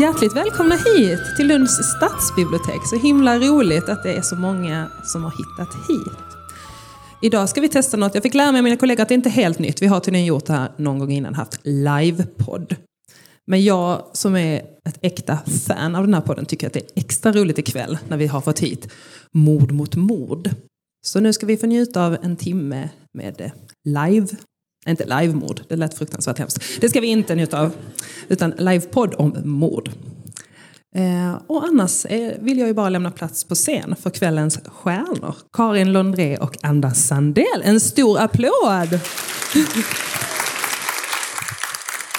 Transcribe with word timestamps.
Hjärtligt 0.00 0.36
välkomna 0.36 0.74
hit 0.74 1.20
till 1.36 1.46
Lunds 1.46 1.72
stadsbibliotek. 1.72 2.86
Så 2.86 2.96
himla 2.96 3.38
roligt 3.38 3.88
att 3.88 4.02
det 4.02 4.12
är 4.12 4.22
så 4.22 4.36
många 4.36 4.90
som 5.04 5.22
har 5.22 5.30
hittat 5.30 5.74
hit. 5.88 6.36
Idag 7.22 7.48
ska 7.48 7.60
vi 7.60 7.68
testa 7.68 7.96
något. 7.96 8.14
Jag 8.14 8.22
fick 8.22 8.34
lära 8.34 8.52
mig 8.52 8.58
av 8.58 8.64
mina 8.64 8.76
kollegor 8.76 9.02
att 9.02 9.08
det 9.08 9.14
inte 9.14 9.28
är 9.28 9.32
helt 9.32 9.58
nytt. 9.58 9.82
Vi 9.82 9.86
har 9.86 10.00
tydligen 10.00 10.26
gjort 10.26 10.46
det 10.46 10.52
här 10.52 10.72
någon 10.76 10.98
gång 10.98 11.10
innan, 11.10 11.34
haft 11.34 11.60
livepodd. 11.62 12.76
Men 13.46 13.64
jag 13.64 14.06
som 14.12 14.36
är 14.36 14.62
ett 14.88 14.98
äkta 15.02 15.38
fan 15.66 15.94
av 15.94 16.04
den 16.04 16.14
här 16.14 16.20
podden 16.20 16.46
tycker 16.46 16.66
att 16.66 16.72
det 16.72 16.80
är 16.80 17.00
extra 17.00 17.32
roligt 17.32 17.58
ikväll 17.58 17.98
när 18.08 18.16
vi 18.16 18.26
har 18.26 18.40
fått 18.40 18.58
hit 18.58 18.92
Mord 19.32 19.72
mot 19.72 19.96
mord. 19.96 20.50
Så 21.06 21.20
nu 21.20 21.32
ska 21.32 21.46
vi 21.46 21.56
få 21.56 21.66
njuta 21.66 22.06
av 22.06 22.16
en 22.22 22.36
timme 22.36 22.88
med 23.12 23.40
eh, 23.40 23.52
live 23.84 24.28
inte 24.90 25.20
livemord, 25.20 25.60
det 25.68 25.76
lät 25.76 25.98
fruktansvärt 25.98 26.38
hemskt. 26.38 26.62
Det 26.80 26.88
ska 26.88 27.00
vi 27.00 27.06
inte 27.06 27.34
njuta 27.34 27.60
av. 27.60 27.72
Utan 28.28 28.50
livepodd 28.50 29.14
om 29.14 29.36
mord. 29.44 29.90
Eh, 30.96 31.42
och 31.46 31.64
annars 31.64 32.04
eh, 32.04 32.32
vill 32.38 32.58
jag 32.58 32.68
ju 32.68 32.74
bara 32.74 32.88
lämna 32.88 33.10
plats 33.10 33.44
på 33.44 33.54
scen 33.54 33.96
för 34.02 34.10
kvällens 34.10 34.58
stjärnor. 34.66 35.34
Karin 35.52 35.92
Lundré 35.92 36.36
och 36.36 36.56
Anders 36.62 36.96
Sandell. 36.96 37.62
En 37.62 37.80
stor 37.80 38.20
applåd! 38.20 39.00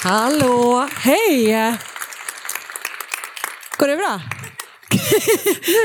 Hallå, 0.02 0.88
hej! 0.92 1.76
Går 3.78 3.88
det 3.88 3.96
bra? 3.96 4.20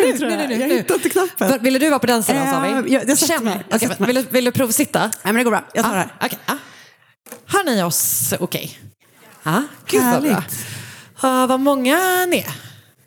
nu, 0.05 0.17
tror 0.17 0.31
jag. 0.31 0.39
Nu, 0.39 0.47
nu, 0.47 0.57
nu, 0.57 0.61
jag 0.61 0.69
hittade 0.69 0.93
inte 0.93 1.09
knappen. 1.09 1.63
Ville 1.63 1.79
du 1.79 1.89
vara 1.89 1.99
på 1.99 2.07
den 2.07 2.23
sidan 2.23 2.52
sa 2.52 2.59
vi? 2.59 2.69
Uh, 2.69 2.93
jag, 2.93 3.19
jag 3.29 3.43
mig. 3.43 3.65
Okay. 3.73 3.89
Vill, 3.99 4.15
du, 4.15 4.21
vill 4.29 4.45
du 4.45 4.52
provsitta? 4.52 4.99
Nej 4.99 5.11
men 5.23 5.35
det 5.35 5.43
går 5.43 5.52
bra, 5.52 5.63
jag 5.73 5.85
tar 5.85 5.91
ah, 5.91 5.93
det 5.93 5.99
här. 5.99 6.27
Okay. 6.27 6.39
Ah. 6.45 6.55
Hör 7.66 7.76
ni 7.76 7.83
oss 7.83 8.33
okej? 8.39 8.80
Okay? 9.44 9.54
Ah, 9.54 9.61
gud 9.88 10.04
vad 10.04 10.22
bra. 10.22 10.44
Uh, 11.23 11.48
vad 11.48 11.60
många 11.60 12.26
ni 12.26 12.38
är. 12.38 12.54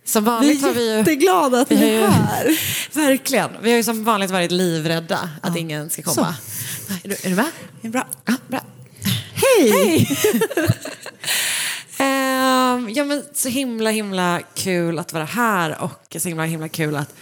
Som 0.04 0.24
vanligt 0.24 0.62
vi 0.62 0.68
är 0.68 0.72
vi 0.72 0.96
jätteglada 0.96 1.60
att 1.60 1.70
ni 1.70 1.76
är 1.76 2.08
här. 2.08 2.58
Verkligen. 2.92 3.50
Vi 3.62 3.70
har 3.70 3.76
ju 3.76 3.84
som 3.84 4.04
vanligt 4.04 4.30
varit 4.30 4.50
livrädda 4.50 5.30
att 5.42 5.54
ja. 5.54 5.60
ingen 5.60 5.90
ska 5.90 6.02
komma. 6.02 6.34
Är 7.04 7.08
du, 7.08 7.14
är 7.14 7.30
du 7.30 7.34
med? 7.34 7.46
Är 7.82 7.88
bra. 7.88 8.06
Ah, 8.24 8.32
bra. 8.48 8.60
Hej! 9.34 9.70
Hej! 9.70 10.08
um, 11.98 12.90
ja, 12.94 13.04
men 13.04 13.24
så 13.34 13.48
himla 13.48 13.90
himla 13.90 14.40
kul 14.54 14.98
att 14.98 15.12
vara 15.12 15.24
här 15.24 15.82
och 15.82 16.16
så 16.18 16.28
himla 16.28 16.44
himla 16.44 16.68
kul 16.68 16.96
att 16.96 17.14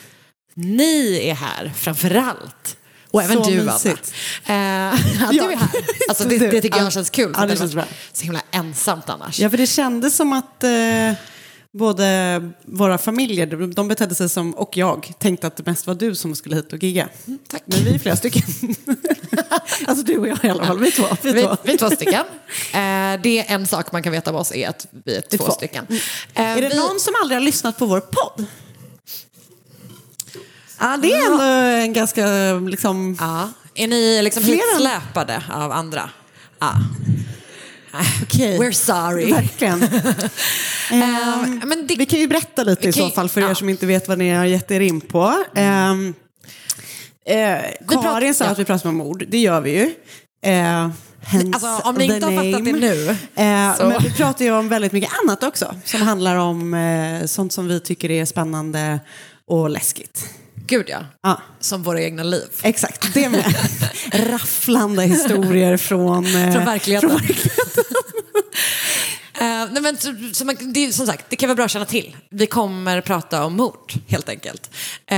ni 0.55 1.29
är 1.29 1.35
här 1.35 1.73
framför 1.77 2.15
allt. 2.15 2.77
Och 3.13 3.23
även 3.23 3.45
så 3.45 3.51
du 3.51 3.63
mysigt. 3.63 4.15
Anna. 4.47 4.93
Uh, 4.93 5.25
att 5.29 5.35
ja. 5.35 5.47
du 5.47 5.53
är 5.53 5.57
här. 5.57 5.69
Alltså, 6.09 6.29
det, 6.29 6.39
det 6.39 6.61
tycker 6.61 6.79
jag 6.79 6.93
känns 6.93 7.11
kul. 7.11 7.35
Ja, 7.37 7.47
det 7.47 7.57
känns 7.57 7.75
bra. 7.75 7.85
Så 8.13 8.25
himla 8.25 8.43
ensamt 8.51 9.09
annars. 9.09 9.41
Ja, 9.41 9.51
för 9.51 9.57
det 9.57 9.67
kändes 9.67 10.17
som 10.17 10.33
att 10.33 10.65
eh, 10.65 10.71
både 11.79 12.51
våra 12.65 12.99
familjer, 12.99 13.47
de 13.75 13.89
betedde 13.89 14.15
sig 14.15 14.29
som, 14.29 14.55
och 14.55 14.77
jag, 14.77 15.13
tänkte 15.19 15.47
att 15.47 15.57
det 15.57 15.67
mest 15.67 15.87
var 15.87 15.95
du 15.95 16.15
som 16.15 16.35
skulle 16.35 16.57
hit 16.57 16.73
och 16.73 16.83
gigga. 16.83 17.09
Mm, 17.27 17.39
tack. 17.49 17.63
Men 17.67 17.85
vi 17.85 17.95
är 17.95 17.99
flera 17.99 18.17
stycken. 18.17 18.43
alltså 19.87 20.05
du 20.05 20.19
och 20.19 20.29
jag 20.29 20.45
i 20.45 20.49
alla 20.49 20.65
fall, 20.65 20.79
vi 20.79 20.91
två. 20.91 21.05
Vi, 21.23 21.33
vi, 21.33 21.49
vi 21.65 21.73
är 21.73 21.79
två 21.79 21.91
stycken. 21.91 22.25
Eh, 22.73 23.21
det 23.23 23.39
är 23.39 23.55
en 23.55 23.67
sak 23.67 23.93
man 23.93 24.03
kan 24.03 24.13
veta 24.13 24.31
om 24.31 24.37
oss 24.37 24.53
är 24.53 24.69
att 24.69 24.87
vi 25.05 25.17
är 25.17 25.21
två, 25.21 25.45
två. 25.45 25.53
stycken. 25.53 25.87
Eh, 26.35 26.43
är 26.43 26.61
det 26.61 26.69
vi... 26.69 26.77
någon 26.77 27.01
som 27.01 27.15
aldrig 27.23 27.37
har 27.37 27.45
lyssnat 27.45 27.79
på 27.79 27.87
vår 27.87 28.01
podd? 28.01 28.47
Ja, 30.83 30.97
det 30.97 31.13
är 31.13 31.33
ändå 31.33 31.45
en 31.85 31.93
ganska 31.93 32.53
liksom... 32.53 33.17
Ja. 33.21 33.49
Är 33.75 33.89
ni 33.89 34.23
liksom 34.23 34.45
hitsläpade 34.45 35.43
av 35.51 35.73
andra? 35.73 36.11
Ja. 36.59 36.73
Okay. 38.23 38.59
We're 38.59 38.73
sorry. 38.73 39.33
Verkligen. 39.33 39.83
um, 39.83 41.63
men 41.69 41.87
det, 41.87 41.97
vi 41.97 42.07
kan 42.07 42.19
ju 42.19 42.29
berätta 42.29 42.65
lite 42.65 42.89
i 42.89 42.93
så 42.93 43.11
fall 43.11 43.29
för 43.29 43.41
ja. 43.41 43.51
er 43.51 43.55
som 43.55 43.69
inte 43.69 43.87
vet 43.87 44.09
vad 44.09 44.19
ni 44.19 44.31
har 44.31 44.45
gett 44.45 44.71
er 44.71 44.81
in 44.81 45.01
på. 45.01 45.45
Um, 45.57 46.15
eh, 47.27 47.59
Karin 47.89 48.35
sa 48.35 48.45
ja. 48.45 48.51
att 48.51 48.59
vi 48.59 48.65
pratar 48.65 48.89
om 48.89 48.97
mord, 48.97 49.25
det 49.29 49.39
gör 49.39 49.61
vi 49.61 49.71
ju. 49.71 49.95
Eh, 50.45 50.85
alltså, 51.55 51.81
om 51.85 51.95
ni 51.95 52.05
inte 52.05 52.27
har 52.27 52.33
fattat 52.33 52.65
det 52.65 52.73
nu. 52.73 53.09
Eh, 53.09 53.17
men 53.89 54.03
vi 54.03 54.13
pratar 54.17 54.45
ju 54.45 54.53
om 54.53 54.69
väldigt 54.69 54.93
mycket 54.93 55.11
annat 55.23 55.43
också. 55.43 55.75
Som 55.85 56.03
handlar 56.03 56.37
om 56.37 56.75
eh, 56.75 57.27
sånt 57.27 57.53
som 57.53 57.69
vi 57.69 57.81
tycker 57.81 58.11
är 58.11 58.25
spännande 58.25 59.01
och 59.47 59.71
läskigt. 59.71 60.42
Gud 60.67 60.89
ja. 60.89 61.05
ja. 61.23 61.43
Som 61.61 61.83
våra 61.83 62.03
egna 62.03 62.23
liv. 62.23 62.49
Exakt, 62.63 63.15
det 63.15 63.29
med. 63.29 63.55
Rafflande 64.13 65.03
historier 65.03 65.77
från, 65.77 66.27
eh, 66.27 66.53
från 66.53 66.65
verkligheten. 66.65 67.11
Från 67.11 67.21
verkligheten. 67.21 67.85
uh, 69.41 69.73
nej 69.73 69.83
men, 69.83 69.97
så 70.35 70.45
man, 70.45 70.57
det, 70.61 70.93
som 70.93 71.07
sagt, 71.07 71.27
det 71.29 71.37
kan 71.37 71.49
vara 71.49 71.57
bra 71.57 71.65
att 71.65 71.71
känna 71.71 71.85
till. 71.85 72.17
Vi 72.31 72.47
kommer 72.47 73.01
prata 73.01 73.45
om 73.45 73.57
mord, 73.57 73.93
helt 74.09 74.29
enkelt. 74.29 74.71
Uh, 75.13 75.17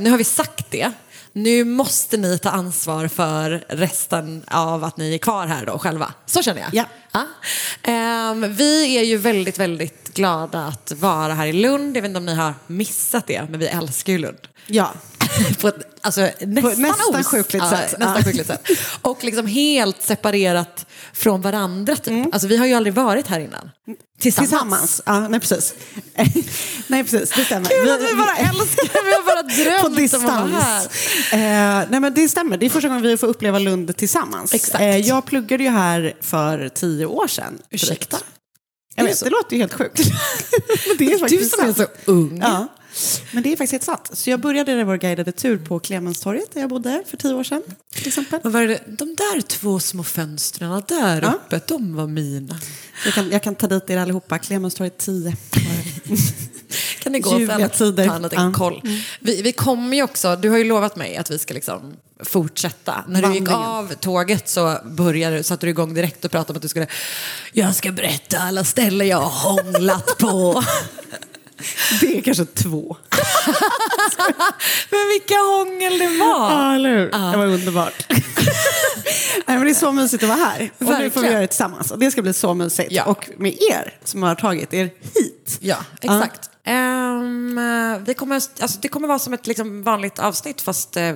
nu 0.00 0.10
har 0.10 0.18
vi 0.18 0.24
sagt 0.24 0.70
det. 0.70 0.92
Nu 1.32 1.64
måste 1.64 2.16
ni 2.16 2.38
ta 2.38 2.50
ansvar 2.50 3.08
för 3.08 3.64
resten 3.68 4.42
av 4.46 4.84
att 4.84 4.96
ni 4.96 5.14
är 5.14 5.18
kvar 5.18 5.46
här 5.46 5.66
då 5.66 5.78
själva. 5.78 6.14
Så 6.26 6.42
känner 6.42 6.60
jag. 6.60 6.70
Ja. 6.72 6.84
ja. 7.12 8.30
Um, 8.30 8.54
vi 8.54 8.98
är 8.98 9.02
ju 9.02 9.16
väldigt, 9.16 9.58
väldigt 9.58 10.14
glada 10.14 10.66
att 10.66 10.92
vara 10.92 11.34
här 11.34 11.46
i 11.46 11.52
Lund. 11.52 11.96
Jag 11.96 12.02
vet 12.02 12.08
inte 12.08 12.18
om 12.18 12.26
ni 12.26 12.34
har 12.34 12.54
missat 12.66 13.26
det, 13.26 13.46
men 13.50 13.60
vi 13.60 13.66
älskar 13.66 14.12
ju 14.12 14.18
Lund. 14.18 14.38
Ja. 14.66 14.94
på 15.60 15.68
ett 15.68 15.96
alltså, 16.00 16.30
nästan, 16.40 16.82
nästan 16.82 17.24
sjukligt 17.24 17.62
ja, 17.62 17.70
sätt. 17.70 17.98
Nästan 17.98 18.24
sjukligt 18.24 18.46
sätt. 18.46 18.68
Och 19.02 19.24
liksom 19.24 19.46
helt 19.46 20.02
separerat 20.02 20.86
från 21.12 21.40
varandra. 21.40 21.96
Typ. 21.96 22.06
Mm. 22.06 22.30
Alltså, 22.32 22.48
vi 22.48 22.56
har 22.56 22.66
ju 22.66 22.74
aldrig 22.74 22.94
varit 22.94 23.26
här 23.26 23.40
innan. 23.40 23.70
Tillsammans. 24.18 24.50
Tillsammans. 24.50 25.02
Ja, 25.06 25.28
nej, 25.28 25.40
precis. 25.40 25.74
nej, 26.86 27.04
precis. 27.04 27.30
Det 27.36 27.44
stämmer. 27.44 27.68
Kul 27.68 27.90
att 27.90 28.00
vi 28.00 28.14
bara 28.14 28.36
älskar 28.36 29.04
Vi 29.04 29.12
har 29.14 29.24
bara 29.24 29.42
drömt 29.42 29.82
på 29.82 30.00
distans. 30.00 30.24
om 30.24 30.30
att 30.30 30.52
vara 30.52 30.62
här. 30.62 31.82
Eh, 31.82 31.86
nej, 31.90 32.00
men 32.00 32.14
det 32.14 32.28
stämmer. 32.28 32.56
Det 32.56 32.66
är 32.66 32.70
första 32.70 32.88
gången 32.88 33.02
vi 33.02 33.16
får 33.16 33.26
uppleva 33.26 33.58
Lund 33.58 33.96
tillsammans. 33.96 34.54
Exakt. 34.54 34.80
Eh, 34.80 34.96
jag 34.96 35.24
pluggade 35.24 35.64
ju 35.64 35.70
här 35.70 36.16
för 36.20 36.68
tio 36.68 37.06
år 37.06 37.28
sedan. 37.28 37.58
Ursäkta? 37.70 38.18
Jag 38.94 39.04
vet, 39.04 39.24
det 39.24 39.30
låter 39.30 39.56
ju 39.56 39.58
helt 39.58 39.74
sjukt. 39.74 40.00
det 40.98 41.12
är 41.12 41.28
du 41.28 41.44
som 41.44 41.58
sant. 41.58 41.78
är 41.78 41.84
så 41.84 41.88
ung. 42.04 42.38
Ja. 42.42 42.68
Men 43.32 43.42
det 43.42 43.52
är 43.52 43.56
faktiskt 43.56 43.72
helt 43.72 43.84
sant. 43.84 44.10
Så 44.12 44.30
jag 44.30 44.40
började 44.40 44.84
vår 44.84 44.96
guidade 44.96 45.32
tur 45.32 45.58
på 45.58 45.78
Clemenstorget 45.78 46.54
där 46.54 46.60
jag 46.60 46.70
bodde 46.70 47.02
för 47.06 47.16
tio 47.16 47.34
år 47.34 47.44
sedan. 47.44 47.62
Till 47.94 48.08
exempel. 48.08 48.40
Vad 48.42 48.52
var 48.52 48.62
det? 48.62 48.80
De 48.86 49.14
där 49.14 49.40
två 49.40 49.80
små 49.80 50.04
fönstren 50.04 50.82
där 50.88 51.22
ja. 51.22 51.32
uppe, 51.32 51.60
de 51.68 51.96
var 51.96 52.06
mina. 52.06 52.60
Jag 53.04 53.14
kan, 53.14 53.30
jag 53.30 53.42
kan 53.42 53.54
ta 53.54 53.66
dit 53.66 53.90
er 53.90 53.96
allihopa. 53.96 54.38
Clemenstorget 54.38 54.98
10. 54.98 55.36
kan 57.02 57.12
ni 57.12 57.20
gå 57.20 57.30
och 57.30 57.46
ta 57.46 58.02
en 58.02 58.22
liten 58.22 58.52
koll. 58.52 58.80
Mm. 58.84 58.98
Vi, 59.20 59.42
vi 59.42 59.52
kommer 59.52 59.96
ju 59.96 60.02
också, 60.02 60.36
du 60.36 60.50
har 60.50 60.58
ju 60.58 60.64
lovat 60.64 60.96
mig 60.96 61.16
att 61.16 61.30
vi 61.30 61.38
ska 61.38 61.54
liksom 61.54 61.96
fortsätta. 62.24 63.04
När 63.08 63.22
du 63.22 63.34
gick 63.34 63.50
av 63.50 63.94
tåget 63.94 64.48
så 64.48 64.78
började, 64.84 65.44
satte 65.44 65.66
du 65.66 65.70
igång 65.70 65.94
direkt 65.94 66.24
och 66.24 66.30
pratade 66.30 66.52
om 66.52 66.56
att 66.56 66.62
du 66.62 66.68
skulle 66.68 66.86
Jag 67.52 67.74
ska 67.74 67.92
berätta 67.92 68.38
alla 68.38 68.64
ställen 68.64 69.08
jag 69.08 69.20
har 69.20 69.52
hånglat 69.52 70.18
på. 70.18 70.64
Det 72.00 72.18
är 72.18 72.22
kanske 72.22 72.44
två. 72.44 72.96
Men 74.90 75.08
vilka 75.08 75.34
hångel 75.34 75.98
det 75.98 76.08
var! 76.18 76.50
Ja, 76.50 76.74
eller 76.74 76.90
hur? 76.90 77.10
Det 77.32 77.36
var 77.36 77.46
underbart. 77.46 78.06
Nej, 79.46 79.56
men 79.56 79.64
det 79.64 79.70
är 79.70 79.74
så 79.74 79.92
mysigt 79.92 80.22
att 80.22 80.28
vara 80.28 80.38
här. 80.38 80.70
Och 80.78 80.80
nu 80.80 80.86
får 80.86 80.94
vi 80.96 81.02
Verkligen. 81.02 81.30
göra 81.32 81.40
det 81.40 81.46
tillsammans. 81.46 81.90
Och 81.90 81.98
det 81.98 82.10
ska 82.10 82.22
bli 82.22 82.32
så 82.32 82.54
mysigt. 82.54 82.92
Ja. 82.92 83.04
Och 83.04 83.30
med 83.36 83.52
er 83.52 83.94
som 84.04 84.22
har 84.22 84.34
tagit 84.34 84.74
er 84.74 84.90
hit. 85.14 85.58
Ja, 85.60 85.76
exakt. 86.00 86.50
Ehm, 86.64 87.58
eh, 87.58 87.98
vi 88.06 88.14
kommer, 88.14 88.34
alltså, 88.34 88.78
det 88.80 88.88
kommer 88.88 89.08
vara 89.08 89.18
som 89.18 89.32
ett 89.32 89.46
liksom, 89.46 89.82
vanligt 89.82 90.18
avsnitt 90.18 90.60
fast 90.60 90.96
eh, 90.96 91.14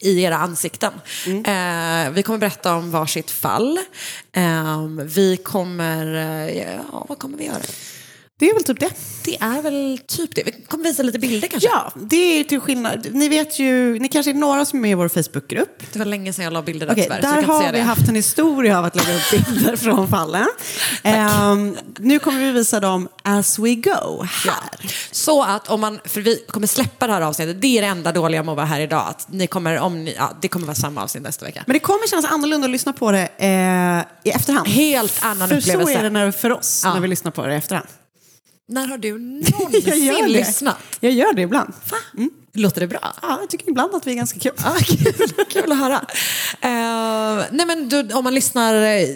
i 0.00 0.22
era 0.22 0.36
ansikten. 0.36 0.92
Eh, 1.26 2.10
vi 2.10 2.22
kommer 2.22 2.38
berätta 2.38 2.74
om 2.74 2.90
varsitt 2.90 3.30
fall. 3.30 3.78
Ehm, 4.32 5.00
vi 5.06 5.36
kommer... 5.36 6.14
eh, 6.14 6.58
ja, 6.58 7.06
vad 7.08 7.18
kommer 7.18 7.38
vi 7.38 7.44
göra? 7.46 7.56
Det 8.40 8.48
är 8.50 8.54
väl 8.54 8.64
typ 8.64 8.80
det. 8.80 8.90
Det 9.24 9.36
är 9.40 9.62
väl 9.62 10.00
typ 10.06 10.34
det. 10.34 10.42
Vi 10.46 10.52
kommer 10.52 10.84
visa 10.84 11.02
lite 11.02 11.18
bilder 11.18 11.48
kanske. 11.48 11.68
Ja, 11.68 11.92
det 11.94 12.16
är 12.40 12.44
till 12.44 12.60
skillnad. 12.60 13.06
Ni 13.12 13.28
vet 13.28 13.58
ju, 13.58 13.98
ni 13.98 14.08
kanske 14.08 14.30
är 14.32 14.34
några 14.34 14.64
som 14.64 14.78
är 14.78 14.80
med 14.82 14.90
i 14.90 14.94
vår 14.94 15.08
Facebookgrupp. 15.08 15.82
Det 15.92 15.98
var 15.98 16.06
länge 16.06 16.32
sedan 16.32 16.44
jag 16.44 16.52
la 16.52 16.62
bilder 16.62 16.86
där 16.86 16.92
Okej, 16.94 17.04
tyvärr. 17.04 17.20
där 17.22 17.42
har 17.42 17.72
vi 17.72 17.78
det. 17.78 17.84
haft 17.84 18.08
en 18.08 18.14
historia 18.14 18.78
av 18.78 18.84
att 18.84 18.96
lägga 18.96 19.14
upp 19.16 19.30
bilder 19.46 19.76
från 19.84 20.08
fallen. 20.08 20.46
Ehm, 21.02 21.76
nu 21.98 22.18
kommer 22.18 22.38
vi 22.40 22.52
visa 22.52 22.80
dem 22.80 23.08
as 23.22 23.58
we 23.58 23.74
go 23.74 24.22
här. 24.22 24.92
Så 25.10 25.42
att 25.42 25.68
om 25.68 25.80
man, 25.80 26.00
för 26.04 26.20
vi 26.20 26.36
kommer 26.48 26.66
släppa 26.66 27.06
det 27.06 27.12
här 27.12 27.20
avsnittet, 27.20 27.60
det 27.60 27.78
är 27.78 27.82
det 27.82 27.88
enda 27.88 28.12
dåliga 28.12 28.42
med 28.42 28.52
att 28.52 28.56
vara 28.56 28.66
här 28.66 28.80
idag. 28.80 29.04
Att 29.08 29.26
ni 29.32 29.46
kommer, 29.46 29.78
om 29.78 30.04
ni, 30.04 30.14
ja, 30.18 30.30
det 30.42 30.48
kommer 30.48 30.66
vara 30.66 30.74
samma 30.74 31.02
avsnitt 31.02 31.22
nästa 31.22 31.44
vecka. 31.46 31.62
Men 31.66 31.74
det 31.74 31.80
kommer 31.80 32.08
kännas 32.08 32.24
annorlunda 32.24 32.64
att 32.64 32.70
lyssna 32.70 32.92
på 32.92 33.12
det 33.12 33.28
eh, 33.38 34.28
i 34.30 34.30
efterhand. 34.34 34.68
Helt 34.68 35.24
annan 35.24 35.48
För 35.48 35.56
upplevelse. 35.56 35.92
så 35.92 35.98
är 35.98 36.02
det 36.02 36.10
när, 36.10 36.30
för 36.30 36.52
oss 36.52 36.80
Ja. 36.84 36.94
när 36.94 37.00
vi 37.00 37.08
lyssnar 37.08 37.30
på 37.30 37.46
det 37.46 37.52
i 37.54 37.56
efterhand. 37.56 37.86
När 38.70 38.86
har 38.86 38.98
du 38.98 39.18
någonsin 39.18 40.32
lyssnat? 40.32 40.76
Jag 41.00 41.12
gör 41.12 41.32
det 41.32 41.42
ibland. 41.42 41.72
Mm. 42.16 42.30
Låter 42.52 42.80
det 42.80 42.86
bra? 42.86 43.14
Ja, 43.22 43.38
jag 43.40 43.50
tycker 43.50 43.68
ibland 43.68 43.94
att 43.94 44.06
vi 44.06 44.10
är 44.10 44.16
ganska 44.16 44.38
kul. 44.38 44.52
Ja, 44.64 44.76
kul, 44.84 45.44
kul 45.50 45.72
att 45.72 45.78
höra. 45.78 46.04
Eh, 46.60 47.44
nej 47.50 47.66
men 47.66 47.88
du, 47.88 48.12
om 48.12 48.24
man 48.24 48.34
lyssnar 48.34 48.74
eh, 48.74 49.06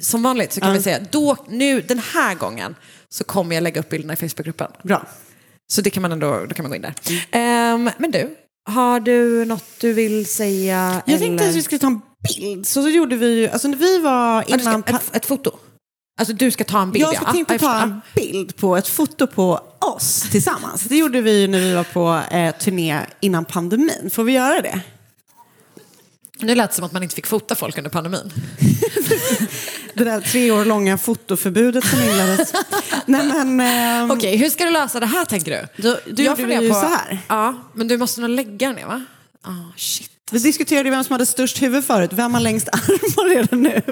som 0.00 0.22
vanligt 0.22 0.52
så 0.52 0.60
kan 0.60 0.72
vi 0.72 0.82
säga, 0.82 1.00
då, 1.10 1.36
nu, 1.48 1.80
den 1.80 1.98
här 1.98 2.34
gången 2.34 2.74
så 3.08 3.24
kommer 3.24 3.54
jag 3.54 3.62
lägga 3.62 3.80
upp 3.80 3.88
bilderna 3.88 4.12
i 4.12 4.16
Facebookgruppen. 4.16 4.70
Bra. 4.82 5.06
Så 5.72 5.80
det 5.80 5.90
kan 5.90 6.02
man 6.02 6.12
ändå, 6.12 6.46
då 6.48 6.54
kan 6.54 6.62
man 6.62 6.70
gå 6.70 6.76
in 6.76 6.82
där. 6.82 6.94
Ehm, 7.30 7.90
men 7.98 8.10
du, 8.10 8.36
har 8.70 9.00
du 9.00 9.44
något 9.44 9.64
du 9.80 9.92
vill 9.92 10.26
säga? 10.26 11.02
Jag 11.06 11.18
tänkte 11.18 11.44
eller? 11.44 11.50
att 11.50 11.56
vi 11.56 11.62
skulle 11.62 11.78
ta 11.78 11.86
en 11.86 12.00
bild. 12.36 12.66
Så, 12.66 12.82
så 12.82 12.88
gjorde 12.88 13.16
vi 13.16 13.40
ju, 13.40 13.48
alltså 13.48 13.68
när 13.68 13.76
vi 13.76 13.98
var 13.98 14.44
Ja, 14.48 14.56
du 14.56 14.62
ska, 14.62 14.70
innan... 14.70 14.84
ett, 14.94 15.16
ett 15.16 15.26
foto? 15.26 15.58
Alltså 16.16 16.34
du 16.34 16.50
ska 16.50 16.64
ta 16.64 16.82
en 16.82 16.92
bild 16.92 17.04
jag 17.04 17.14
ja. 17.14 17.32
tänkte 17.32 17.58
ta 17.58 17.80
en 17.80 18.00
bild 18.14 18.56
på 18.56 18.76
ett 18.76 18.88
foto 18.88 19.26
på 19.26 19.60
oss 19.78 20.28
tillsammans. 20.30 20.82
Det 20.82 20.96
gjorde 20.96 21.20
vi 21.20 21.48
när 21.48 21.60
vi 21.60 21.74
var 21.74 21.84
på 21.84 22.20
eh, 22.36 22.54
turné 22.56 23.00
innan 23.20 23.44
pandemin. 23.44 24.10
Får 24.12 24.24
vi 24.24 24.32
göra 24.32 24.62
det? 24.62 24.80
Nu 26.38 26.54
lät 26.54 26.70
det 26.70 26.76
som 26.76 26.84
att 26.84 26.92
man 26.92 27.02
inte 27.02 27.14
fick 27.14 27.26
fota 27.26 27.54
folk 27.54 27.78
under 27.78 27.90
pandemin. 27.90 28.32
Det 29.96 30.04
där 30.04 30.20
tre 30.20 30.50
år 30.50 30.64
långa 30.64 30.98
fotoförbudet 30.98 31.84
som 31.84 31.98
inleddes. 32.00 32.52
Nej, 33.06 33.26
men, 33.26 33.60
ehm, 33.60 34.10
Okej, 34.10 34.36
hur 34.36 34.50
ska 34.50 34.64
du 34.64 34.70
lösa 34.70 35.00
det 35.00 35.06
här 35.06 35.24
tänker 35.24 35.50
du? 35.50 35.82
Då, 35.82 35.98
då 36.06 36.22
gjorde 36.22 36.36
vi 36.36 36.42
funderar 36.42 36.62
ju 36.62 36.72
så 36.72 36.86
här. 36.86 37.18
Ja, 37.28 37.54
men 37.74 37.88
du 37.88 37.98
måste 37.98 38.20
nog 38.20 38.30
lägga 38.30 38.66
den 38.66 38.76
ner 38.76 38.86
va? 38.86 39.04
Ah, 39.42 39.72
shit. 39.76 40.13
Vi 40.30 40.38
diskuterade 40.38 40.90
vem 40.90 41.04
som 41.04 41.12
hade 41.12 41.26
störst 41.26 41.62
huvud 41.62 41.84
förut. 41.84 42.10
Vem 42.12 42.34
har 42.34 42.40
längst 42.40 42.68
armar 42.68 43.36
är 43.36 43.46
det 43.50 43.56
nu? 43.56 43.82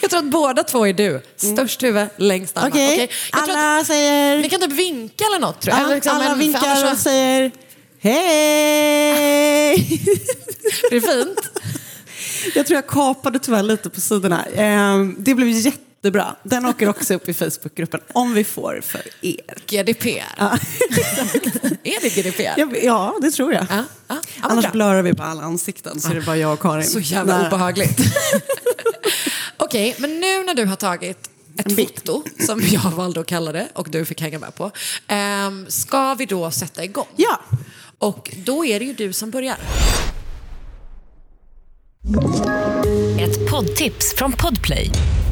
Jag 0.00 0.10
tror 0.10 0.18
att 0.20 0.30
båda 0.30 0.62
två 0.62 0.86
är 0.86 0.92
du. 0.92 1.22
Störst 1.36 1.82
huvud, 1.82 2.08
längst 2.16 2.56
armar. 2.56 2.68
Okej, 2.70 3.10
jag 3.32 3.44
tror 3.46 3.56
alla 3.56 3.84
säger... 3.84 4.38
Ni 4.38 4.48
kan 4.48 4.60
typ 4.60 4.72
vinka 4.72 5.24
eller 5.24 5.38
något 5.38 5.60
tror 5.60 5.72
jag. 5.74 5.80
Ja, 5.80 5.84
eller 5.84 5.94
liksom 5.94 6.12
alla 6.16 6.34
vinkar 6.34 6.92
och 6.92 6.98
säger 6.98 7.50
hej. 8.00 9.72
Är 10.90 10.94
det 10.94 11.00
fint? 11.00 11.50
Jag 12.54 12.66
tror 12.66 12.74
jag 12.74 12.86
kapade 12.86 13.38
tyvärr 13.38 13.62
lite 13.62 13.90
på 13.90 14.00
sidorna. 14.00 14.44
Ehm, 14.44 15.16
Det 15.18 15.34
blev 15.34 15.48
jättebra. 15.48 16.36
Den 16.42 16.66
åker 16.66 16.88
också 16.88 17.14
upp 17.14 17.28
i 17.28 17.34
Facebookgruppen 17.34 18.00
om 18.12 18.34
vi 18.34 18.44
får 18.44 18.80
för 18.84 19.02
er. 19.22 19.54
GDPR. 19.66 20.34
Ja, 20.38 20.50
Är 21.84 22.00
det 22.00 22.08
GDPR? 22.22 22.54
Ja, 22.56 22.68
ja 22.82 23.18
det 23.22 23.30
tror 23.30 23.52
jag. 23.52 23.66
Ja, 23.70 23.84
ja. 24.08 24.16
Annars 24.42 24.64
bra. 24.64 24.72
blurrar 24.72 25.02
vi 25.02 25.14
på 25.14 25.22
alla 25.22 25.42
ansikten 25.42 26.00
så 26.00 26.10
är 26.10 26.14
det 26.14 26.20
bara 26.20 26.36
jag 26.36 26.52
och 26.52 26.60
Karin. 26.60 26.84
Så 26.84 27.00
jävla 27.00 27.38
Nära. 27.38 27.46
obehagligt. 27.46 27.98
Okej, 29.56 29.96
men 29.98 30.20
nu 30.20 30.44
när 30.44 30.54
du 30.54 30.64
har 30.64 30.76
tagit 30.76 31.30
ett 31.58 31.76
foto, 31.76 32.22
som 32.46 32.60
jag 32.70 32.90
valde 32.90 33.20
att 33.20 33.26
kalla 33.26 33.52
det 33.52 33.68
och 33.74 33.90
du 33.90 34.04
fick 34.04 34.20
hänga 34.20 34.38
med 34.38 34.54
på, 34.54 34.70
ehm, 35.06 35.66
ska 35.68 36.14
vi 36.14 36.26
då 36.26 36.50
sätta 36.50 36.84
igång? 36.84 37.06
Ja. 37.16 37.40
Och 37.98 38.34
då 38.44 38.64
är 38.64 38.78
det 38.78 38.84
ju 38.84 38.92
du 38.94 39.12
som 39.12 39.30
börjar. 39.30 39.56
Ett 43.20 43.50
poddtips 43.50 44.14
från 44.16 44.32
Podplay. 44.32 44.90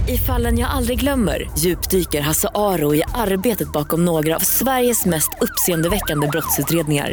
I 0.09 0.19
fallen 0.19 0.59
jag 0.59 0.71
aldrig 0.71 1.01
glömmer 1.01 1.51
djupdyker 1.59 2.21
Hasse 2.21 2.49
Aro 2.55 2.95
i 2.95 3.03
arbetet 3.15 3.73
bakom 3.73 4.05
några 4.05 4.37
av 4.37 4.41
Sveriges 4.41 5.05
mest 5.05 5.31
uppseendeväckande 5.41 6.27
brottsutredningar. 6.29 7.13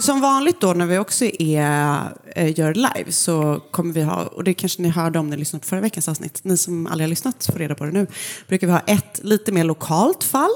Som 0.00 0.20
vanligt 0.20 0.60
då 0.60 0.72
när 0.72 0.86
vi 0.86 0.98
också 0.98 1.24
är, 1.24 2.12
eh, 2.36 2.58
gör 2.58 2.74
live 2.74 3.12
så 3.12 3.62
kommer 3.70 3.94
vi 3.94 4.02
ha, 4.02 4.22
och 4.22 4.44
det 4.44 4.54
kanske 4.54 4.82
ni 4.82 4.88
hörde 4.88 5.18
om 5.18 5.30
ni 5.30 5.36
lyssnade 5.36 5.60
på 5.60 5.68
förra 5.68 5.80
veckans 5.80 6.08
avsnitt, 6.08 6.40
ni 6.42 6.56
som 6.56 6.86
aldrig 6.86 7.04
har 7.04 7.08
lyssnat 7.08 7.46
får 7.46 7.58
reda 7.58 7.74
på 7.74 7.84
det 7.84 7.90
nu, 7.92 8.06
brukar 8.48 8.66
vi 8.66 8.72
ha 8.72 8.80
ett 8.80 9.20
lite 9.22 9.52
mer 9.52 9.64
lokalt 9.64 10.24
fall, 10.24 10.50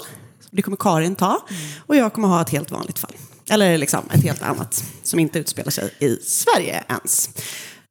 det 0.51 0.63
kommer 0.63 0.77
Karin 0.77 1.17
ta, 1.17 1.47
och 1.87 1.97
jag 1.97 2.13
kommer 2.13 2.29
ha 2.29 2.43
ett 2.43 2.51
helt 2.51 2.71
vanligt 2.71 2.99
fall. 2.99 3.13
Eller 3.51 3.79
liksom 3.79 4.01
ett 4.13 4.23
helt 4.23 4.43
annat 4.43 4.85
som 5.03 5.19
inte 5.19 5.39
utspelar 5.39 5.71
sig 5.71 5.95
i 5.99 6.17
Sverige 6.23 6.85
ens. 6.89 7.31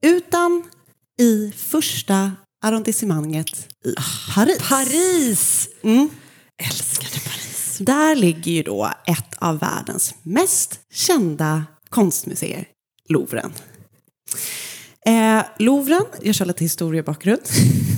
Utan 0.01 0.63
i 1.19 1.51
första 1.57 2.31
arrondissemanget 2.63 3.67
i 3.85 3.95
Paris. 4.35 4.57
Paris! 4.69 5.69
Mm. 5.83 6.09
Älskade 6.63 7.19
Paris. 7.23 7.42
Där 7.79 8.15
ligger 8.15 8.51
ju 8.51 8.63
då 8.63 8.91
ett 9.05 9.35
av 9.37 9.59
världens 9.59 10.15
mest 10.23 10.79
kända 10.93 11.65
konstmuseer, 11.89 12.67
Louvren. 13.09 13.53
Eh, 15.05 15.43
Louvren, 15.59 16.05
jag 16.21 16.35
kör 16.35 16.45
lite 16.45 16.63
historiebakgrund, 16.63 17.41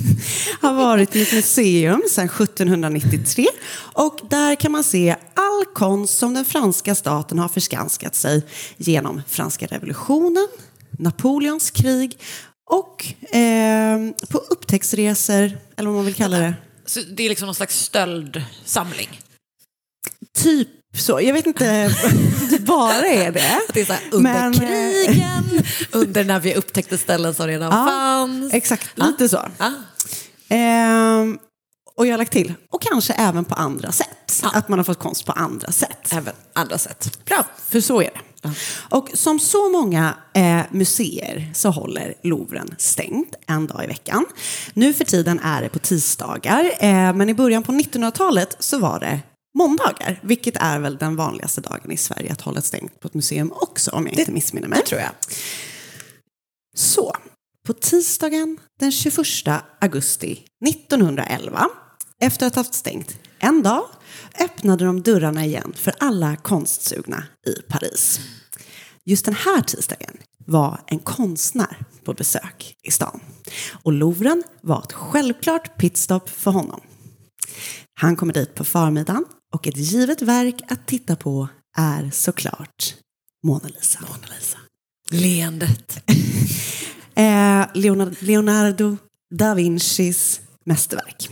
har 0.60 0.74
varit 0.74 1.16
ett 1.16 1.32
museum 1.32 2.02
sedan 2.10 2.26
1793 2.26 3.46
och 3.78 4.20
där 4.30 4.54
kan 4.54 4.72
man 4.72 4.84
se 4.84 5.16
all 5.34 5.64
konst 5.74 6.18
som 6.18 6.34
den 6.34 6.44
franska 6.44 6.94
staten 6.94 7.38
har 7.38 7.48
förskanskat 7.48 8.14
sig 8.14 8.42
genom 8.76 9.22
franska 9.28 9.66
revolutionen, 9.66 10.48
Napoleons 10.98 11.70
krig 11.70 12.18
och 12.70 13.06
eh, 13.36 13.98
på 14.28 14.38
upptäcktsresor, 14.38 15.58
eller 15.76 15.86
vad 15.86 15.94
man 15.94 16.04
vill 16.04 16.14
kalla 16.14 16.38
det. 16.38 16.54
Så 16.86 17.00
det 17.00 17.22
är 17.22 17.28
liksom 17.28 17.46
någon 17.46 17.54
slags 17.54 17.80
stöldsamling? 17.80 19.20
Typ 20.36 20.68
så. 20.96 21.20
Jag 21.20 21.32
vet 21.32 21.46
inte 21.46 21.88
det 22.50 22.58
bara 22.66 23.06
är 23.06 23.32
det. 23.32 23.60
Det 23.72 23.80
är 23.80 23.84
så 23.84 23.92
här, 23.92 24.02
under 24.10 24.32
Men, 24.32 24.54
eh, 24.54 24.58
krigen, 25.06 25.64
under 25.92 26.24
när 26.24 26.40
vi 26.40 26.54
upptäckte 26.54 26.98
ställen 26.98 27.34
som 27.34 27.46
redan 27.46 27.72
Ja, 27.72 27.86
fanns. 27.86 28.54
Exakt, 28.54 28.90
lite 28.94 29.28
så. 29.28 29.48
Ja. 29.58 29.72
Ehm, 30.48 31.38
och 31.96 32.06
jag 32.06 32.12
har 32.12 32.18
lagt 32.18 32.32
till, 32.32 32.54
och 32.72 32.82
kanske 32.82 33.12
även 33.12 33.44
på 33.44 33.54
andra 33.54 33.92
sätt. 33.92 34.40
Ja. 34.42 34.50
Att 34.54 34.68
man 34.68 34.78
har 34.78 34.84
fått 34.84 34.98
konst 34.98 35.26
på 35.26 35.32
andra 35.32 35.72
sätt. 35.72 36.12
Även 36.12 36.34
andra 36.52 36.78
sätt. 36.78 37.18
Bra, 37.24 37.44
för 37.68 37.80
så 37.80 38.00
är 38.02 38.10
det. 38.14 38.50
Och 38.90 39.08
som 39.14 39.38
så 39.38 39.70
många 39.70 40.14
eh, 40.34 40.60
museer 40.70 41.50
så 41.54 41.70
håller 41.70 42.14
Louvren 42.22 42.74
stängt 42.78 43.34
en 43.46 43.66
dag 43.66 43.84
i 43.84 43.86
veckan. 43.86 44.26
Nu 44.74 44.94
för 44.94 45.04
tiden 45.04 45.40
är 45.40 45.62
det 45.62 45.68
på 45.68 45.78
tisdagar, 45.78 46.64
eh, 46.80 47.12
men 47.14 47.28
i 47.28 47.34
början 47.34 47.62
på 47.62 47.72
1900-talet 47.72 48.56
så 48.58 48.78
var 48.78 49.00
det 49.00 49.20
måndagar, 49.56 50.20
vilket 50.22 50.56
är 50.56 50.78
väl 50.78 50.96
den 50.96 51.16
vanligaste 51.16 51.60
dagen 51.60 51.92
i 51.92 51.96
Sverige 51.96 52.32
att 52.32 52.40
hålla 52.40 52.62
stängt 52.62 53.00
på 53.00 53.08
ett 53.08 53.14
museum 53.14 53.52
också, 53.52 53.90
om 53.90 54.06
jag 54.06 54.18
inte 54.18 54.32
missminner 54.32 54.68
mig. 54.68 54.78
Det 54.78 54.86
tror 54.86 55.00
jag. 55.00 55.10
Så, 56.76 57.16
på 57.66 57.72
tisdagen 57.72 58.58
den 58.80 58.92
21 58.92 59.26
augusti 59.80 60.44
1911, 60.66 61.68
efter 62.20 62.46
att 62.46 62.54
ha 62.54 62.60
haft 62.60 62.74
stängt 62.74 63.18
en 63.38 63.62
dag, 63.62 63.84
öppnade 64.40 64.84
de 64.84 65.02
dörrarna 65.02 65.44
igen 65.44 65.72
för 65.76 65.94
alla 65.98 66.36
konstsugna 66.36 67.24
i 67.46 67.62
Paris. 67.68 68.20
Just 69.04 69.24
den 69.24 69.34
här 69.34 69.62
tisdagen 69.62 70.16
var 70.46 70.80
en 70.86 70.98
konstnär 70.98 71.84
på 72.04 72.14
besök 72.14 72.76
i 72.82 72.90
stan. 72.90 73.20
Och 73.82 73.92
Louvren 73.92 74.42
var 74.60 74.82
ett 74.82 74.92
självklart 74.92 75.78
pitstop 75.78 76.28
för 76.28 76.50
honom. 76.50 76.80
Han 77.94 78.16
kommer 78.16 78.32
dit 78.32 78.54
på 78.54 78.64
förmiddagen 78.64 79.24
och 79.54 79.66
ett 79.66 79.76
givet 79.76 80.22
verk 80.22 80.62
att 80.68 80.86
titta 80.86 81.16
på 81.16 81.48
är 81.76 82.10
såklart 82.12 82.94
Mona 83.42 83.68
Lisa. 83.68 84.00
Mona 84.00 84.34
Lisa. 84.38 84.58
Leendet. 85.10 86.10
eh, 87.14 87.66
Leonardo, 88.20 88.96
da 89.30 89.54
Vincis 89.54 90.40
mästerverk. 90.64 91.30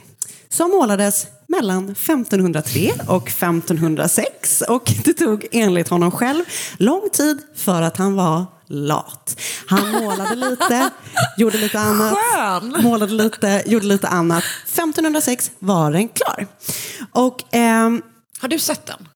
Som 0.49 0.71
målades 0.71 1.27
mellan 1.49 1.91
1503 1.91 2.93
och 3.09 3.29
1506 3.29 4.63
och 4.69 4.93
det 5.05 5.13
tog 5.13 5.47
enligt 5.53 5.89
honom 5.89 6.11
själv 6.11 6.45
lång 6.77 7.11
tid 7.13 7.39
för 7.55 7.83
att 7.83 7.97
han 7.97 8.15
var 8.15 8.45
lat. 8.67 9.41
Han 9.67 9.91
målade 9.91 10.35
lite, 10.35 10.91
gjorde 11.39 11.59
lite 11.59 11.79
annat, 11.79 12.15
Skön. 12.19 12.77
målade 12.83 13.13
lite, 13.13 13.63
gjorde 13.67 13.87
lite 13.87 14.09
annat. 14.09 14.45
1506 14.65 15.51
var 15.59 15.93
den 15.93 16.09
klar. 16.09 16.47
Och, 17.13 17.43
ehm, 17.51 18.03
Har 18.41 18.49
du 18.49 18.59
sett 18.59 18.87
den? 18.87 19.09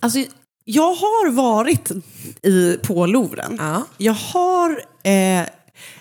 Alltså, 0.00 0.24
jag 0.64 0.94
har 0.94 1.30
varit 1.30 1.90
i, 2.42 2.78
på 2.82 3.06
Louvren. 3.06 3.56
Ja. 3.60 3.82
Jag 3.96 4.12
har, 4.12 4.82
eh, 5.02 5.46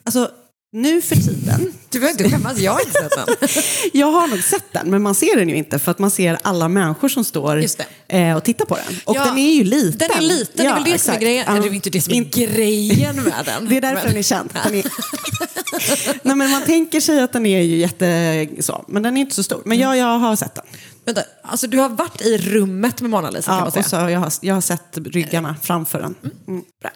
alltså 0.03 0.31
nu 0.71 1.01
för 1.01 1.15
tiden, 1.15 1.73
Du 1.89 1.99
behöver 1.99 2.19
inte 2.23 2.35
skämmas, 2.35 2.57
jag 2.57 2.71
har 2.71 2.79
inte 2.79 2.91
sett 2.93 3.11
den. 3.15 3.49
jag 3.99 4.11
har 4.11 4.27
nog 4.27 4.43
sett 4.43 4.73
den, 4.73 4.89
men 4.91 5.01
man 5.01 5.15
ser 5.15 5.35
den 5.35 5.49
ju 5.49 5.55
inte 5.55 5.79
för 5.79 5.91
att 5.91 5.99
man 5.99 6.11
ser 6.11 6.39
alla 6.41 6.67
människor 6.67 7.09
som 7.09 7.23
står 7.23 7.63
eh, 8.07 8.35
och 8.35 8.43
tittar 8.43 8.65
på 8.65 8.75
den. 8.75 8.95
Och 9.05 9.15
Ja, 9.15 9.25
den 9.25 9.37
är 9.37 9.53
ju 9.53 9.63
liten. 9.63 9.97
Den 10.09 10.17
är 10.17 10.21
liten, 10.21 10.53
det 10.55 10.63
är 10.65 10.73
väl 10.73 10.83
det 10.83 10.89
som 10.89 10.91
är 10.91 10.95
exakt. 11.15 11.21
grejen. 11.21 11.43
Ja. 11.47 11.51
Eller 11.53 11.61
det 11.61 11.69
är 11.69 11.75
inte 11.75 11.89
det 11.89 12.01
som 12.01 12.13
är 12.13 12.17
Inte- 12.17 12.39
grejen 12.45 13.15
med 13.15 13.33
den. 13.45 13.65
Det 13.69 13.77
är 13.77 13.81
därför 13.81 14.07
den 14.07 14.17
är 14.17 14.21
känd. 14.21 14.49
Den 14.63 14.75
är... 14.75 14.85
Nej, 16.27 16.35
men 16.35 16.51
man 16.51 16.61
tänker 16.65 16.99
sig 16.99 17.21
att 17.21 17.33
den 17.33 17.45
är 17.45 17.61
ju 17.61 17.77
jätte... 17.77 18.47
Så, 18.59 18.85
men 18.87 19.03
den 19.03 19.17
är 19.17 19.21
inte 19.21 19.35
så 19.35 19.43
stor. 19.43 19.61
Men 19.65 19.77
jag, 19.77 19.97
jag 19.97 20.19
har 20.19 20.35
sett 20.35 20.55
den. 20.55 20.65
Vänta, 21.05 21.21
alltså 21.43 21.67
du 21.67 21.77
har 21.77 21.89
varit 21.89 22.21
i 22.21 22.37
rummet 22.37 23.01
med 23.01 23.09
Mona 23.09 23.29
Lisa 23.29 23.45
kan 23.45 23.53
Ja, 23.55 23.59
man 23.59 23.67
och 23.67 23.73
säga. 23.73 23.83
så 23.83 23.95
jag, 23.95 24.19
har, 24.19 24.31
jag 24.41 24.53
har 24.53 24.61
sett 24.61 24.97
ryggarna 24.97 25.55
framför 25.61 25.99
den. 26.01 26.15
Mm, 26.47 26.63
bra. 26.81 26.91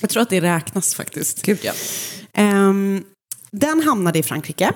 Jag 0.00 0.10
tror 0.10 0.22
att 0.22 0.30
det 0.30 0.40
räknas 0.40 0.94
faktiskt. 0.94 1.42
Gud, 1.42 1.58
ja. 1.62 1.72
Ehm, 2.32 3.04
den 3.50 3.82
hamnade 3.82 4.18
i 4.18 4.22
Frankrike 4.22 4.72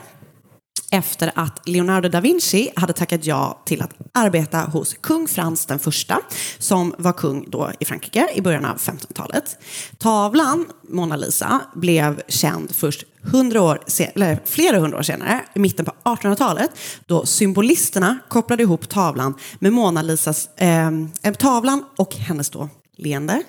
efter 0.90 1.32
att 1.34 1.68
Leonardo 1.68 2.08
da 2.08 2.20
Vinci 2.20 2.70
hade 2.76 2.92
tackat 2.92 3.26
ja 3.26 3.62
till 3.64 3.82
att 3.82 3.90
arbeta 4.14 4.58
hos 4.58 4.94
kung 4.94 5.28
Frans 5.28 5.66
den 5.66 5.78
första, 5.78 6.20
som 6.58 6.94
var 6.98 7.12
kung 7.12 7.50
då 7.50 7.72
i 7.80 7.84
Frankrike 7.84 8.28
i 8.34 8.40
början 8.40 8.64
av 8.64 8.76
1500-talet. 8.76 9.58
Tavlan, 9.98 10.66
Mona 10.88 11.16
Lisa, 11.16 11.60
blev 11.74 12.22
känd 12.28 12.74
först 12.74 13.04
100 13.24 13.62
år 13.62 13.80
eller 14.14 14.40
flera 14.44 14.78
hundra 14.78 14.98
år 14.98 15.02
senare, 15.02 15.44
i 15.54 15.58
mitten 15.58 15.84
på 15.84 15.92
1800-talet, 16.04 16.70
då 17.06 17.26
symbolisterna 17.26 18.18
kopplade 18.28 18.62
ihop 18.62 18.88
tavlan 18.88 19.34
med 19.58 19.72
Mona 19.72 20.02
Lisas, 20.02 20.48
eh, 20.56 20.88
eh, 21.22 21.34
tavlan 21.38 21.84
och 21.96 22.14
hennes 22.14 22.50
då 22.50 22.68
leende 22.96 23.42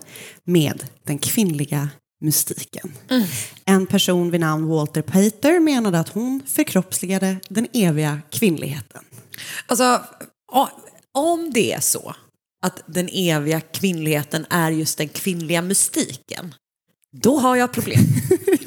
med 0.43 0.83
den 1.03 1.19
kvinnliga 1.19 1.89
mystiken. 2.21 2.93
En 3.65 3.85
person 3.87 4.31
vid 4.31 4.39
namn 4.39 4.67
Walter 4.67 5.01
Pater 5.01 5.59
menade 5.59 5.99
att 5.99 6.09
hon 6.09 6.41
förkroppsligade 6.45 7.39
den 7.49 7.67
eviga 7.73 8.21
kvinnligheten. 8.29 9.03
Alltså, 9.67 10.01
om 11.13 11.51
det 11.53 11.73
är 11.73 11.79
så 11.79 12.15
att 12.61 12.83
den 12.85 13.09
eviga 13.11 13.61
kvinnligheten 13.61 14.45
är 14.49 14.71
just 14.71 14.97
den 14.97 15.09
kvinnliga 15.09 15.61
mystiken, 15.61 16.55
då 17.11 17.39
har 17.39 17.55
jag 17.55 17.73
problem. 17.73 17.99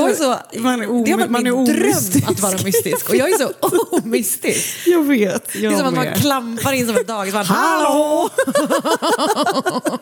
Jag 0.00 0.10
är 0.10 0.14
så, 0.14 0.38
Man 0.58 0.82
är 0.82 1.04
det 1.04 1.10
har 1.10 1.18
varit 1.18 1.30
man 1.30 1.42
min 1.42 1.52
är 1.52 1.64
dröm 1.74 1.86
omystisk. 1.86 2.30
att 2.30 2.40
vara 2.40 2.52
mystisk 2.64 3.08
och 3.08 3.16
jag 3.16 3.30
är 3.30 3.38
så 3.38 3.52
omystisk. 3.90 4.86
Jag 4.86 5.02
vet, 5.02 5.52
Det 5.52 5.66
är 5.66 5.76
som 5.76 5.86
att 5.86 5.94
man 5.94 6.14
klampar 6.14 6.72
in 6.72 6.86
som 6.86 6.96
ett 6.96 7.06
dagis. 7.06 7.34
Man, 7.34 7.46
Hallå! 7.46 8.30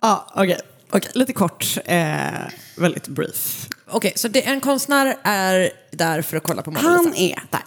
Ja, 0.00 0.26
okej. 0.36 0.60
Okej, 0.92 1.10
Lite 1.14 1.32
kort, 1.32 1.78
eh, 1.84 2.18
väldigt 2.76 3.08
brief. 3.08 3.68
Okej, 3.90 4.12
så 4.16 4.28
det, 4.28 4.42
en 4.46 4.60
konstnär 4.60 5.16
är 5.22 5.70
där 5.90 6.22
för 6.22 6.36
att 6.36 6.42
kolla 6.42 6.62
på 6.62 6.70
Mona 6.70 6.80
Lisa? 6.80 7.02
Han 7.08 7.14
är 7.14 7.42
där. 7.50 7.62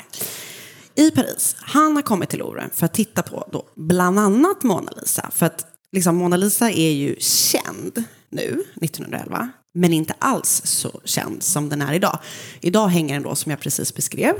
I 0.95 1.11
Paris. 1.11 1.55
Han 1.59 1.95
har 1.95 2.03
kommit 2.03 2.29
till 2.29 2.39
Louvren 2.39 2.69
för 2.73 2.85
att 2.85 2.93
titta 2.93 3.21
på 3.21 3.47
då, 3.51 3.65
bland 3.75 4.19
annat 4.19 4.63
Mona 4.63 4.91
Lisa. 5.01 5.29
För 5.35 5.45
att 5.45 5.65
liksom, 5.91 6.15
Mona 6.15 6.37
Lisa 6.37 6.71
är 6.71 6.91
ju 6.91 7.15
känd 7.19 8.03
nu, 8.29 8.63
1911, 8.81 9.49
men 9.73 9.93
inte 9.93 10.13
alls 10.19 10.61
så 10.65 11.01
känd 11.03 11.43
som 11.43 11.69
den 11.69 11.81
är 11.81 11.93
idag. 11.93 12.19
Idag 12.61 12.87
hänger 12.87 13.13
den 13.13 13.23
då, 13.23 13.35
som 13.35 13.49
jag 13.49 13.59
precis 13.59 13.95
beskrev, 13.95 14.35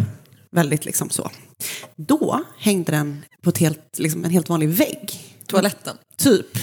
väldigt 0.51 0.85
liksom 0.85 1.09
så. 1.09 1.31
Då 1.95 2.43
hängde 2.57 2.91
den 2.91 3.25
på 3.41 3.51
helt, 3.59 3.99
liksom, 3.99 4.23
en 4.25 4.31
helt 4.31 4.49
vanlig 4.49 4.69
vägg. 4.69 5.35
Toaletten? 5.47 5.97
Typ. 6.17 6.55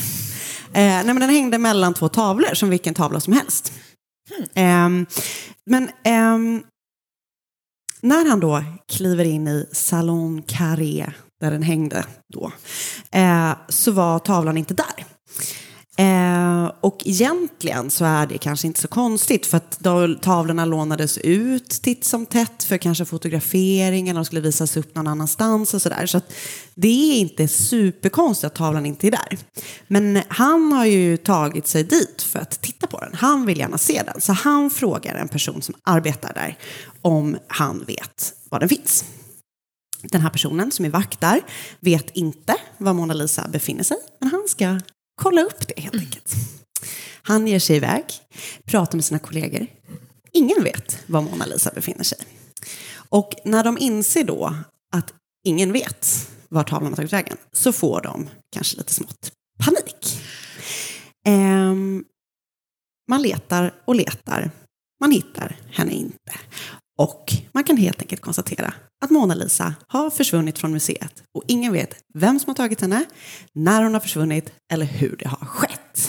Eh, 0.73 0.81
nej, 0.81 1.05
men 1.05 1.21
den 1.21 1.31
hängde 1.31 1.59
mellan 1.59 1.95
två 1.95 2.09
tavlor, 2.09 2.55
som 2.55 2.71
vilken 2.71 2.95
tavla 2.95 3.21
som 3.21 3.33
helst. 3.33 3.73
Ehm, 4.55 5.07
men 5.67 5.91
ehm, 6.05 6.63
när 8.01 8.29
han 8.29 8.41
då 8.41 8.65
kliver 8.93 9.25
in 9.25 9.49
i 9.49 9.67
Salon 9.73 10.43
Carré, 10.43 11.07
där 11.41 11.51
den 11.51 11.63
hängde 11.63 12.05
då, 12.33 12.53
eh, 13.11 13.53
så 13.69 13.93
var 13.93 14.19
tavlan 14.19 14.59
inte 14.59 14.75
där. 14.75 15.07
Eh, 16.01 16.73
och 16.81 17.03
egentligen 17.05 17.91
så 17.91 18.05
är 18.05 18.27
det 18.27 18.39
kanske 18.39 18.67
inte 18.67 18.81
så 18.81 18.89
konstigt 18.89 19.47
för 19.47 19.57
att 19.57 19.79
då 19.81 20.15
tavlorna 20.15 20.65
lånades 20.65 21.19
ut 21.19 21.69
titt 21.69 22.05
som 22.05 22.27
tätt 22.27 22.65
för 22.65 22.77
kanske 22.77 23.05
fotografering 23.05 24.09
eller 24.09 24.19
de 24.21 24.25
skulle 24.25 24.41
visas 24.41 24.77
upp 24.77 24.95
någon 24.95 25.07
annanstans 25.07 25.75
och 25.75 25.83
sådär. 25.83 26.07
Så 26.07 26.19
att 26.19 26.33
det 26.75 27.13
är 27.13 27.19
inte 27.19 27.49
superkonstigt 27.49 28.45
att 28.45 28.55
tavlan 28.55 28.87
inte 28.87 29.07
är 29.07 29.11
där. 29.11 29.39
Men 29.87 30.23
han 30.29 30.73
har 30.73 30.85
ju 30.85 31.17
tagit 31.17 31.67
sig 31.67 31.85
dit 31.85 32.23
för 32.23 32.39
att 32.39 32.63
titta 32.63 32.87
på 32.87 33.01
den. 33.01 33.15
Han 33.15 33.47
vill 33.47 33.59
gärna 33.59 33.79
se 33.79 34.03
den. 34.07 34.21
Så 34.21 34.33
han 34.33 34.71
frågar 34.71 35.15
en 35.15 35.29
person 35.29 35.63
som 35.63 35.75
arbetar 35.83 36.33
där 36.35 36.59
om 37.03 37.37
han 37.47 37.85
vet 37.85 38.35
var 38.51 38.61
den 38.61 38.69
finns. 38.69 39.05
Den 40.03 40.21
här 40.21 40.31
personen 40.31 40.71
som 40.71 40.85
är 40.85 40.91
vakt 40.91 41.21
där 41.21 41.41
vet 41.81 42.11
inte 42.11 42.57
var 42.79 42.93
Mona 42.93 43.15
Lisa 43.15 43.49
befinner 43.49 43.83
sig, 43.83 43.97
men 44.21 44.31
han 44.31 44.45
ska 44.49 44.81
kolla 45.21 45.43
upp 45.43 45.69
det 45.69 45.81
helt 45.81 45.95
enkelt. 45.95 46.35
Han 47.23 47.47
ger 47.47 47.59
sig 47.59 47.77
iväg, 47.77 48.05
pratar 48.65 48.97
med 48.97 49.05
sina 49.05 49.19
kollegor. 49.19 49.67
Ingen 50.33 50.65
vet 50.65 50.99
var 51.07 51.23
Mona 51.23 51.47
Lisa 51.47 51.71
befinner 51.75 52.05
sig. 52.05 52.19
Och 53.09 53.35
när 53.45 53.65
de 53.65 53.79
inser 53.79 54.25
då 54.25 54.55
att 54.93 55.15
ingen 55.45 55.73
vet 55.73 56.31
var 56.49 56.65
tavlan 56.65 56.93
har 56.93 56.97
tagit 56.97 57.13
vägen 57.13 57.37
så 57.53 57.73
får 57.73 58.01
de 58.01 58.29
kanske 58.53 58.77
lite 58.77 58.95
smått 58.95 59.33
panik. 59.59 60.21
Ehm, 61.27 62.05
man 63.09 63.23
letar 63.23 63.75
och 63.85 63.95
letar, 63.95 64.51
man 65.01 65.11
hittar 65.11 65.57
henne 65.71 65.93
inte. 65.93 66.33
Och 67.01 67.33
man 67.53 67.65
kan 67.65 67.77
helt 67.77 68.01
enkelt 68.01 68.23
konstatera 68.23 68.75
att 69.05 69.11
Mona 69.11 69.35
Lisa 69.35 69.75
har 69.89 70.11
försvunnit 70.11 70.59
från 70.59 70.73
museet 70.73 71.23
och 71.35 71.43
ingen 71.47 71.73
vet 71.73 71.95
vem 72.15 72.39
som 72.41 72.49
har 72.51 72.55
tagit 72.55 72.81
henne, 72.81 73.05
när 73.55 73.83
hon 73.83 73.93
har 73.95 74.01
försvunnit 74.01 74.53
eller 74.73 74.87
hur 74.87 75.17
det 75.19 75.29
har 75.29 75.47
skett. 75.47 76.09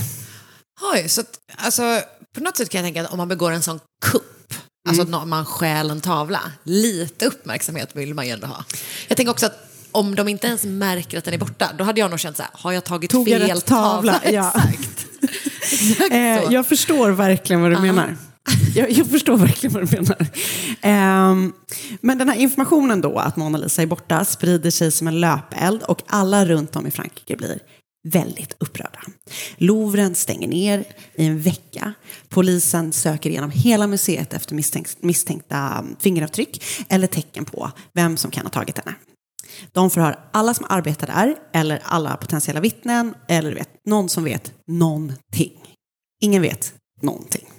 Oj, 0.93 1.10
så 1.10 1.21
att, 1.21 1.39
alltså, 1.55 2.01
på 2.36 2.43
något 2.43 2.57
sätt 2.57 2.69
kan 2.69 2.79
jag 2.79 2.86
tänka 2.86 3.01
att 3.01 3.12
om 3.12 3.17
man 3.17 3.27
begår 3.27 3.51
en 3.51 3.62
sån 3.62 3.79
kupp, 4.05 4.53
alltså 4.89 5.03
att 5.03 5.10
nå- 5.10 5.25
man 5.25 5.45
stjäl 5.45 5.89
en 5.89 6.01
tavla, 6.01 6.41
lite 6.63 7.25
uppmärksamhet 7.25 7.95
vill 7.95 8.13
man 8.13 8.25
ju 8.27 8.31
ändå 8.31 8.48
ha. 8.48 8.63
Jag 9.07 9.17
tänker 9.17 9.31
också 9.31 9.45
att 9.45 9.67
om 9.91 10.15
de 10.15 10.27
inte 10.27 10.48
ens 10.48 10.63
märker 10.63 11.17
att 11.17 11.24
den 11.24 11.33
är 11.33 11.38
borta, 11.38 11.69
då 11.77 11.83
hade 11.83 12.00
jag 12.00 12.10
nog 12.10 12.19
känt 12.19 12.38
så 12.38 12.43
här, 12.43 12.51
har 12.53 12.71
jag 12.71 12.83
tagit 12.83 13.12
Tog 13.12 13.29
jag 13.29 13.41
fel 13.41 13.50
rätt 13.50 13.65
tavla? 13.65 14.21
Ja. 14.25 14.53
Exakt. 14.69 15.07
Exakt 15.21 16.12
Eh, 16.12 16.43
jag 16.53 16.67
förstår 16.67 17.12
verkligen 17.12 17.62
vad 17.62 17.71
du 17.71 17.79
menar. 17.79 18.17
Jag, 18.75 18.91
jag 18.91 19.07
förstår 19.07 19.38
verkligen 19.38 19.74
vad 19.74 19.89
du 19.89 19.98
menar. 19.98 20.27
Um, 21.31 21.53
men 22.01 22.17
den 22.17 22.29
här 22.29 22.36
informationen 22.36 23.01
då, 23.01 23.17
att 23.19 23.36
Mona 23.36 23.57
Lisa 23.57 23.81
är 23.81 23.86
borta, 23.86 24.25
sprider 24.25 24.71
sig 24.71 24.91
som 24.91 25.07
en 25.07 25.19
löpeld 25.19 25.83
och 25.83 26.01
alla 26.07 26.45
runt 26.45 26.75
om 26.75 26.88
i 26.88 26.91
Frankrike 26.91 27.36
blir 27.36 27.60
väldigt 28.07 28.55
upprörda. 28.60 29.00
Louvren 29.57 30.15
stänger 30.15 30.48
ner 30.48 30.83
i 31.15 31.25
en 31.25 31.41
vecka. 31.41 31.93
Polisen 32.29 32.93
söker 32.93 33.29
igenom 33.29 33.51
hela 33.51 33.88
museet 33.88 34.33
efter 34.33 34.55
misstänk- 34.55 34.98
misstänkta 35.00 35.86
fingeravtryck 36.00 36.63
eller 36.89 37.07
tecken 37.07 37.45
på 37.45 37.71
vem 37.93 38.17
som 38.17 38.31
kan 38.31 38.45
ha 38.45 38.50
tagit 38.51 38.77
henne. 38.77 38.95
De 39.71 39.89
förhör 39.89 40.19
alla 40.33 40.53
som 40.53 40.65
arbetar 40.69 41.07
där, 41.07 41.36
eller 41.53 41.81
alla 41.83 42.17
potentiella 42.17 42.60
vittnen, 42.60 43.13
eller 43.27 43.50
du 43.50 43.55
vet, 43.55 43.69
någon 43.86 44.10
som 44.10 44.24
vet 44.24 44.53
någonting. 44.67 45.53
Ingen 46.21 46.41
vet 46.41 46.74
någonting. 47.01 47.50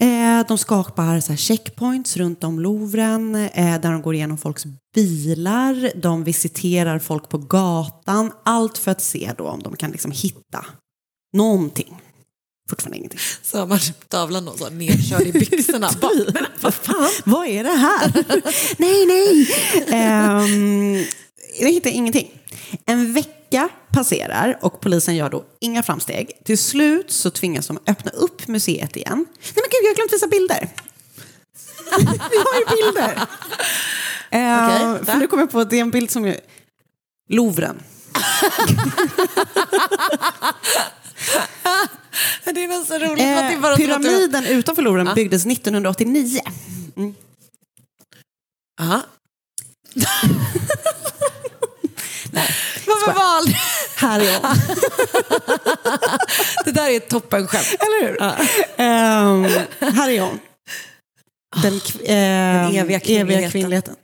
Eh, 0.00 0.46
de 0.48 0.58
skapar 0.58 1.20
så 1.20 1.36
checkpoints 1.36 2.16
runt 2.16 2.44
om 2.44 2.60
Louvren 2.60 3.34
eh, 3.34 3.80
där 3.80 3.92
de 3.92 4.02
går 4.02 4.14
igenom 4.14 4.38
folks 4.38 4.64
bilar. 4.94 5.92
De 5.94 6.24
visiterar 6.24 6.98
folk 6.98 7.28
på 7.28 7.38
gatan. 7.38 8.32
Allt 8.44 8.78
för 8.78 8.90
att 8.90 9.02
se 9.02 9.32
då 9.38 9.48
om 9.48 9.62
de 9.62 9.76
kan 9.76 9.90
liksom 9.90 10.10
hitta 10.10 10.66
någonting. 11.36 12.00
Fortfarande 12.70 12.98
ingenting. 12.98 13.20
Så 13.42 13.58
har 13.58 13.66
man 13.66 13.78
tavlan 14.08 14.44
då, 14.44 14.56
så 14.56 14.70
nerkörd 14.70 15.26
i 15.26 15.32
byxorna. 15.32 15.90
Bara, 16.00 16.12
men 16.34 16.46
vad 16.60 16.74
fan? 16.74 17.10
Vad 17.24 17.46
är 17.46 17.64
det 17.64 17.70
här? 17.70 18.12
nej, 18.78 19.06
nej. 19.06 19.48
Um, 19.90 21.04
jag 21.60 21.72
hittar 21.72 21.90
ingenting. 21.90 22.30
En 22.86 23.12
vecka 23.12 23.35
passerar 23.92 24.58
och 24.60 24.80
polisen 24.80 25.16
gör 25.16 25.30
då 25.30 25.44
inga 25.60 25.82
framsteg. 25.82 26.30
Till 26.44 26.58
slut 26.58 27.10
så 27.10 27.30
tvingas 27.30 27.66
de 27.66 27.78
öppna 27.86 28.10
upp 28.10 28.48
museet 28.48 28.96
igen. 28.96 29.26
Nej 29.28 29.54
men 29.54 29.64
gud, 29.70 29.80
jag 29.82 29.88
har 29.88 29.94
glömt 29.94 30.12
visa 30.12 30.26
bilder. 30.26 30.68
Vi 32.30 32.36
har 32.36 32.58
ju 32.58 32.64
bilder. 32.76 33.14
Uh, 34.34 35.04
för 35.04 35.14
nu 35.18 35.26
kommer 35.26 35.42
jag 35.42 35.50
på 35.50 35.60
att 35.60 35.70
det 35.70 35.76
är 35.76 35.80
en 35.80 35.90
bild 35.90 36.10
som 36.10 36.24
är 36.24 36.40
Louvren. 37.28 37.82
Det 42.44 42.64
är 42.64 42.84
så 42.84 42.94
roligt. 42.98 43.38
att 43.38 43.50
det 43.50 43.58
bara 43.58 43.72
Eh, 43.72 43.76
pyramiden 43.76 44.46
utanför 44.46 44.82
Louvren 44.82 45.14
byggdes 45.14 45.46
1989. 45.46 46.40
Mm. 46.96 47.14
Ja. 48.78 49.02
Varför 53.06 53.20
valde 53.20 53.56
Här 53.96 54.20
är 54.20 54.32
jag. 54.32 54.42
Det 56.64 56.70
där 56.70 56.90
är 56.90 56.96
ett 56.96 57.08
toppenskämt. 57.08 57.74
Eller 57.80 58.08
hur? 58.08 58.22
Ehm, 58.76 59.44
här 59.94 60.10
är 60.10 60.20
hon. 60.20 60.40
Den, 61.62 61.72
kv- 61.80 62.02
ehm, 62.06 62.74
eviga 62.76 63.00
kvinnligheten. 63.00 63.50
kvinnligheten. 63.50 63.96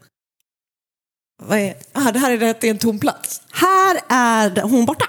Vad 1.43 1.59
är... 1.59 1.75
ah, 1.93 2.13
det 2.13 2.19
här 2.19 2.31
är, 2.31 2.39
det, 2.61 2.69
en 2.69 2.79
tom 2.79 2.99
plats. 2.99 3.43
Här 3.53 4.01
är 4.09 4.63
hon 4.63 4.87
borta. 4.87 5.07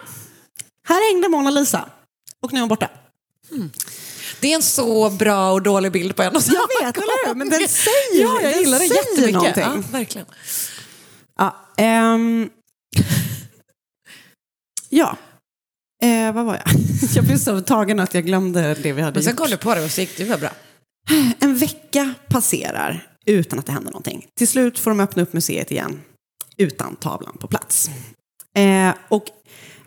Här 0.87 1.11
hängde 1.13 1.29
Mona 1.29 1.49
Lisa. 1.49 1.89
Och 2.41 2.53
nu 2.53 2.57
är 2.59 2.61
hon 2.61 2.69
borta. 2.69 2.89
Det 4.39 4.51
är 4.51 4.55
en 4.55 4.61
så 4.63 5.09
bra 5.09 5.51
och 5.51 5.61
dålig 5.61 5.91
bild 5.91 6.15
på 6.15 6.23
en 6.23 6.35
och 6.35 6.43
samma 6.43 6.57
Jag 6.81 6.87
vet, 6.87 6.97
eller 6.97 7.27
hur? 7.27 7.35
Men 7.35 7.49
den 7.49 7.59
säger 7.69 8.23
Ja, 8.23 8.41
jag 8.41 8.51
den 8.53 8.59
gillar 8.59 8.79
den 8.79 8.87
säger 8.89 9.03
jättemycket. 9.27 9.57
Ja, 9.57 9.83
verkligen. 9.91 10.27
Ja. 11.37 11.55
ehm. 11.77 12.49
Ja. 14.97 15.17
Eh, 16.03 16.33
vad 16.33 16.45
var 16.45 16.53
jag? 16.53 16.75
jag 17.15 17.25
blev 17.25 17.37
så 17.37 17.61
tagen 17.61 17.99
att 17.99 18.13
jag 18.13 18.25
glömde 18.25 18.73
det 18.73 18.93
vi 18.93 19.01
hade 19.01 19.13
Men 19.13 19.23
sen 19.23 19.31
gjort. 19.31 19.39
kom 19.39 19.49
du 19.49 19.57
på 19.57 19.75
det 19.75 19.83
och 19.83 19.91
så 19.91 20.01
gick 20.01 20.17
det 20.17 20.39
bra. 20.39 20.49
En 21.39 21.57
vecka 21.57 22.13
passerar 22.27 23.07
utan 23.25 23.59
att 23.59 23.65
det 23.65 23.71
händer 23.71 23.91
någonting. 23.91 24.25
Till 24.37 24.47
slut 24.47 24.79
får 24.79 24.91
de 24.91 24.99
öppna 24.99 25.23
upp 25.23 25.33
museet 25.33 25.71
igen 25.71 26.01
utan 26.57 26.95
tavlan 26.95 27.37
på 27.39 27.47
plats. 27.47 27.89
Eh, 28.55 28.93
och 29.09 29.25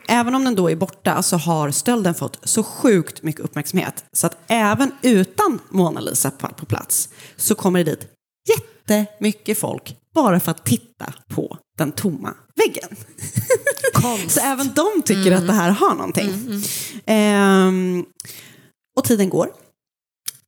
även 0.08 0.34
om 0.34 0.44
den 0.44 0.54
då 0.54 0.70
är 0.70 0.76
borta 0.76 1.22
så 1.22 1.36
har 1.36 1.70
stölden 1.70 2.14
fått 2.14 2.38
så 2.42 2.62
sjukt 2.62 3.22
mycket 3.22 3.40
uppmärksamhet 3.40 4.04
så 4.12 4.26
att 4.26 4.38
även 4.46 4.92
utan 5.02 5.58
Mona 5.68 6.00
Lisa 6.00 6.30
på, 6.30 6.48
på 6.48 6.66
plats 6.66 7.08
så 7.36 7.54
kommer 7.54 7.84
det 7.84 7.90
dit 7.90 8.08
jättemycket 8.48 9.58
folk 9.58 9.96
bara 10.14 10.40
för 10.40 10.50
att 10.50 10.64
titta 10.64 11.12
på 11.28 11.58
den 11.78 11.92
tomma 11.92 12.34
väggen. 12.66 12.96
så 14.28 14.40
även 14.40 14.74
de 14.74 15.02
tycker 15.04 15.32
att 15.32 15.46
det 15.46 15.52
här 15.52 15.70
har 15.70 15.94
någonting. 15.94 16.62
Ehm, 17.06 18.04
och 18.96 19.04
tiden 19.04 19.28
går. 19.28 19.48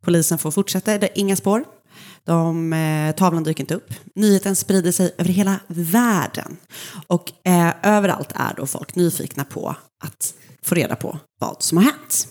Polisen 0.04 0.38
får 0.38 0.50
fortsätta, 0.50 0.98
det 0.98 1.06
är 1.06 1.18
inga 1.18 1.36
spår. 1.36 1.64
De, 2.24 2.72
eh, 2.72 3.14
tavlan 3.14 3.44
dyker 3.44 3.62
inte 3.62 3.74
upp. 3.74 3.94
Nyheten 4.14 4.56
sprider 4.56 4.92
sig 4.92 5.14
över 5.18 5.30
hela 5.30 5.60
världen. 5.66 6.56
Och 7.06 7.32
eh, 7.44 7.72
överallt 7.82 8.32
är 8.34 8.54
då 8.56 8.66
folk 8.66 8.94
nyfikna 8.94 9.44
på 9.44 9.76
att 10.04 10.34
få 10.62 10.74
reda 10.74 10.96
på 10.96 11.18
vad 11.40 11.62
som 11.62 11.78
har 11.78 11.84
hänt. 11.84 12.28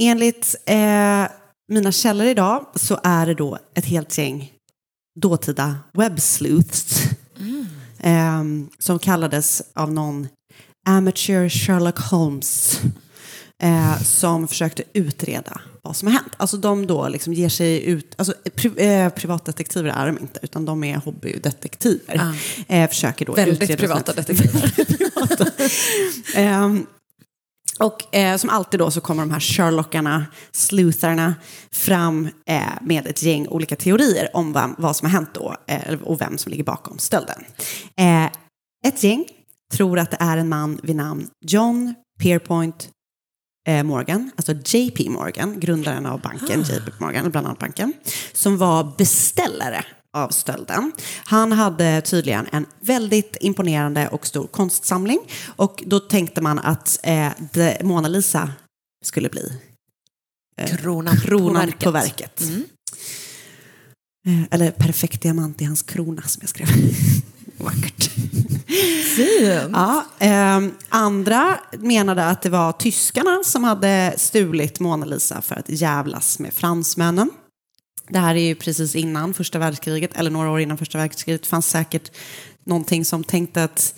Enligt 0.00 0.54
eh, 0.66 1.26
mina 1.68 1.92
källor 1.92 2.26
idag 2.26 2.66
så 2.74 3.00
är 3.02 3.26
det 3.26 3.34
då 3.34 3.58
ett 3.74 3.84
helt 3.84 4.18
gäng 4.18 4.52
dåtida 5.20 5.78
websleuths 5.92 7.08
eh, 7.98 8.44
som 8.78 8.98
kallades 8.98 9.62
av 9.74 9.92
någon 9.92 10.28
Amateur 10.88 11.48
Sherlock 11.48 11.98
Holmes 11.98 12.80
eh, 13.62 14.02
som 14.02 14.48
försökte 14.48 14.82
utreda 14.92 15.60
vad 15.82 15.96
som 15.96 16.08
har 16.08 16.12
hänt. 16.12 16.32
Alltså 16.36 16.56
de 16.56 16.86
då 16.86 17.08
liksom 17.08 17.32
ger 17.32 17.48
sig 17.48 17.84
ut, 17.84 18.14
alltså 18.16 18.34
pri, 18.54 18.72
eh, 18.76 19.08
privatdetektiver 19.08 19.90
är 19.90 20.06
de 20.06 20.18
inte, 20.18 20.40
utan 20.42 20.64
de 20.64 20.84
är 20.84 20.96
hobbydetektiver. 20.96 22.34
Eh, 22.68 22.88
försöker 22.88 23.26
då 23.26 23.32
Väldigt 23.32 23.62
utreda 23.62 23.78
privata 23.80 24.12
detektiver. 24.12 24.72
Ehm, 26.34 26.86
och 27.78 28.14
eh, 28.14 28.36
som 28.36 28.50
alltid 28.50 28.80
då 28.80 28.90
så 28.90 29.00
kommer 29.00 29.22
de 29.22 29.30
här 29.30 29.40
Sherlockarna, 29.40 30.26
sleutharna, 30.52 31.34
fram 31.72 32.28
eh, 32.46 32.62
med 32.82 33.06
ett 33.06 33.22
gäng 33.22 33.48
olika 33.48 33.76
teorier 33.76 34.36
om 34.36 34.52
vad, 34.52 34.74
vad 34.78 34.96
som 34.96 35.06
har 35.06 35.12
hänt 35.12 35.30
då 35.34 35.56
eh, 35.66 36.02
och 36.02 36.20
vem 36.20 36.38
som 36.38 36.50
ligger 36.50 36.64
bakom 36.64 36.98
stölden. 36.98 37.44
Eh, 37.96 38.24
ett 38.86 39.02
gäng 39.02 39.24
tror 39.72 39.98
att 39.98 40.10
det 40.10 40.16
är 40.20 40.36
en 40.36 40.48
man 40.48 40.80
vid 40.82 40.96
namn 40.96 41.28
John 41.46 41.94
Pierpoint 42.20 42.88
eh, 43.68 43.82
Morgan, 43.82 44.30
alltså 44.36 44.52
JP 44.52 45.10
Morgan, 45.10 45.60
grundaren 45.60 46.06
av 46.06 46.20
banken 46.20 46.60
JP 46.60 46.92
Morgan, 46.98 47.30
bland 47.30 47.46
annat 47.46 47.58
banken, 47.58 47.92
som 48.32 48.58
var 48.58 48.92
beställare 48.98 49.84
av 50.16 50.28
stölden. 50.28 50.92
Han 51.24 51.52
hade 51.52 52.00
tydligen 52.00 52.46
en 52.52 52.66
väldigt 52.80 53.36
imponerande 53.40 54.08
och 54.08 54.26
stor 54.26 54.46
konstsamling 54.46 55.18
och 55.56 55.82
då 55.86 56.00
tänkte 56.00 56.40
man 56.40 56.58
att 56.58 57.00
eh, 57.02 57.30
Mona 57.82 58.08
Lisa 58.08 58.52
skulle 59.04 59.28
bli 59.28 59.52
eh, 60.56 60.76
Kronan 60.76 61.16
på 61.16 61.22
kronan 61.22 61.54
verket. 61.54 61.84
på 61.84 61.90
verket. 61.90 62.42
Eh, 64.26 64.42
eller 64.50 64.70
perfekt 64.70 65.22
diamant 65.22 65.62
i 65.62 65.64
hans 65.64 65.82
krona 65.82 66.22
som 66.22 66.40
jag 66.40 66.48
skrev. 66.48 66.68
Vackert. 67.56 68.10
Ja, 69.72 70.04
ehm, 70.18 70.74
andra 70.88 71.58
menade 71.78 72.26
att 72.26 72.42
det 72.42 72.50
var 72.50 72.72
tyskarna 72.72 73.40
som 73.44 73.64
hade 73.64 74.14
stulit 74.16 74.80
Mona 74.80 75.06
Lisa 75.06 75.42
för 75.42 75.54
att 75.54 75.68
jävlas 75.68 76.38
med 76.38 76.54
fransmännen. 76.54 77.30
Det 78.10 78.18
här 78.18 78.34
är 78.34 78.40
ju 78.40 78.54
precis 78.54 78.94
innan 78.94 79.34
första 79.34 79.58
världskriget, 79.58 80.16
eller 80.16 80.30
några 80.30 80.50
år 80.50 80.60
innan 80.60 80.78
första 80.78 80.98
världskriget. 80.98 81.42
Det 81.42 81.48
fanns 81.48 81.70
säkert 81.70 82.10
någonting 82.66 83.04
som 83.04 83.24
tänkte 83.24 83.64
att, 83.64 83.94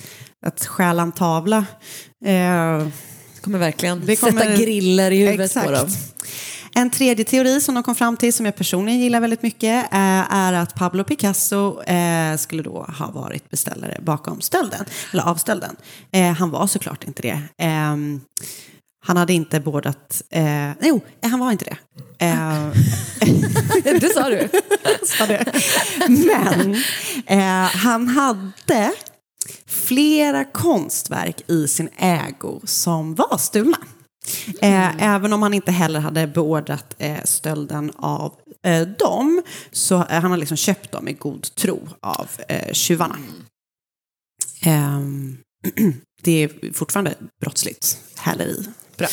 att 0.47 0.67
stjäla 0.67 1.03
en 1.03 1.13
tavla. 1.13 1.65
Eh, 2.25 2.89
kommer 3.41 3.59
verkligen 3.59 4.07
det 4.07 4.17
sätta 4.17 4.57
griller 4.57 5.11
i 5.11 5.19
huvudet 5.19 5.47
Exakt. 5.47 5.67
på 5.67 5.73
dem. 5.73 5.89
En 6.75 6.91
tredje 6.91 7.25
teori 7.25 7.61
som 7.61 7.75
de 7.75 7.83
kom 7.83 7.95
fram 7.95 8.17
till, 8.17 8.33
som 8.33 8.47
jag 8.47 8.57
personligen 8.57 9.01
gillar 9.01 9.21
väldigt 9.21 9.43
mycket, 9.43 9.85
eh, 9.93 10.35
är 10.35 10.53
att 10.53 10.75
Pablo 10.75 11.05
Picasso 11.05 11.83
eh, 11.83 12.37
skulle 12.37 12.63
då 12.63 12.83
ha 12.99 13.11
varit 13.11 13.51
beställare 13.51 14.01
bakom 14.03 14.41
stölden, 14.41 14.85
eller 15.13 15.23
av 15.23 15.35
stölden. 15.35 15.77
Eh, 16.13 16.33
han 16.33 16.51
var 16.51 16.67
såklart 16.67 17.05
inte 17.05 17.23
det. 17.23 17.43
Eh, 19.03 19.07
han 19.07 19.17
hade 19.17 19.33
inte 19.33 19.61
bådat... 19.61 20.23
Eh, 20.31 20.73
jo, 20.81 21.01
han 21.23 21.41
var 21.41 21.53
inte 21.53 21.65
det. 21.65 21.77
Eh, 22.27 22.69
Det 24.01 24.15
sa 24.15 24.29
du. 24.29 24.49
sa 25.07 25.27
det. 25.27 25.53
Men 26.09 26.75
eh, 27.27 27.77
han 27.77 28.09
hade 28.09 28.93
flera 29.67 30.45
konstverk 30.45 31.51
i 31.51 31.69
sin 31.69 31.89
ägo 31.97 32.61
som 32.65 33.15
var 33.15 33.39
stulna. 33.39 33.79
Eh, 34.61 35.03
även 35.05 35.33
om 35.33 35.43
han 35.43 35.55
inte 35.55 35.73
heller 35.73 36.01
hade 36.01 36.27
beordrat 36.27 36.95
eh, 36.99 37.25
stölden 37.25 37.93
av 37.97 38.35
eh, 38.67 38.89
dem 38.89 39.43
så 39.73 39.95
eh, 39.95 40.21
han 40.21 40.31
har 40.31 40.39
liksom 40.39 40.57
köpt 40.57 40.93
dem 40.93 41.09
i 41.09 41.13
god 41.13 41.55
tro 41.55 41.89
av 42.01 42.29
eh, 42.49 42.73
tjuvarna. 42.73 43.17
Ehm, 44.63 45.39
det 46.23 46.43
är 46.43 46.73
fortfarande 46.73 47.15
brottsligt 47.41 47.99
häleri. 48.17 48.65
Bra. 49.01 49.09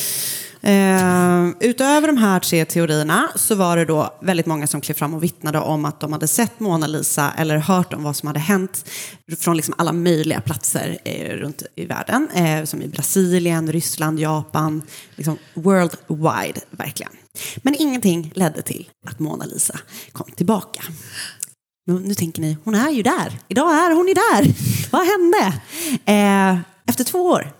Eh, 0.62 1.48
utöver 1.60 2.06
de 2.06 2.16
här 2.16 2.40
tre 2.40 2.64
teorierna 2.64 3.28
så 3.36 3.54
var 3.54 3.76
det 3.76 3.84
då 3.84 4.18
väldigt 4.22 4.46
många 4.46 4.66
som 4.66 4.80
klev 4.80 4.94
fram 4.94 5.14
och 5.14 5.22
vittnade 5.22 5.58
om 5.58 5.84
att 5.84 6.00
de 6.00 6.12
hade 6.12 6.28
sett 6.28 6.60
Mona 6.60 6.86
Lisa 6.86 7.32
eller 7.36 7.56
hört 7.56 7.92
om 7.92 8.02
vad 8.02 8.16
som 8.16 8.26
hade 8.26 8.40
hänt 8.40 8.84
från 9.38 9.56
liksom 9.56 9.74
alla 9.78 9.92
möjliga 9.92 10.40
platser 10.40 10.98
eh, 11.04 11.36
runt 11.36 11.62
i 11.74 11.86
världen. 11.86 12.28
Eh, 12.34 12.64
som 12.64 12.82
i 12.82 12.88
Brasilien, 12.88 13.72
Ryssland, 13.72 14.18
Japan, 14.18 14.82
liksom 15.16 15.38
worldwide 15.54 16.60
verkligen. 16.70 17.12
Men 17.56 17.74
ingenting 17.78 18.32
ledde 18.34 18.62
till 18.62 18.88
att 19.06 19.18
Mona 19.18 19.44
Lisa 19.44 19.78
kom 20.12 20.30
tillbaka. 20.36 20.82
Nu, 21.86 21.98
nu 21.98 22.14
tänker 22.14 22.42
ni, 22.42 22.56
hon 22.64 22.74
är 22.74 22.90
ju 22.90 23.02
där. 23.02 23.38
Idag 23.48 23.72
är 23.72 23.94
hon 23.94 24.08
ju 24.08 24.14
där. 24.14 24.54
Vad 24.90 25.06
hände? 25.06 25.60
Eh, 26.04 26.60
efter 26.86 27.04
två 27.04 27.18
år 27.18 27.52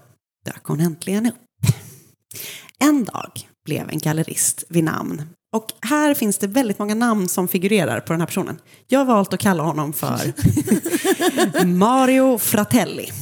dök 0.44 0.64
hon 0.64 0.80
äntligen 0.80 1.26
upp. 1.26 1.47
En 2.78 3.04
dag 3.04 3.32
blev 3.64 3.90
en 3.90 3.98
gallerist 3.98 4.64
vid 4.68 4.84
namn 4.84 5.22
Och 5.52 5.66
här 5.80 6.14
finns 6.14 6.38
det 6.38 6.46
väldigt 6.46 6.78
många 6.78 6.94
namn 6.94 7.28
som 7.28 7.48
figurerar 7.48 8.00
på 8.00 8.12
den 8.12 8.20
här 8.20 8.26
personen. 8.26 8.58
Jag 8.86 8.98
har 8.98 9.06
valt 9.06 9.32
att 9.32 9.40
kalla 9.40 9.62
honom 9.62 9.92
för 9.92 10.32
Mario 11.64 12.38
Fratelli. 12.38 13.12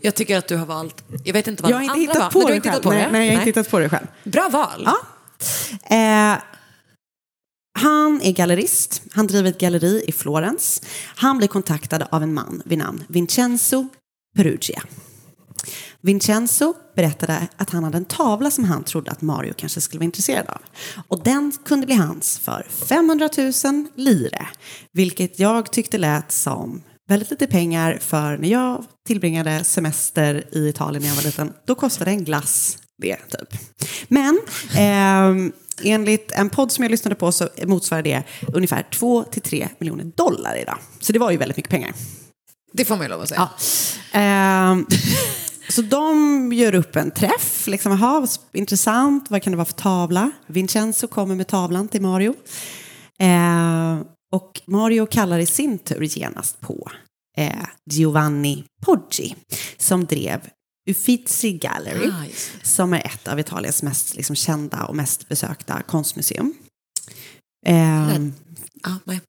Jag 0.00 0.14
tycker 0.14 0.38
att 0.38 0.48
du 0.48 0.56
har 0.56 0.66
valt, 0.66 1.04
jag 1.24 1.32
vet 1.32 1.46
inte 1.46 1.62
vad 1.62 1.72
Jag 1.72 1.76
har 1.76 1.80
de 1.80 2.00
inte 2.00 2.10
andra 2.12 2.12
hittat 2.12 2.34
var, 2.34 2.42
på 2.42 2.48
det 2.48 2.56
inte 2.56 2.68
hittat 2.68 2.82
på 2.82 2.90
nej, 2.90 3.04
det? 3.04 3.12
nej, 3.12 3.26
jag 3.26 3.34
har 3.34 3.40
inte 3.40 3.60
hittat 3.60 3.70
på 3.70 3.78
det 3.78 3.88
själv. 3.88 4.06
Bra 4.24 4.48
val. 4.52 4.84
Ja. 4.84 4.96
Eh, 5.96 6.38
han 7.78 8.20
är 8.22 8.32
gallerist. 8.32 9.02
Han 9.12 9.26
driver 9.26 9.50
ett 9.50 9.58
galleri 9.58 10.04
i 10.06 10.12
Florens. 10.12 10.82
Han 11.16 11.38
blir 11.38 11.48
kontaktad 11.48 12.06
av 12.10 12.22
en 12.22 12.34
man 12.34 12.62
vid 12.64 12.78
namn 12.78 13.04
Vincenzo 13.08 13.88
Perugia. 14.36 14.82
Vincenzo 16.02 16.74
berättade 16.96 17.48
att 17.56 17.70
han 17.70 17.84
hade 17.84 17.96
en 17.96 18.04
tavla 18.04 18.50
som 18.50 18.64
han 18.64 18.84
trodde 18.84 19.10
att 19.10 19.22
Mario 19.22 19.54
kanske 19.56 19.80
skulle 19.80 19.98
vara 19.98 20.04
intresserad 20.04 20.48
av. 20.48 20.60
Och 21.08 21.22
den 21.24 21.52
kunde 21.64 21.86
bli 21.86 21.94
hans 21.94 22.38
för 22.38 22.66
500 22.88 23.28
000 23.64 23.86
lire. 23.96 24.48
Vilket 24.92 25.38
jag 25.38 25.72
tyckte 25.72 25.98
lät 25.98 26.32
som 26.32 26.82
väldigt 27.08 27.30
lite 27.30 27.46
pengar 27.46 27.98
för 28.00 28.38
när 28.38 28.48
jag 28.48 28.84
tillbringade 29.06 29.64
semester 29.64 30.44
i 30.52 30.68
Italien 30.68 31.02
när 31.02 31.08
jag 31.08 31.16
var 31.16 31.22
liten. 31.22 31.52
Då 31.66 31.74
kostade 31.74 32.10
en 32.10 32.24
glass 32.24 32.78
det, 33.00 33.16
typ. 33.16 33.60
Men 34.08 34.40
eh, 34.76 35.52
enligt 35.82 36.32
en 36.32 36.50
podd 36.50 36.72
som 36.72 36.84
jag 36.84 36.90
lyssnade 36.90 37.14
på 37.14 37.32
så 37.32 37.48
motsvarar 37.66 38.02
det 38.02 38.22
ungefär 38.52 38.86
2-3 38.90 39.68
miljoner 39.78 40.04
dollar 40.04 40.56
idag. 40.62 40.78
Så 41.00 41.12
det 41.12 41.18
var 41.18 41.30
ju 41.30 41.36
väldigt 41.36 41.56
mycket 41.56 41.70
pengar. 41.70 41.92
Det 42.72 42.84
får 42.84 42.96
man 42.96 43.04
ju 43.04 43.10
lov 43.10 43.22
att 43.22 43.28
säga. 43.28 43.48
Ja. 44.12 44.18
Ehm, 44.18 44.86
så 45.70 45.82
de 45.82 46.52
gör 46.52 46.74
upp 46.74 46.96
en 46.96 47.10
träff. 47.10 47.66
Liksom, 47.66 47.92
aha, 47.92 48.26
intressant, 48.52 49.30
vad 49.30 49.42
kan 49.42 49.50
det 49.50 49.56
vara 49.56 49.64
för 49.66 49.72
tavla? 49.72 50.30
Vincenzo 50.46 51.06
kommer 51.06 51.34
med 51.34 51.46
tavlan 51.48 51.88
till 51.88 52.02
Mario. 52.02 52.34
Ehm, 53.18 54.04
och 54.32 54.60
Mario 54.66 55.06
kallar 55.06 55.38
i 55.38 55.46
sin 55.46 55.78
tur 55.78 56.18
genast 56.18 56.60
på 56.60 56.90
eh, 57.36 57.52
Giovanni 57.90 58.64
Poggi 58.86 59.34
som 59.76 60.04
drev 60.04 60.40
Uffizi 60.90 61.52
Gallery 61.52 62.08
Ah, 62.10 62.24
som 62.62 62.92
är 62.92 63.06
ett 63.06 63.28
av 63.28 63.40
Italiens 63.40 63.82
mest 63.82 64.16
liksom, 64.16 64.36
kända 64.36 64.84
och 64.84 64.96
mest 64.96 65.28
besökta 65.28 65.82
konstmuseum. 65.82 66.54
Ehm, 67.66 68.32
Ja, 68.82 68.96
nej, 69.04 69.20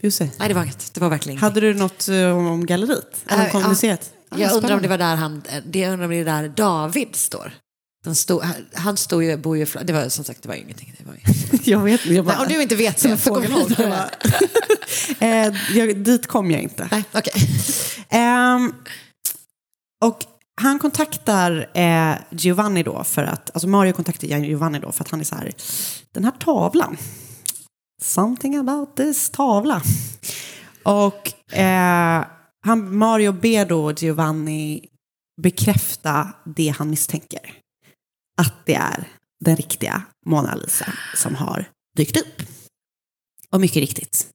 just 0.00 0.18
det. 0.18 0.30
Nej, 0.38 0.48
det 0.48 0.54
var 0.54 0.62
inget. 0.62 0.94
Det 0.94 1.00
var 1.00 1.08
verkligen 1.08 1.38
Hade 1.38 1.60
du 1.60 1.74
något 1.74 2.08
eh, 2.08 2.36
om, 2.36 2.66
galleriet? 2.66 3.24
Om 3.30 3.40
Äh, 3.40 3.50
konstmuseet? 3.52 4.12
Jag 4.38 4.52
undrar 4.52 4.74
om 4.74 4.82
det 4.82 4.88
var 4.88 4.98
där 4.98 5.16
han, 5.16 5.42
det 5.66 5.78
jag 5.78 5.92
undrar 5.92 6.04
om 6.04 6.10
det 6.10 6.16
är 6.16 6.24
där 6.24 6.48
David 6.48 7.16
står. 7.16 7.52
Stod, 8.14 8.42
han 8.74 8.96
stod 8.96 9.24
ju, 9.24 9.36
bor 9.36 9.56
ju, 9.56 9.66
det 9.84 9.92
var 9.92 10.08
som 10.08 10.24
sagt, 10.24 10.42
det 10.42 10.48
var 10.48 10.54
ingenting. 10.54 10.94
Det 10.98 11.04
var 11.04 11.14
ju. 11.14 11.20
Jag 11.72 11.80
vet. 11.80 12.06
Jag 12.06 12.24
bara, 12.24 12.36
Nej, 12.36 12.46
om 12.46 12.52
du 12.52 12.62
inte 12.62 12.76
vet 12.76 12.96
det, 12.96 13.02
så 13.02 13.08
gå 13.08 13.16
fågelholk. 13.16 13.78
vidare. 13.78 14.10
eh, 15.18 15.54
jag, 15.76 15.96
dit 15.96 16.26
kom 16.26 16.50
jag 16.50 16.62
inte. 16.62 16.88
Nej, 16.90 17.04
okej. 17.12 17.32
Ehm, 18.08 18.74
och 20.04 20.18
han 20.60 20.78
kontaktar 20.78 21.70
eh, 21.74 22.14
Giovanni 22.30 22.82
då 22.82 23.04
för 23.04 23.22
att, 23.22 23.50
alltså 23.54 23.68
Mario 23.68 23.92
kontaktar 23.92 24.28
Giovanni 24.28 24.78
då 24.78 24.92
för 24.92 25.04
att 25.04 25.10
han 25.10 25.20
är 25.20 25.24
så 25.24 25.34
här, 25.34 25.52
den 26.14 26.24
här 26.24 26.32
tavlan, 26.32 26.96
something 28.02 28.56
about 28.56 28.96
this 28.96 29.30
tavla. 29.30 29.82
Och 30.82 31.52
eh, 31.56 32.24
han, 32.66 32.96
Mario 32.96 33.32
ber 33.32 33.66
då 33.66 33.92
Giovanni 33.92 34.88
bekräfta 35.42 36.32
det 36.44 36.68
han 36.68 36.90
misstänker. 36.90 37.58
Att 38.40 38.66
det 38.66 38.74
är 38.74 39.08
den 39.40 39.56
riktiga 39.56 40.02
Mona 40.26 40.54
Lisa 40.54 40.92
som 41.14 41.34
har 41.34 41.70
dykt 41.96 42.16
upp. 42.16 42.42
Och 43.50 43.60
mycket 43.60 43.76
riktigt, 43.76 44.28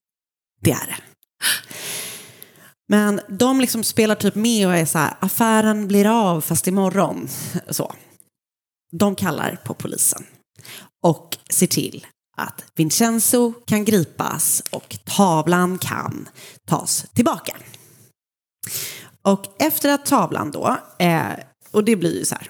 det 0.62 0.72
är 0.72 0.88
det. 0.88 0.98
Men 2.90 3.22
de 3.30 3.62
liksom 3.62 3.84
spelar 3.84 4.16
typ 4.16 4.36
med 4.36 4.68
och 4.68 4.76
är 4.76 4.86
så 4.86 4.98
här, 4.98 5.14
affären 5.20 5.88
blir 5.88 6.06
av 6.06 6.42
fast 6.42 6.68
imorgon. 6.68 7.28
Så. 7.70 7.96
De 8.92 9.16
kallar 9.16 9.56
på 9.56 9.74
polisen 9.74 10.24
och 11.04 11.38
ser 11.50 11.68
till 11.68 12.08
att 12.38 12.66
Vincenzo 12.76 13.54
kan 13.54 13.86
gripas 13.86 14.64
och 14.70 14.98
tavlan 15.06 15.78
kan 15.78 16.30
tas 16.68 17.06
tillbaka. 17.14 17.58
Och 19.22 19.46
efter 19.60 19.90
att 19.90 20.06
tavlan 20.06 20.52
då, 20.52 20.78
eh, 21.00 21.22
och 21.72 21.84
det 21.84 21.96
blir 21.96 22.20
ju 22.20 22.26
så 22.26 22.36
här, 22.36 22.50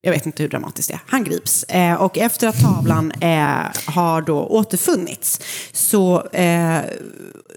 jag 0.00 0.12
vet 0.12 0.26
inte 0.26 0.42
hur 0.42 0.50
dramatiskt 0.50 0.88
det 0.88 0.94
är. 0.94 1.00
Han 1.06 1.24
grips. 1.24 1.62
Eh, 1.62 1.94
och 2.02 2.18
efter 2.18 2.48
att 2.48 2.60
tavlan 2.60 3.12
eh, 3.12 3.66
har 3.86 4.22
då 4.22 4.46
återfunnits 4.46 5.40
så 5.72 6.26
eh, 6.26 6.80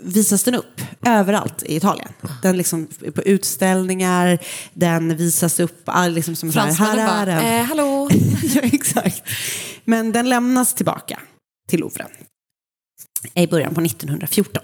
visas 0.02 0.44
den 0.44 0.56
upp 0.56 0.82
överallt 1.06 1.64
i 1.64 1.76
Italien. 1.76 2.10
Den 2.42 2.58
liksom 2.58 2.88
på 3.16 3.22
utställningar, 3.22 4.40
den 4.74 5.18
visas 5.18 5.60
upp, 5.60 5.90
liksom 6.10 6.36
som 6.36 6.52
här, 6.52 6.72
här 6.72 6.98
är 6.98 7.08
bara, 7.08 7.26
den. 7.26 7.60
eh, 7.60 7.66
hallå? 7.66 8.10
ja, 8.44 8.62
exakt. 8.62 9.24
Men 9.86 10.12
den 10.12 10.30
lämnas 10.30 10.74
tillbaka 10.74 11.20
till 11.68 11.80
Louvren 11.80 12.10
i 13.34 13.48
början 13.48 13.76
på 13.76 13.82
1914. 13.82 14.64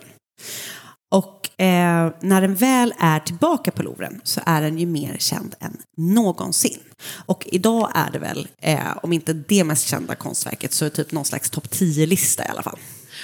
Och 1.09 1.61
eh, 1.61 2.11
när 2.21 2.41
den 2.41 2.55
väl 2.55 2.93
är 2.99 3.19
tillbaka 3.19 3.71
på 3.71 3.83
Louvren 3.83 4.21
så 4.23 4.41
är 4.45 4.61
den 4.61 4.77
ju 4.79 4.85
mer 4.85 5.15
känd 5.19 5.55
än 5.59 5.77
någonsin. 5.97 6.79
Och 7.25 7.47
idag 7.51 7.91
är 7.95 8.11
det 8.11 8.19
väl, 8.19 8.47
eh, 8.61 8.79
om 9.03 9.13
inte 9.13 9.33
det 9.33 9.63
mest 9.63 9.87
kända 9.87 10.15
konstverket, 10.15 10.73
så 10.73 10.85
är 10.85 10.89
det 10.89 10.95
typ 10.95 11.11
någon 11.11 11.25
slags 11.25 11.49
topp 11.49 11.67
10-lista 11.71 12.45
i 12.45 12.47
alla 12.47 12.63
fall. 12.63 12.79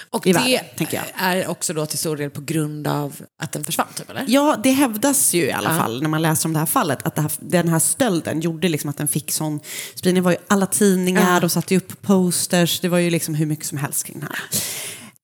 Och 0.10 0.28
I 0.28 0.34
det 0.34 0.40
världen, 0.40 1.06
är 1.16 1.48
också 1.48 1.74
då 1.74 1.86
till 1.86 1.98
stor 2.00 2.18
del 2.18 2.30
på 2.30 2.42
grund 2.42 2.88
av 2.88 3.22
att 3.44 3.52
den 3.52 3.64
försvann, 3.64 3.88
typ, 3.96 4.10
eller? 4.10 4.26
Ja, 4.28 4.58
det 4.64 4.72
hävdas 4.72 5.34
ju 5.34 5.42
i 5.46 5.52
alla 5.52 5.70
Ja. 5.72 5.78
fall 5.78 6.02
när 6.02 6.10
man 6.10 6.22
läser 6.22 6.50
om 6.50 6.54
det 6.54 6.60
här 6.60 6.66
fallet 6.66 7.00
att 7.04 7.18
här, 7.18 7.32
den 7.40 7.70
här 7.70 7.80
stölden 7.80 8.42
gjorde 8.42 8.68
liksom 8.70 8.90
att 8.90 8.98
den 8.98 9.08
fick 9.08 9.32
sån 9.32 9.60
spridning. 9.96 10.24
Det 10.24 10.26
var 10.26 10.32
ju 10.32 10.38
alla 10.48 10.66
tidningar, 10.66 11.34
Ja. 11.34 11.40
de 11.40 11.50
satte 11.50 11.78
upp 11.78 12.02
posters, 12.02 12.80
det 12.80 12.90
var 12.90 12.98
ju 12.98 13.10
liksom 13.10 13.36
hur 13.36 13.46
mycket 13.46 13.66
som 13.66 13.78
helst 13.78 14.04
kring 14.06 14.20
det 14.20 14.26
här. 14.26 14.40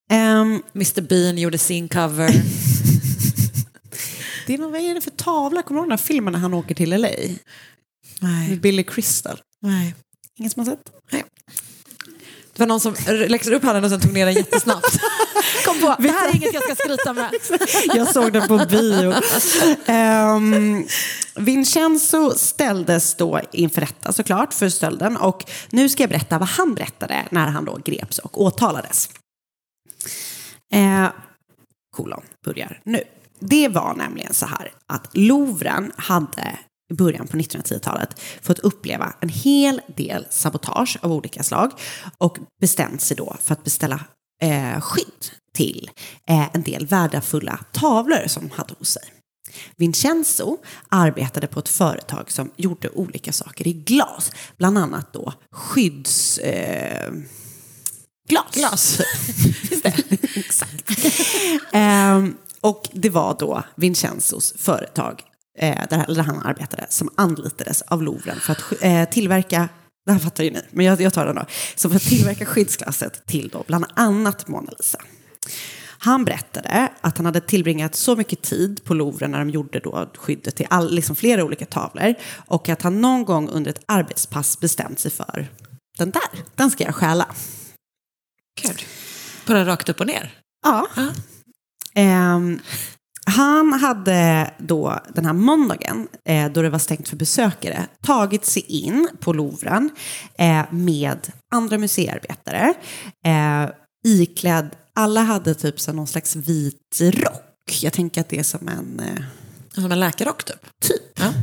Ehm, 0.10 0.62
Mr 0.76 1.02
Bean 1.02 1.38
gjorde 1.38 1.58
sin 1.58 1.89
cover. 1.89 2.28
det 4.48 4.54
är 4.54 4.58
någon, 4.58 4.72
vad 4.72 4.82
är 4.82 4.95
det 4.95 5.02
för 5.02 5.12
tavla? 5.12 5.62
Kommer 5.62 5.80
du 5.80 5.82
ihåg 5.82 5.89
den 5.89 6.00
här 6.00 6.06
filmen 6.06 6.34
när 6.34 6.39
han 6.39 6.54
åker 6.54 6.76
till 6.76 6.89
LA? 6.89 7.08
Nej. 8.19 8.50
Med 8.50 8.62
Billy 8.62 8.84
Crystal. 8.84 9.41
Nej. 9.62 9.95
Ingen 10.36 10.50
som 10.50 10.65
har 10.65 10.72
sett? 10.72 10.91
Det 12.60 12.63
var 12.63 12.67
någon 12.67 12.80
som 12.80 12.95
läxade 13.28 13.56
upp 13.56 13.63
handen 13.63 13.84
och 13.84 13.89
sen 13.89 14.00
tog 14.00 14.13
ner 14.13 14.26
den 14.26 14.36
jättesnabbt. 14.36 15.00
Kom 15.65 15.80
på, 15.80 15.95
det 16.00 16.12
här 16.12 16.30
är 16.30 16.36
inget 16.36 16.54
jag 16.54 16.63
ska 16.63 16.76
skryta 16.76 17.13
med. 17.13 17.30
Jag 17.95 18.13
såg 18.13 18.34
den 18.34 18.48
på 18.48 18.65
bio. 18.69 19.13
Ehm, 19.86 20.88
Vincenzo 21.36 22.34
ställdes 22.38 23.15
då 23.15 23.41
inför 23.52 23.82
rätta 23.82 24.13
såklart 24.13 24.54
för 24.54 24.69
stölden 24.69 25.17
och 25.17 25.45
nu 25.69 25.89
ska 25.89 26.04
jag 26.04 26.10
berätta 26.10 26.38
vad 26.38 26.48
han 26.48 26.74
berättade 26.74 27.26
när 27.32 27.48
han 27.48 27.65
då 27.65 27.80
greps 27.86 28.19
och 28.19 28.41
åtalades. 28.41 29.10
Eh, 30.73 31.08
kolon 31.95 32.23
börjar 32.45 32.82
nu. 32.84 33.03
Det 33.39 33.67
var 33.67 33.93
nämligen 33.95 34.34
så 34.34 34.45
här 34.45 34.71
att 34.88 35.10
Louvren 35.13 35.91
hade 35.97 36.60
i 36.91 36.93
början 36.93 37.27
på 37.27 37.38
1910-talet 37.38 38.21
fått 38.41 38.60
uppleva 38.60 39.13
en 39.19 39.29
hel 39.29 39.82
del 39.95 40.27
sabotage 40.29 40.97
av 41.01 41.12
olika 41.12 41.43
slag 41.43 41.71
och 42.17 42.38
bestämt 42.62 43.01
sig 43.01 43.17
då 43.17 43.36
för 43.41 43.53
att 43.53 43.63
beställa 43.63 44.05
eh, 44.41 44.82
skydd 44.82 45.25
till 45.53 45.89
eh, 46.27 46.55
en 46.55 46.62
del 46.62 46.86
värdefulla 46.88 47.60
tavlor 47.71 48.27
som 48.27 48.47
de 48.47 48.55
hade 48.55 48.73
hos 48.79 48.89
sig. 48.89 49.03
Vincenzo 49.75 50.58
arbetade 50.89 51.47
på 51.47 51.60
ett 51.60 51.69
företag 51.69 52.32
som 52.32 52.51
gjorde 52.55 52.89
olika 52.89 53.32
saker 53.34 53.67
i 53.67 53.73
glas, 53.73 54.32
bland 54.58 54.77
annat 54.77 55.13
då 55.13 55.34
skydds... 55.51 56.38
Eh, 56.38 57.13
glas. 58.29 58.53
Glas. 58.53 59.01
Just 59.71 59.83
det. 59.83 59.93
Exakt. 60.35 60.91
Ehm, 61.71 62.37
och 62.61 62.89
det 62.93 63.09
var 63.09 63.35
då 63.39 63.63
Vincenzos 63.75 64.53
företag 64.57 65.21
eh, 65.59 65.77
där, 65.89 66.13
där 66.15 66.23
han 66.23 66.41
arbetade 66.41 66.85
som 66.89 67.09
anlitades 67.15 67.81
av 67.81 68.03
Louvren 68.03 68.39
för 68.39 68.51
att 68.51 68.83
eh, 68.83 69.09
tillverka 69.09 69.69
det 70.05 70.13
här 70.13 70.19
fattar 70.19 70.43
ju 70.43 70.51
ni, 70.51 70.61
men 70.71 70.85
jag, 70.85 71.01
jag 71.01 71.13
tar 71.13 71.25
den 71.25 71.35
då. 71.35 71.45
Så 71.75 71.89
för 71.89 71.95
att 71.95 72.01
tillverka 72.01 72.45
skyddsglasset 72.45 73.25
till 73.25 73.49
då 73.49 73.63
bland 73.67 73.85
annat 73.93 74.47
Mona 74.47 74.71
Lisa. 74.77 74.99
Han 76.01 76.25
berättade 76.25 76.91
att 77.01 77.17
han 77.17 77.25
hade 77.25 77.41
tillbringat 77.41 77.95
så 77.95 78.15
mycket 78.15 78.41
tid 78.41 78.83
på 78.83 78.93
Louvren 78.93 79.31
när 79.31 79.39
de 79.39 79.49
gjorde 79.49 79.79
då 79.79 80.11
skyddet 80.17 80.55
till 80.55 80.67
all, 80.69 80.93
liksom 80.93 81.15
flera 81.15 81.43
olika 81.43 81.65
tavlor 81.65 82.13
och 82.31 82.69
att 82.69 82.81
han 82.81 83.01
någon 83.01 83.25
gång 83.25 83.49
under 83.49 83.71
ett 83.71 83.83
arbetspass 83.85 84.59
bestämt 84.59 84.99
sig 84.99 85.11
för 85.11 85.47
den 85.97 86.11
där, 86.11 86.43
den 86.55 86.71
ska 86.71 86.83
jag 86.83 86.95
stjäla. 86.95 87.27
Gud. 88.62 88.83
Bara 89.47 89.65
rakt 89.65 89.89
upp 89.89 89.99
och 89.99 90.07
ner. 90.07 90.33
Ja. 90.65 90.88
Ehm, 91.93 92.59
Han 93.25 93.73
hade 93.73 94.51
då 94.57 94.99
den 95.15 95.25
här 95.25 95.33
måndagen, 95.33 96.07
eh, 96.25 96.51
då 96.51 96.62
det 96.62 96.69
var 96.69 96.79
stängt 96.79 97.07
för 97.09 97.15
besökare, 97.15 97.88
tagit 98.03 98.45
sig 98.45 98.63
in 98.63 99.09
på 99.19 99.33
Louvren 99.33 99.89
eh, 100.38 100.65
med 100.71 101.31
andra 101.51 101.77
museiarbetare. 101.77 102.73
Eh, 103.25 103.69
iklädd, 104.05 104.69
alla 104.95 105.21
hade 105.21 105.53
typ 105.55 105.79
så 105.79 105.93
någon 105.93 106.07
slags 106.07 106.35
vit 106.35 106.99
rock. 107.01 107.79
Jag 107.81 107.93
tänker 107.93 108.21
att 108.21 108.29
det 108.29 108.39
är 108.39 108.43
som 108.43 108.67
en... 108.67 108.99
Eh, 108.99 109.23
som 109.73 109.91
en 109.91 109.99
läkarrock 109.99 110.43
typ? 110.43 110.79
Typ. 110.81 111.19
Ja. 111.19 111.33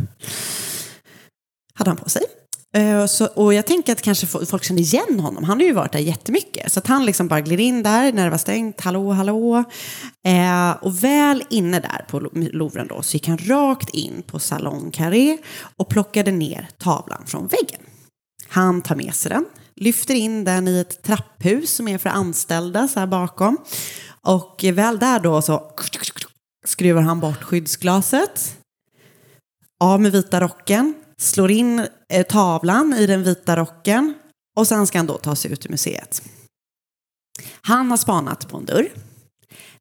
Hade 1.75 1.90
han 1.90 1.97
på 1.97 2.09
sig. 2.11 2.23
Eh, 2.77 3.07
så, 3.07 3.27
och 3.27 3.55
jag 3.55 3.67
tänker 3.67 3.93
att 3.93 4.03
kanske 4.03 4.27
folk 4.27 4.65
känner 4.65 4.81
igen 4.81 5.21
honom. 5.21 5.45
Han 5.45 5.59
har 5.59 5.67
ju 5.67 5.73
varit 5.73 5.93
där 5.93 5.99
jättemycket. 5.99 6.73
Så 6.73 6.79
att 6.79 6.87
han 6.87 7.07
liksom 7.07 7.29
bara 7.29 7.41
gled 7.41 7.61
in 7.61 7.83
där 7.83 8.12
när 8.12 8.25
det 8.25 8.31
var 8.31 8.39
stängt. 8.39 8.81
Hallå, 8.81 9.12
hallå. 9.12 9.65
Eh, 10.27 10.71
och 10.71 11.05
väl 11.05 11.45
inne 11.51 11.81
där 11.81 12.05
på 12.09 12.21
Louvren 12.53 12.87
då 12.87 13.03
så 13.03 13.17
gick 13.17 13.29
han 13.29 13.39
rakt 13.39 13.89
in 13.89 14.23
på 14.27 14.39
Salon 14.39 14.91
Carré 14.91 15.39
och 15.77 15.89
plockade 15.89 16.31
ner 16.31 16.69
tavlan 16.79 17.23
från 17.27 17.47
väggen. 17.47 17.81
Han 18.49 18.83
tar 18.83 18.95
med 18.95 19.15
sig 19.15 19.31
den, 19.31 19.45
lyfter 19.77 20.15
in 20.15 20.45
den 20.45 20.69
i 20.69 20.81
ett 20.81 21.03
trapphus 21.03 21.71
som 21.71 21.89
är 21.89 21.99
för 21.99 22.11
anställda 22.11 22.89
så 22.89 23.01
här 23.01 23.07
bakom. 23.07 23.59
Och 24.23 24.65
väl 24.73 24.99
där 24.99 25.21
då 25.21 25.43
så 25.43 25.73
skruvar 26.67 27.03
han 27.03 27.21
bort 27.21 27.43
skyddsglaset. 27.43 28.57
Av 29.81 30.01
med 30.01 30.12
vita 30.12 30.41
rocken, 30.41 30.95
slår 31.21 31.51
in 31.51 31.87
eh, 32.09 32.27
tavlan 32.27 32.95
i 32.95 33.07
den 33.07 33.23
vita 33.23 33.57
rocken 33.57 34.15
och 34.57 34.69
sen 34.69 34.87
ska 34.87 34.99
han 34.99 35.07
då 35.07 35.19
ta 35.19 35.37
sig 35.37 35.53
ut 35.53 35.67
ur 35.67 35.71
museet. 35.71 36.23
Han 37.61 37.91
har 37.91 37.97
spanat 37.97 38.49
på 38.49 38.57
en 38.57 38.65
dörr. 38.65 38.89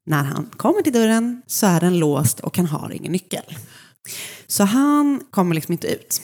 När 0.04 0.24
han 0.24 0.46
kommer 0.46 0.82
till 0.82 0.92
dörren 0.92 1.42
så 1.46 1.66
är 1.66 1.80
den 1.80 1.98
låst 1.98 2.40
och 2.40 2.56
han 2.56 2.66
har 2.66 2.92
ingen 2.92 3.12
nyckel. 3.12 3.56
Så 4.46 4.64
han 4.64 5.24
kommer 5.30 5.54
liksom 5.54 5.72
inte 5.72 5.86
ut. 5.86 6.22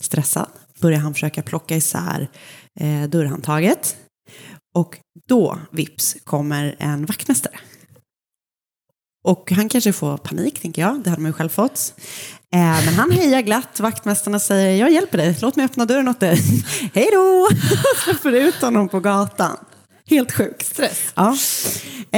Stressad 0.00 0.48
börjar 0.80 0.98
han 0.98 1.14
försöka 1.14 1.42
plocka 1.42 1.76
isär 1.76 2.28
eh, 2.80 3.08
dörrhandtaget. 3.08 3.96
Och 4.74 4.98
då, 5.28 5.58
vips, 5.70 6.16
kommer 6.24 6.76
en 6.78 7.06
vaktmästare. 7.06 7.58
Och 9.24 9.52
han 9.52 9.68
kanske 9.68 9.92
får 9.92 10.16
panik, 10.16 10.60
tänker 10.60 10.82
jag. 10.82 11.02
Det 11.02 11.10
hade 11.10 11.22
man 11.22 11.28
ju 11.28 11.32
själv 11.32 11.48
fått. 11.48 11.94
Eh, 12.54 12.84
men 12.84 12.94
han 12.94 13.10
hejar 13.10 13.40
glatt. 13.40 13.80
Vaktmästarna 13.80 14.38
säger, 14.38 14.80
jag 14.80 14.92
hjälper 14.92 15.18
dig. 15.18 15.38
Låt 15.42 15.56
mig 15.56 15.64
öppna 15.64 15.84
dörren 15.84 16.08
åt 16.08 16.20
dig. 16.20 16.38
Hej 16.94 17.08
då! 17.12 17.48
Släpper 18.04 18.32
ut 18.32 18.54
honom 18.54 18.88
på 18.88 19.00
gatan. 19.00 19.56
Helt 20.06 20.32
sjukt. 20.32 20.66
Stress. 20.66 21.12
Ja. 21.14 21.36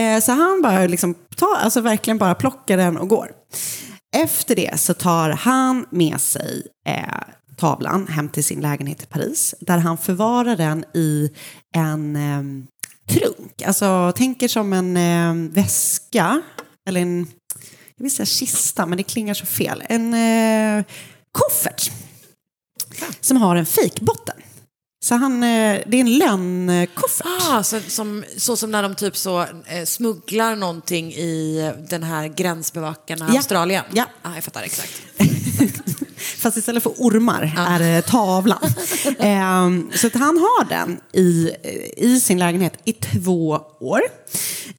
Eh, 0.00 0.20
så 0.20 0.32
han 0.32 0.62
bara 0.62 0.86
liksom 0.86 1.14
tar, 1.36 1.56
alltså 1.56 1.80
verkligen 1.80 2.18
bara 2.18 2.34
plockar 2.34 2.76
den 2.76 2.96
och 2.96 3.08
går. 3.08 3.30
Efter 4.16 4.56
det 4.56 4.80
så 4.80 4.94
tar 4.94 5.30
han 5.30 5.86
med 5.90 6.20
sig 6.20 6.62
eh, 6.88 7.22
tavlan 7.56 8.06
hem 8.06 8.28
till 8.28 8.44
sin 8.44 8.60
lägenhet 8.60 9.02
i 9.02 9.06
Paris. 9.06 9.54
Där 9.60 9.78
han 9.78 9.98
förvarar 9.98 10.56
den 10.56 10.84
i 10.94 11.30
en 11.76 12.16
eh, 12.16 12.42
trunk. 13.14 13.62
Alltså 13.66 14.12
tänker 14.16 14.48
som 14.48 14.72
en 14.72 14.96
eh, 14.96 15.50
väska. 15.54 16.42
Eller 16.88 17.00
en 17.00 17.26
jag 17.98 18.04
vill 18.04 18.14
säga 18.14 18.26
kista, 18.26 18.86
men 18.86 18.96
det 18.96 19.02
klingar 19.02 19.34
så 19.34 19.46
fel. 19.46 19.82
En 19.88 20.14
eh, 20.14 20.84
koffert 21.32 21.90
som 23.20 23.36
har 23.36 23.56
en 23.56 23.66
fejkbotten. 23.66 24.36
Så 25.04 25.14
han, 25.14 25.42
eh, 25.42 25.80
det 25.86 25.96
är 25.96 26.00
en 26.00 26.18
lönnkoffert. 26.18 27.26
Ah, 27.26 27.62
så, 27.62 27.80
som, 27.80 28.24
så 28.36 28.56
som 28.56 28.70
när 28.70 28.82
de 28.82 28.94
typ 28.94 29.16
så 29.16 29.40
eh, 29.66 29.84
smugglar 29.84 30.56
någonting 30.56 31.12
i 31.12 31.72
den 31.90 32.02
här 32.02 32.28
gränsbevakarna 32.28 33.26
ja. 33.28 33.36
Australien? 33.36 33.84
Ja. 33.92 34.04
Ah, 34.22 34.34
jag 34.34 34.44
fattar 34.44 34.62
exakt. 34.62 35.02
Fast 36.38 36.56
istället 36.56 36.82
för 36.82 36.90
ormar 36.90 37.52
ja. 37.56 37.66
är 37.66 37.78
det 37.78 38.02
tavlan. 38.02 38.58
eh, 39.18 39.96
så 39.96 40.06
att 40.06 40.14
han 40.14 40.38
har 40.38 40.68
den 40.68 41.00
i, 41.12 41.50
i 41.96 42.20
sin 42.20 42.38
lägenhet 42.38 42.78
i 42.84 42.92
två 42.92 43.60
år. 43.80 44.00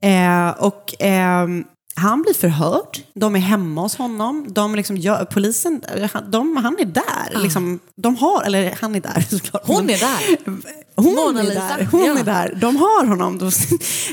Eh, 0.01 0.49
och 0.49 0.95
ehm, 0.99 1.63
han 1.99 2.21
blir 2.21 2.33
förhörd, 2.33 2.97
de 3.13 3.35
är 3.35 3.39
hemma 3.39 3.81
hos 3.81 3.95
honom, 3.95 4.45
de 4.49 4.75
liksom 4.75 4.97
gör, 4.97 5.25
polisen, 5.25 5.81
de, 6.31 6.57
han 6.57 6.79
är 6.79 6.85
där. 6.85 7.35
Ah. 7.35 7.39
Liksom, 7.39 7.79
de 7.95 8.15
har, 8.15 8.43
eller 8.43 8.77
han 8.81 8.95
är 8.95 9.01
där 9.01 9.25
såklart. 9.29 9.63
Hon 9.65 9.89
är 9.89 9.97
där. 9.97 10.37
Hon 11.01 11.15
Mona 11.15 11.39
är 11.39 11.43
Lisa. 11.43 11.59
där. 11.59 11.87
Hon 11.91 12.05
ja. 12.05 12.19
är 12.19 12.23
där. 12.23 12.57
De 12.61 12.75
har 12.75 13.05
honom. 13.05 13.39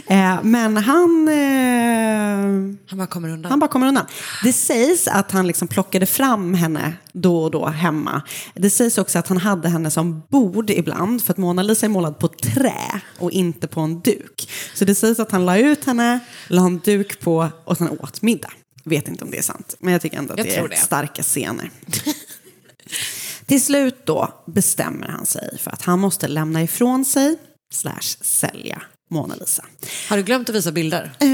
eh, 0.07 0.43
men 0.43 0.77
han... 0.77 1.29
Eh, 1.29 2.77
han 2.89 2.99
bara 2.99 3.07
kommer 3.07 3.29
undan. 3.29 3.51
Han 3.51 3.59
bara 3.59 3.71
kommer 3.71 3.89
undan. 3.89 4.07
Det 4.45 4.53
sägs 4.53 5.09
att 5.09 5.33
han 5.33 5.47
liksom 5.47 5.69
plockade 5.69 6.07
fram 6.07 6.55
henne 6.55 6.93
då 7.13 7.43
och 7.43 7.51
då 7.51 7.67
hemma. 7.67 8.23
Det 8.55 8.71
sägs 8.71 8.99
också 8.99 9.19
att 9.19 9.29
han 9.29 9.39
hade 9.39 9.69
henne 9.69 9.91
som 9.91 10.23
bord 10.29 10.71
ibland 10.71 11.23
för 11.23 11.33
att 11.33 11.37
Mona 11.37 11.63
Lisa 11.63 11.87
är 11.87 11.91
målad 11.91 12.19
på 12.19 12.29
trä 12.29 13.01
och 13.19 13.31
inte 13.31 13.67
på 13.67 13.81
en 13.81 14.01
duk. 14.01 14.51
Så 14.75 14.85
det 14.85 14.95
sägs 14.95 15.21
att 15.21 15.33
han 15.33 15.47
la 15.47 15.59
ut 15.59 15.85
henne, 15.85 16.21
la 16.49 16.63
en 16.63 16.79
duk 16.79 17.21
på 17.21 17.49
och 17.65 17.76
sen 17.77 17.89
åt 17.89 18.23
middag. 18.23 18.53
Vet 18.85 19.09
inte 19.09 19.25
om 19.25 19.31
det 19.31 19.39
är 19.39 19.43
sant, 19.43 19.77
men 19.79 19.93
jag 19.93 20.03
tycker 20.03 20.19
ändå 20.19 20.33
att 20.33 20.39
jag 20.39 20.47
det 20.47 20.57
är 20.57 20.69
det. 20.69 20.77
starka 20.77 21.23
scener. 21.23 21.71
Till 23.47 23.63
slut 23.65 24.07
då 24.07 24.45
bestämmer 24.47 25.09
han 25.09 25.27
sig 25.27 25.59
för 25.59 25.71
att 25.71 25.83
han 25.83 25.99
måste 25.99 26.29
lämna 26.29 26.63
ifrån 26.63 27.05
sig 27.05 27.37
slash 27.73 28.17
sälja 28.21 28.83
Mona 29.11 29.35
Lisa. 29.35 29.65
Har 30.09 30.17
du 30.17 30.23
glömt 30.23 30.49
att 30.49 30.55
visa 30.55 30.73
bilder? 30.73 31.13
Uh, 31.23 31.31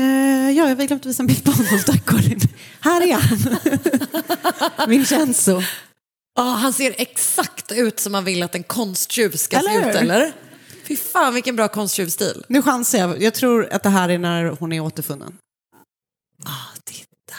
ja, 0.50 0.68
jag 0.68 0.76
har 0.76 0.86
glömt 0.86 1.02
att 1.02 1.06
visa 1.06 1.22
en 1.22 1.26
bild 1.26 1.44
på 1.44 1.50
honom, 1.50 1.80
tack 1.86 2.06
Karin. 2.06 2.40
Här 2.80 3.00
är 3.00 3.14
han. 3.14 4.88
Vincenzo. 4.88 5.62
Ja, 6.34 6.42
oh, 6.42 6.56
han 6.56 6.72
ser 6.72 6.94
exakt 6.98 7.72
ut 7.72 8.00
som 8.00 8.12
man 8.12 8.24
vill 8.24 8.42
att 8.42 8.54
en 8.54 8.62
konsttjuv 8.62 9.30
ska 9.36 9.56
eller? 9.56 9.82
se 9.82 9.90
ut, 9.90 9.96
eller? 9.96 10.32
Fy 10.84 10.96
fan 10.96 11.34
vilken 11.34 11.56
bra 11.56 11.68
konsttjuvstil. 11.68 12.44
Nu 12.48 12.62
chansar 12.62 12.98
jag. 12.98 13.22
Jag 13.22 13.34
tror 13.34 13.68
att 13.72 13.82
det 13.82 13.88
här 13.88 14.08
är 14.08 14.18
när 14.18 14.44
hon 14.44 14.72
är 14.72 14.80
återfunnen. 14.80 15.36
Ah, 16.44 16.76
titta. 16.84 17.34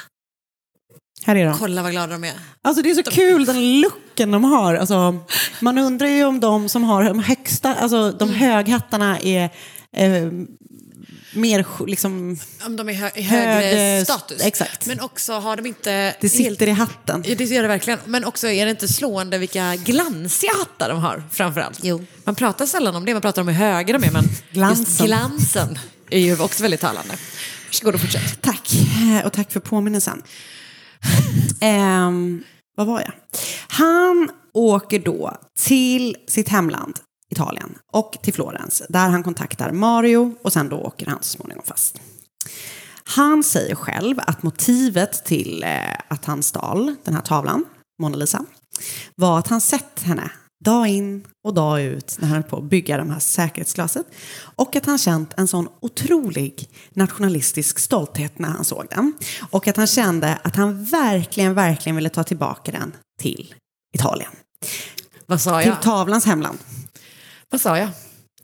Här 1.26 1.36
är 1.36 1.46
de. 1.46 1.58
Kolla 1.58 1.84
vad 1.84 1.92
glada 1.92 2.14
de 2.14 2.24
är. 2.24 2.34
Alltså 2.62 2.84
det 2.84 2.90
är 2.90 2.96
så 2.96 3.02
de... 3.02 3.12
kul 3.12 3.46
den 3.46 3.82
looken 3.82 4.32
de 4.32 4.44
har. 4.44 4.76
Alltså, 4.76 5.20
man 5.60 5.78
undrar 5.78 6.08
ju 6.08 6.24
om 6.24 6.40
de 6.40 6.70
som 6.70 6.84
har 6.84 7.04
de 7.04 7.20
högsta, 7.20 7.76
alltså 7.76 8.12
de 8.12 8.30
mm. 8.30 8.42
höghattarna 8.42 9.20
är 9.20 9.50
eh, 9.98 10.32
mer 11.36 11.86
liksom... 11.88 12.40
Om 12.66 12.76
de 12.76 12.90
är 12.90 12.94
hö 12.94 13.10
högre 13.16 13.78
hög, 13.78 14.04
status. 14.04 14.42
Exakt. 14.42 14.86
Men 14.86 15.00
också 15.00 15.34
har 15.34 15.56
de 15.56 15.66
inte... 15.66 16.16
Det 16.22 16.30
sitter 16.30 16.50
helt... 16.50 16.62
i 16.62 16.70
hatten. 16.70 17.24
Ja, 17.28 17.36
det 17.36 17.44
gör 17.44 17.62
det 17.62 17.68
verkligen. 17.68 18.00
Men 18.06 18.26
också 18.26 18.48
är 18.48 18.66
det 18.66 18.72
inte 18.72 18.88
slående 18.88 19.38
vilka 19.38 19.76
glansiga 19.76 20.52
hattar 20.60 20.90
de 20.90 21.00
har 21.00 21.24
framförallt. 21.32 21.80
Jo. 21.82 22.06
Man 22.24 22.36
pratar 22.36 22.66
sällan 22.66 22.96
om 22.96 23.06
det, 23.06 23.14
man 23.14 23.22
pratar 23.22 23.42
om 23.42 23.48
hur 23.48 23.56
höga 23.56 23.98
de 23.98 24.08
är, 24.08 24.12
men 24.12 24.26
glansen. 24.52 24.86
just 24.86 25.02
glansen 25.02 25.80
är 26.10 26.20
ju 26.20 26.40
också 26.40 26.64
väldigt 26.64 26.82
talande. 26.82 27.16
Varsågod 27.74 27.96
och 27.96 28.02
fortsätt. 28.02 28.42
Tack, 28.42 28.74
eh, 28.74 29.26
och 29.26 29.34
tack 29.34 29.52
för 29.52 29.60
påminnelsen. 29.60 30.24
eh, 31.62 32.12
vad 32.76 32.88
var 32.88 33.00
jag? 33.00 33.12
Han 33.68 34.32
åker 34.54 35.00
då 35.00 35.38
till 35.60 36.18
sitt 36.28 36.50
hemland 36.50 37.00
Italien 37.30 37.76
och 37.94 38.18
till 38.24 38.34
Florens 38.34 38.82
där 38.90 39.10
han 39.10 39.24
kontaktar 39.24 39.72
Mario 39.72 40.36
och 40.42 40.54
sen 40.54 40.70
då 40.70 40.78
åker 40.78 41.06
han 41.06 41.18
så 41.22 41.30
småningom 41.30 41.64
fast. 41.66 42.02
Han 43.04 43.44
säger 43.44 43.76
själv 43.76 44.20
att 44.20 44.44
motivet 44.44 45.26
till 45.26 45.64
eh, 45.64 45.98
att 46.08 46.26
han 46.26 46.44
stal 46.44 46.96
den 47.04 47.14
här 47.14 47.22
tavlan, 47.22 47.66
Mona 48.02 48.18
Lisa, 48.18 48.46
var 49.16 49.40
att 49.40 49.48
han 49.48 49.62
sett 49.62 50.02
henne 50.02 50.32
dag 50.64 50.88
in 50.88 51.24
och 51.44 51.54
dag 51.54 51.82
ut 51.82 52.18
när 52.20 52.28
han 52.28 52.36
höll 52.36 52.44
på 52.44 52.58
att 52.58 52.64
bygga 52.64 52.98
de 52.98 53.10
här 53.10 53.20
säkerhetsglaset. 53.20 54.06
Och 54.56 54.76
att 54.76 54.86
han 54.86 54.98
känt 54.98 55.34
en 55.38 55.48
sån 55.48 55.68
otrolig 55.80 56.70
nationalistisk 56.94 57.80
stolthet 57.80 58.40
när 58.40 58.50
han 58.50 58.66
såg 58.66 58.88
den. 58.90 59.14
Och 59.50 59.68
att 59.68 59.78
han 59.78 59.88
kände 59.88 60.38
att 60.44 60.56
han 60.56 60.86
verkligen, 60.86 61.54
verkligen 61.54 61.96
ville 61.96 62.10
ta 62.10 62.24
tillbaka 62.24 62.72
den 62.72 62.96
till 63.20 63.56
Italien. 63.96 64.32
Vad 65.26 65.42
sa 65.42 65.62
jag? 65.62 65.64
Till 65.64 65.84
tavlans 65.84 66.26
hemland. 66.26 66.58
Vad 67.50 67.62
sa 67.62 67.78
jag? 67.78 67.90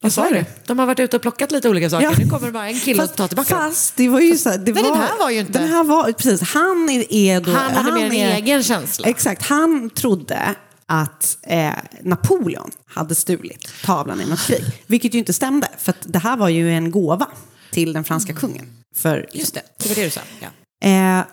Jag 0.01 0.11
sa 0.11 0.29
det. 0.29 0.45
De 0.65 0.79
har 0.79 0.85
varit 0.85 0.99
ute 0.99 1.15
och 1.15 1.21
plockat 1.21 1.51
lite 1.51 1.69
olika 1.69 1.89
saker. 1.89 2.05
Ja. 2.05 2.13
Nu 2.17 2.29
kommer 2.29 2.45
det 2.45 2.51
bara 2.51 2.67
en 2.67 2.79
kille 2.79 3.01
fast, 3.01 3.11
att 3.11 3.17
ta 3.17 3.27
tillbaka 3.27 3.49
Fast 3.49 3.95
det 3.95 4.09
var 4.09 4.19
ju 4.19 4.37
så. 4.37 4.49
Det 4.49 4.57
Nej, 4.57 4.73
var, 4.73 4.83
den 4.83 5.01
här 5.01 5.19
var 5.19 5.29
ju 5.29 5.39
inte. 5.39 5.59
Den 5.59 5.69
här 5.69 5.83
var, 5.83 6.11
precis. 6.11 6.41
Han 6.41 6.89
är 7.09 7.41
då. 7.41 7.51
Han 7.51 7.71
hade 7.71 7.91
han 7.91 7.93
mer 7.93 8.05
en 8.05 8.13
är, 8.13 8.35
egen 8.35 8.63
känsla. 8.63 9.07
Exakt. 9.07 9.45
Han 9.45 9.89
trodde 9.89 10.55
att 10.89 11.37
eh, 11.43 11.73
Napoleon 12.01 12.71
hade 12.85 13.15
stulit 13.15 13.73
tavlan 13.83 14.21
i 14.21 14.25
något 14.25 14.41
krig. 14.41 14.63
Vilket 14.87 15.13
ju 15.13 15.19
inte 15.19 15.33
stämde. 15.33 15.67
För 15.77 15.93
det 16.03 16.19
här 16.19 16.37
var 16.37 16.49
ju 16.49 16.73
en 16.73 16.91
gåva 16.91 17.27
till 17.71 17.93
den 17.93 18.03
franska 18.03 18.31
mm. 18.31 18.41
kungen. 18.41 18.65
För, 18.95 19.29
Just 19.33 19.53
det, 19.53 19.61
det 19.77 19.89
var 19.89 19.95
det 19.95 20.03
du 20.03 20.09
sa. 20.09 20.21
Ja. 20.39 20.87
Eh, 20.89 21.25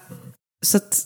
så 0.65 0.77
att, 0.77 1.03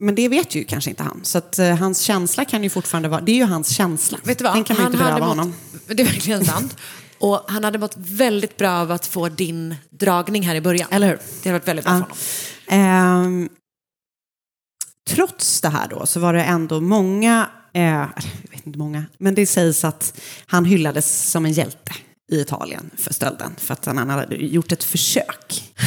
men 0.00 0.14
det 0.14 0.28
vet 0.28 0.54
ju 0.54 0.64
kanske 0.64 0.90
inte 0.90 1.02
han. 1.02 1.20
Så 1.22 1.38
att 1.38 1.58
eh, 1.58 1.76
hans 1.76 2.00
känsla 2.00 2.44
kan 2.44 2.62
ju 2.62 2.70
fortfarande 2.70 3.08
vara, 3.08 3.20
det 3.20 3.32
är 3.32 3.36
ju 3.36 3.44
hans 3.44 3.68
känsla. 3.68 4.18
Vet 4.24 4.38
du 4.38 4.44
vad? 4.44 4.54
Den 4.54 4.64
kan 4.64 4.76
man 4.76 4.84
han 4.84 4.92
inte 4.92 5.04
beröva 5.04 5.26
honom. 5.26 5.54
Det 5.86 6.02
är 6.02 6.06
verkligen 6.06 6.44
sant. 6.44 6.76
Och 7.18 7.44
han 7.48 7.64
hade 7.64 7.78
mått 7.78 7.94
väldigt 7.96 8.56
bra 8.56 8.70
av 8.70 8.90
att 8.90 9.06
få 9.06 9.28
din 9.28 9.74
dragning 9.90 10.42
här 10.42 10.54
i 10.54 10.60
början. 10.60 10.88
Eller 10.90 11.08
hur? 11.08 11.18
Det 11.42 11.48
hade 11.48 11.58
varit 11.58 11.68
väldigt 11.68 11.84
bra 11.84 11.94
ja. 12.08 12.14
för 12.14 12.16
Ehm, 12.74 13.48
trots 15.10 15.60
det 15.60 15.68
här 15.68 15.88
då 15.88 16.06
så 16.06 16.20
var 16.20 16.34
det 16.34 16.42
ändå 16.42 16.80
många, 16.80 17.48
eh, 17.72 17.82
jag 17.82 18.50
vet 18.50 18.66
inte 18.66 18.78
många, 18.78 19.04
men 19.18 19.34
det 19.34 19.46
sägs 19.46 19.84
att 19.84 20.20
han 20.46 20.64
hyllades 20.64 21.30
som 21.30 21.46
en 21.46 21.52
hjälte 21.52 21.92
i 22.32 22.40
Italien 22.40 22.90
för 22.96 23.14
stölden. 23.14 23.52
För 23.56 23.72
att 23.72 23.84
han 23.84 24.10
hade 24.10 24.36
gjort 24.36 24.72
ett 24.72 24.84
försök. 24.84 25.74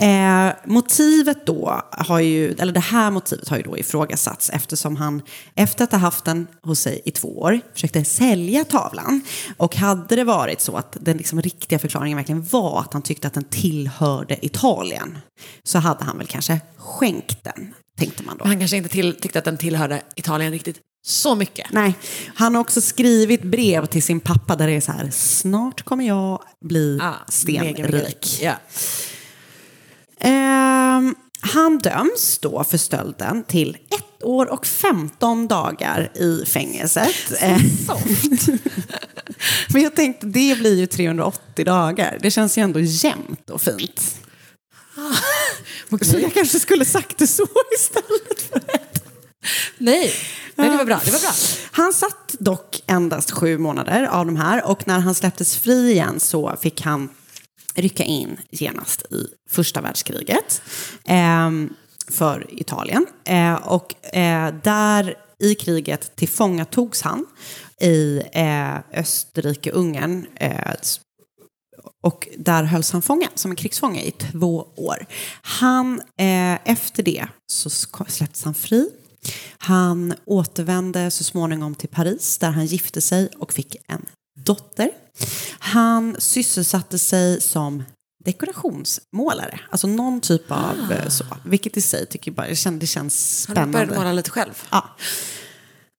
Eh, 0.00 0.52
motivet 0.64 1.46
då 1.46 1.82
har 1.90 2.20
ju, 2.20 2.52
eller 2.52 2.72
det 2.72 2.80
här 2.80 3.10
motivet 3.10 3.48
har 3.48 3.56
ju 3.56 3.62
då 3.62 3.78
ifrågasatts 3.78 4.50
eftersom 4.50 4.96
han 4.96 5.22
efter 5.54 5.84
att 5.84 5.92
ha 5.92 5.98
haft 5.98 6.24
den 6.24 6.46
hos 6.62 6.80
sig 6.80 7.02
i 7.04 7.10
två 7.10 7.40
år 7.40 7.60
försökte 7.74 8.04
sälja 8.04 8.64
tavlan. 8.64 9.20
Och 9.56 9.76
hade 9.76 10.16
det 10.16 10.24
varit 10.24 10.60
så 10.60 10.76
att 10.76 10.96
den 11.00 11.16
liksom 11.16 11.42
riktiga 11.42 11.78
förklaringen 11.78 12.16
verkligen 12.16 12.44
var 12.44 12.80
att 12.80 12.92
han 12.92 13.02
tyckte 13.02 13.26
att 13.26 13.34
den 13.34 13.44
tillhörde 13.44 14.46
Italien 14.46 15.18
så 15.62 15.78
hade 15.78 16.04
han 16.04 16.18
väl 16.18 16.26
kanske 16.26 16.60
skänkt 16.76 17.44
den, 17.44 17.74
tänkte 17.98 18.22
man 18.22 18.36
då. 18.36 18.44
Han 18.44 18.58
kanske 18.58 18.76
inte 18.76 18.88
till, 18.88 19.14
tyckte 19.14 19.38
att 19.38 19.44
den 19.44 19.58
tillhörde 19.58 20.02
Italien 20.16 20.52
riktigt 20.52 20.80
så 21.06 21.34
mycket. 21.34 21.72
Nej, 21.72 21.94
han 22.34 22.54
har 22.54 22.60
också 22.60 22.80
skrivit 22.80 23.42
brev 23.42 23.86
till 23.86 24.02
sin 24.02 24.20
pappa 24.20 24.56
där 24.56 24.66
det 24.66 24.72
är 24.72 24.80
så 24.80 24.92
här, 24.92 25.10
snart 25.10 25.82
kommer 25.82 26.06
jag 26.06 26.42
bli 26.64 26.98
Ah, 27.02 27.14
stenrik. 27.28 28.38
Ja. 28.42 28.54
Ehm, 30.20 31.14
han 31.40 31.78
döms 31.78 32.38
då 32.38 32.64
för 32.64 32.78
stölden 32.78 33.44
till 33.44 33.76
ett 33.90 34.22
år 34.24 34.46
och 34.46 34.66
15 34.66 35.48
dagar 35.48 36.10
i 36.14 36.44
fängelset. 36.46 37.42
Eh, 37.42 37.58
Men 39.72 39.82
jag 39.82 39.96
tänkte, 39.96 40.26
det 40.26 40.58
blir 40.58 40.78
ju 40.78 40.86
380 40.86 41.64
dagar. 41.64 42.18
Det 42.22 42.30
känns 42.30 42.58
ju 42.58 42.62
ändå 42.62 42.80
jämnt 42.80 43.50
och 43.50 43.62
fint. 43.62 44.16
Så 46.02 46.18
jag 46.18 46.34
kanske 46.34 46.60
skulle 46.60 46.84
sagt 46.84 47.18
det 47.18 47.26
så 47.26 47.46
istället 47.78 48.42
för 48.50 48.58
ett. 48.74 49.04
Nej. 49.78 50.12
Nej, 50.58 50.70
det 50.70 50.76
var 50.76 50.84
bra. 50.84 51.00
Det 51.04 51.10
var 51.10 51.20
bra. 51.20 51.30
Han 51.70 51.92
satt 51.92 52.34
dock 52.38 52.82
endast 52.86 53.30
sju 53.30 53.58
månader 53.58 54.04
av 54.04 54.26
de 54.26 54.36
här 54.36 54.64
och 54.66 54.86
när 54.86 54.98
han 54.98 55.14
släpptes 55.14 55.56
fri 55.56 55.90
igen 55.90 56.20
så 56.20 56.56
fick 56.60 56.80
han 56.80 57.08
rycka 57.74 58.04
in 58.04 58.36
genast 58.50 59.12
i 59.12 59.26
första 59.50 59.80
världskriget 59.80 60.62
eh, 61.04 61.50
för 62.10 62.46
Italien. 62.48 63.06
Eh, 63.24 63.54
och 63.54 64.16
eh, 64.16 64.54
där 64.62 65.14
i 65.38 65.54
kriget 65.54 66.16
tillfångatogs 66.16 67.02
han 67.02 67.26
i 67.80 68.22
eh, 68.32 69.00
Österrike-Ungern 69.00 70.26
eh, 70.34 70.74
och 72.02 72.28
där 72.38 72.62
hölls 72.64 72.92
han 72.92 73.02
fången 73.02 73.30
som 73.34 73.50
en 73.50 73.56
krigsfånge 73.56 74.02
i 74.02 74.10
två 74.10 74.68
år. 74.76 75.06
Han, 75.42 76.00
eh, 76.00 76.68
efter 76.70 77.02
det 77.02 77.26
så 77.46 77.70
släpptes 78.08 78.44
han 78.44 78.54
fri. 78.54 78.90
Han 79.58 80.14
återvände 80.24 81.10
så 81.10 81.24
småningom 81.24 81.74
till 81.74 81.88
Paris 81.88 82.38
där 82.38 82.50
han 82.50 82.66
gifte 82.66 83.00
sig 83.00 83.28
och 83.38 83.52
fick 83.52 83.76
en 83.88 84.06
dotter. 84.40 84.90
Han 85.58 86.16
sysselsatte 86.18 86.98
sig 86.98 87.40
som 87.40 87.84
dekorationsmålare, 88.24 89.60
alltså 89.70 89.86
någon 89.86 90.20
typ 90.20 90.50
av 90.50 90.92
eh, 90.92 91.08
så, 91.08 91.24
vilket 91.44 91.76
i 91.76 91.80
sig 91.80 92.06
tycker 92.06 92.30
jag 92.30 92.36
bara, 92.36 92.46
det 92.48 92.56
känns, 92.56 92.80
det 92.80 92.86
känns 92.86 93.44
Han 93.48 93.54
spännande. 93.54 93.72
började 93.72 93.94
måla 93.94 94.12
lite 94.12 94.30
själv. 94.30 94.62
Ja. 94.70 94.96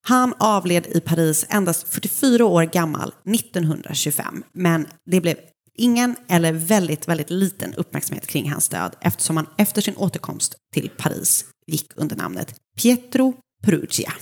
Han 0.08 0.34
avled 0.40 0.88
i 0.88 1.00
Paris 1.00 1.46
endast 1.50 1.88
44 1.88 2.46
år 2.46 2.64
gammal 2.64 3.14
1925. 3.36 4.44
Men 4.54 4.88
det 5.12 5.22
blev 5.22 5.38
ingen 5.78 6.16
eller 6.30 6.54
väldigt, 6.54 7.08
väldigt 7.08 7.30
liten 7.30 7.74
uppmärksamhet 7.74 8.28
kring 8.28 8.52
hans 8.52 8.70
död 8.70 8.96
eftersom 9.02 9.38
han 9.38 9.48
efter 9.58 9.82
sin 9.82 9.96
återkomst 9.98 10.56
till 10.74 10.90
Paris 10.98 11.46
gick 11.70 11.92
under 11.96 12.16
namnet 12.16 12.56
Pietro 12.82 13.34
Perugia. 13.64 14.14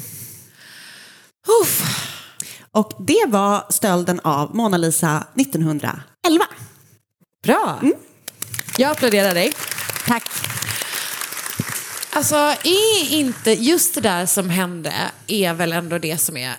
Uff. 1.62 1.82
Och 2.72 2.94
det 3.08 3.26
var 3.28 3.66
stölden 3.70 4.20
av 4.20 4.56
Mona 4.56 4.78
Lisa 4.78 5.28
1911. 5.36 6.00
Bra. 7.44 7.82
Jag 8.78 8.92
applåderar 8.92 9.34
dig. 9.34 9.54
Tack. 10.06 10.24
Alltså, 12.18 12.36
är 12.64 13.12
inte 13.12 13.52
just 13.52 13.96
det 13.96 14.02
där 14.02 14.26
som 14.26 14.50
hände 14.50 14.94
är 15.28 15.54
väl 15.54 15.74
ändå 15.74 15.98
det 15.98 16.18
som 16.18 16.38
är 16.38 16.54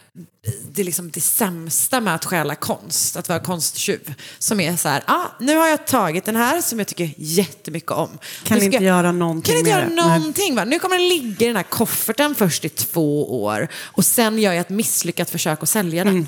det, 0.72 0.84
liksom 0.84 1.10
det 1.10 1.20
sämsta 1.20 2.00
med 2.00 2.14
att 2.14 2.24
stjäla 2.24 2.54
konst, 2.54 3.16
att 3.16 3.28
vara 3.28 3.40
konsttjuv. 3.40 4.14
Som 4.38 4.60
är 4.60 4.76
så 4.76 4.88
här, 4.88 5.02
ah, 5.06 5.26
nu 5.40 5.56
har 5.56 5.66
jag 5.66 5.86
tagit 5.86 6.24
den 6.24 6.36
här 6.36 6.60
som 6.60 6.78
jag 6.78 6.88
tycker 6.88 7.10
jättemycket 7.16 7.90
om. 7.90 8.18
Kan 8.44 8.58
ska- 8.58 8.64
inte 8.64 8.84
göra 8.84 9.12
någonting 9.12 9.52
Kan 9.52 9.58
inte 9.58 9.70
göra 9.70 9.88
det. 9.88 9.94
Någonting. 9.94 10.54
Va? 10.54 10.64
Nu 10.64 10.78
kommer 10.78 10.98
den 10.98 11.08
ligga 11.08 11.44
i 11.44 11.48
den 11.48 11.56
här 11.56 11.62
kofferten 11.62 12.34
först 12.34 12.64
i 12.64 12.68
två 12.68 13.42
år 13.44 13.68
och 13.74 14.04
sen 14.04 14.38
gör 14.38 14.52
jag 14.52 14.60
ett 14.60 14.68
misslyckat 14.68 15.30
försök 15.30 15.62
att 15.62 15.68
sälja 15.68 16.04
den. 16.04 16.12
Mm. 16.12 16.26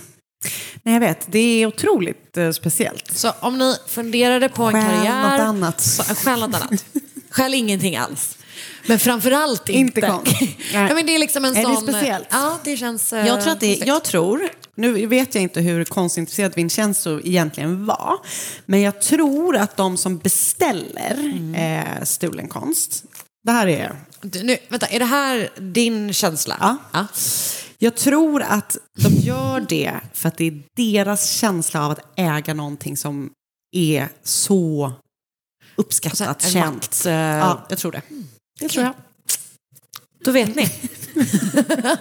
Nej, 0.82 0.94
jag 0.94 1.00
vet. 1.00 1.32
Det 1.32 1.38
är 1.38 1.66
otroligt 1.66 2.36
eh, 2.36 2.50
speciellt. 2.50 3.10
Så 3.18 3.32
om 3.40 3.58
ni 3.58 3.76
funderade 3.86 4.48
på 4.48 4.64
en 4.64 4.72
Stjäl 4.72 4.84
karriär... 4.84 5.22
något 5.22 5.40
annat. 5.40 5.80
Så, 5.80 6.02
stjäl 6.02 6.40
något 6.40 6.54
annat. 6.54 6.84
Stjäl 7.30 7.54
ingenting 7.54 7.96
alls. 7.96 8.36
Men 8.86 8.98
framförallt 8.98 9.68
inte. 9.68 9.72
Inte 9.72 10.00
konst. 10.00 10.32
ja, 10.72 10.94
men 10.94 11.06
det 11.06 11.14
är 11.14 11.18
liksom 11.18 11.44
en 11.44 11.52
Nej, 11.52 11.64
det 11.64 11.70
är 11.70 11.74
sån... 11.74 11.88
speciellt. 11.88 12.26
Ja, 12.30 12.58
det 12.64 12.76
känns... 12.76 13.12
eh, 13.12 13.26
Jag 13.26 13.40
tror, 13.42 13.52
att 13.52 13.60
det, 13.60 13.74
jag 13.86 14.04
tror, 14.04 14.48
nu 14.74 15.06
vet 15.06 15.34
jag 15.34 15.42
inte 15.42 15.60
hur 15.60 15.84
konstintresserad 15.84 16.54
Vincenzo 16.56 17.20
egentligen 17.24 17.86
var, 17.86 18.18
men 18.66 18.80
jag 18.80 19.00
tror 19.02 19.56
att 19.56 19.76
de 19.76 19.96
som 19.96 20.18
beställer 20.18 21.14
Mm. 21.14 21.54
eh, 21.54 22.02
stulen 22.04 22.48
konst, 22.48 23.04
det 23.44 23.52
här 23.52 23.66
är, 23.66 23.96
Du, 24.20 24.42
Nu, 24.42 24.56
vänta, 24.68 24.86
är 24.86 24.98
det 24.98 25.04
här 25.04 25.48
din 25.58 26.12
känsla? 26.12 26.78
Ja. 26.92 27.06
jag 27.78 27.94
tror 27.96 28.42
att 28.42 28.76
de 28.98 29.08
gör 29.12 29.60
det 29.68 29.92
för 30.12 30.28
att 30.28 30.36
det 30.36 30.46
är 30.46 30.62
deras 30.76 31.30
känsla 31.30 31.84
av 31.84 31.90
att 31.90 32.00
äga 32.16 32.54
någonting 32.54 32.96
som 32.96 33.30
är 33.76 34.08
så 34.22 34.92
uppskattat, 35.76 36.42
känt. 36.42 36.74
makt, 36.74 37.02
Ja, 37.04 37.66
jag 37.68 37.78
tror 37.78 37.92
det. 37.92 38.02
Det 38.60 38.68
tror 38.68 38.84
jag. 38.84 38.94
Då 40.24 40.30
vet 40.32 40.54
ni. 40.56 40.70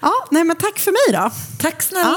Ja, 0.00 0.12
nej 0.30 0.44
men 0.44 0.56
tack 0.56 0.78
för 0.78 0.92
mig 0.92 1.20
då. 1.22 1.30
Tack 1.58 1.82
snälla. 1.82 2.16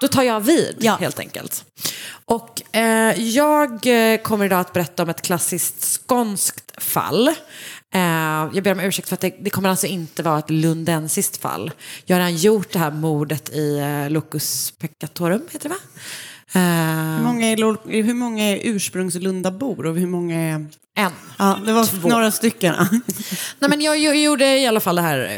Då 0.00 0.08
tar 0.08 0.22
jag 0.22 0.40
vid 0.40 0.84
helt 1.00 1.18
enkelt. 1.18 1.64
Och 2.24 2.76
eh, 2.76 3.20
jag 3.20 3.70
eh, 3.86 4.20
kommer 4.20 4.44
idag 4.44 4.60
att 4.60 4.72
berätta 4.72 5.02
om 5.02 5.08
ett 5.08 5.22
klassiskt 5.22 5.84
skånskt 5.84 6.82
fall. 6.82 7.28
Eh, 7.94 8.48
jag 8.52 8.62
ber 8.62 8.72
om 8.72 8.80
ursäkt 8.80 9.08
för 9.08 9.14
att 9.14 9.20
det, 9.20 9.34
det 9.40 9.50
kommer 9.50 9.68
alltså 9.68 9.86
inte 9.86 10.22
vara 10.22 10.38
ett 10.38 10.50
lundensiskt 10.50 11.36
fall. 11.36 11.70
Jag 12.04 12.16
har 12.16 12.20
redan 12.20 12.36
gjort 12.36 12.72
det 12.72 12.78
här 12.78 12.90
mordet 12.90 13.50
i 13.50 13.78
eh, 13.78 14.10
Locus 14.10 14.74
Peccatorum, 14.78 15.42
heter 15.52 15.68
det 15.68 15.74
va? 15.74 15.80
Eh, 16.52 16.60
Hur 17.16 17.22
många 17.22 17.46
är, 17.46 18.02
hur 18.02 18.14
många 18.14 18.44
är 18.44 18.60
ursprungslundabor 18.64 19.86
och 19.86 19.94
hur 19.96 20.06
många 20.06 20.40
är... 20.40 20.66
En. 20.96 21.12
Ja, 21.38 21.58
det 21.66 21.72
var 21.72 21.84
Två. 21.86 22.08
några 22.08 22.30
stycken. 22.30 22.74
Nej, 23.58 23.70
men 23.70 23.80
jag, 23.80 23.98
jag 23.98 24.16
gjorde 24.16 24.58
i 24.58 24.66
alla 24.66 24.80
fall 24.80 24.96
det 24.96 25.02
här 25.02 25.30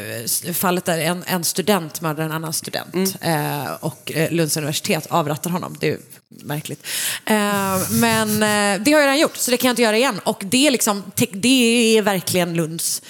eh, 0.46 0.52
fallet 0.52 0.84
där 0.84 0.98
en, 0.98 1.24
en 1.26 1.44
student 1.44 2.00
mördar 2.00 2.24
en 2.24 2.32
annan 2.32 2.52
student 2.52 3.16
eh, 3.20 3.72
och 3.80 4.12
eh, 4.14 4.32
Lunds 4.32 4.56
universitet 4.56 5.06
avrättar 5.10 5.50
honom. 5.50 5.76
Det 5.80 5.88
är 5.88 5.98
märkligt. 6.28 6.86
Eh, 7.24 7.90
men 7.90 8.28
eh, 8.42 8.82
det 8.84 8.92
har 8.92 9.00
jag 9.00 9.06
redan 9.06 9.18
gjort, 9.18 9.36
så 9.36 9.50
det 9.50 9.56
kan 9.56 9.68
jag 9.68 9.72
inte 9.72 9.82
göra 9.82 9.96
igen. 9.96 10.20
Och 10.24 10.42
det 10.46 10.66
är, 10.66 10.70
liksom, 10.70 11.02
det 11.32 11.98
är 11.98 12.02
verkligen 12.02 12.54
Lunds 12.54 13.02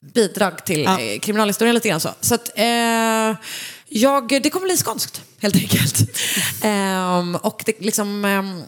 bidrag 0.00 0.64
till 0.64 0.82
Ja. 0.82 0.98
kriminalhistorien 1.22 1.74
lite 1.74 1.88
grann 1.88 2.00
så. 2.00 2.10
Så 2.20 2.34
att, 2.34 2.50
jag, 3.88 4.28
det 4.28 4.50
kommer 4.50 4.66
bli 4.66 4.76
skånskt, 4.76 5.22
helt 5.38 5.56
enkelt. 5.56 6.00
um, 6.64 7.34
och 7.42 7.62
det, 7.66 7.80
liksom, 7.80 8.24
um, 8.24 8.62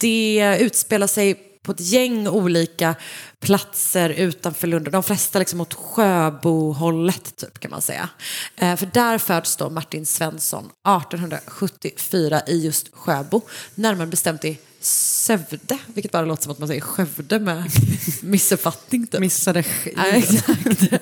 det 0.00 0.56
utspelar 0.60 1.06
sig 1.06 1.52
på 1.62 1.72
ett 1.72 1.80
gäng 1.80 2.28
olika 2.28 2.94
platser 3.40 4.10
utanför 4.10 4.66
Lund. 4.66 4.92
De 4.92 5.02
flesta 5.02 5.38
liksom 5.38 5.60
åt 5.60 5.74
Sjöbohållet 5.74 7.36
typ 7.36 7.58
kan 7.58 7.70
man 7.70 7.82
säga. 7.82 8.08
Eh, 8.56 8.76
för 8.76 8.86
där 8.86 9.18
föds 9.18 9.56
då 9.56 9.70
Martin 9.70 10.06
Svensson 10.06 10.64
1874 10.64 12.42
i 12.46 12.64
just 12.64 12.88
Sjöbo. 12.94 13.40
Närmare 13.74 14.06
bestämt 14.06 14.44
i 14.44 14.58
Sövde, 14.84 15.78
vilket 15.86 16.12
bara 16.12 16.24
låter 16.24 16.42
som 16.42 16.52
att 16.52 16.58
man 16.58 16.68
säger 16.68 16.80
Skövde 16.80 17.38
med 17.38 17.70
missuppfattning. 18.22 19.06
Typ. 19.06 19.20
Missade 19.20 19.64
Ja, 19.96 20.06
exakt. 20.12 20.92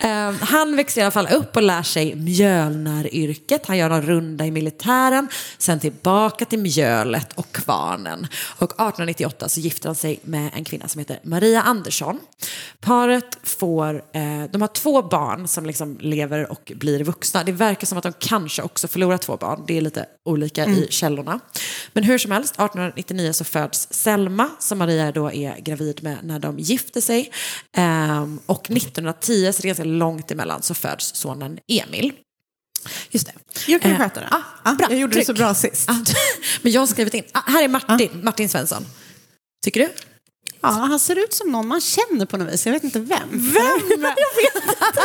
Ehm, 0.00 0.36
han 0.40 0.76
växer 0.76 1.00
i 1.00 1.04
alla 1.04 1.10
fall 1.10 1.28
upp 1.28 1.56
och 1.56 1.62
lär 1.62 1.82
sig 1.82 2.14
mjölnaryrket. 2.14 3.66
Han 3.66 3.78
gör 3.78 3.90
en 3.90 4.02
runda 4.02 4.46
i 4.46 4.50
militären, 4.50 5.28
sen 5.58 5.80
tillbaka 5.80 6.44
till 6.44 6.58
mjölet 6.58 7.32
och 7.32 7.52
kvarnen. 7.52 8.26
Och 8.58 8.72
1898 8.72 9.48
så 9.48 9.60
gifter 9.60 9.88
han 9.88 9.96
sig 9.96 10.20
med 10.22 10.50
en 10.54 10.64
kvinna 10.64 10.88
som 10.88 10.98
heter 10.98 11.20
Maria 11.22 11.62
Andersson. 11.62 12.20
Paret 12.80 13.38
får, 13.42 13.94
eh, 13.94 14.44
de 14.52 14.60
har 14.60 14.68
två 14.68 15.02
barn 15.02 15.48
som 15.48 15.66
liksom 15.66 15.98
lever 16.00 16.52
och 16.52 16.72
blir 16.74 17.04
vuxna. 17.04 17.44
Det 17.44 17.52
verkar 17.52 17.86
som 17.86 17.98
att 17.98 18.04
de 18.04 18.12
kanske 18.18 18.62
också 18.62 18.88
förlorar 18.88 19.18
två 19.18 19.36
barn. 19.36 19.64
Det 19.66 19.76
är 19.76 19.80
lite 19.80 20.06
olika 20.24 20.66
i 20.66 20.86
källorna. 20.90 21.40
Men 21.92 22.04
hur 22.04 22.18
som 22.18 22.30
helst, 22.30 22.54
1899 23.00 23.32
så 23.32 23.44
föds 23.44 23.88
Selma 23.90 24.50
som 24.58 24.78
Maria 24.78 25.12
då 25.12 25.32
är 25.32 25.56
gravid 25.60 26.02
med 26.02 26.18
när 26.22 26.38
de 26.38 26.58
gifter 26.58 27.00
sig. 27.00 27.32
Ehm, 27.76 28.40
och 28.46 28.70
1910, 28.70 29.52
så 29.52 29.62
det 29.62 29.66
är 29.66 29.68
ganska 29.68 29.84
långt 29.84 30.30
emellan, 30.30 30.62
så 30.62 30.74
föds 30.74 31.14
sonen 31.16 31.58
Emil. 31.68 32.12
Just 33.10 33.26
det. 33.26 33.32
Jag 33.72 33.82
kan 33.82 33.90
Eh, 33.90 33.98
sköta 33.98 34.20
det. 34.20 34.28
Ah, 34.62 34.74
bra. 34.74 34.86
Jag 34.90 34.98
gjorde 34.98 35.10
det 35.12 35.14
Tryck. 35.14 35.26
så 35.26 35.32
bra 35.34 35.54
sist. 35.54 35.90
Ah, 35.90 35.96
Men 36.62 36.72
jag 36.72 36.80
har 36.80 36.86
skrivit 36.86 37.14
in. 37.14 37.24
Ah, 37.32 37.40
här 37.46 37.62
är 37.64 37.68
Martin, 37.68 38.20
Martin 38.24 38.48
Svensson. 38.48 38.86
Tycker 39.64 39.80
du? 39.80 39.88
Ja, 40.60 40.68
han 40.68 41.00
ser 41.00 41.16
ut 41.24 41.32
som 41.34 41.52
någon 41.52 41.66
man 41.68 41.80
känner 41.80 42.26
på 42.26 42.36
något 42.36 42.52
vis. 42.52 42.66
Jag 42.66 42.72
vet 42.72 42.84
inte 42.84 42.98
vem. 42.98 43.28
Vem? 43.30 43.80
jag 43.90 43.98
vet 44.42 44.64
inte. 44.68 45.00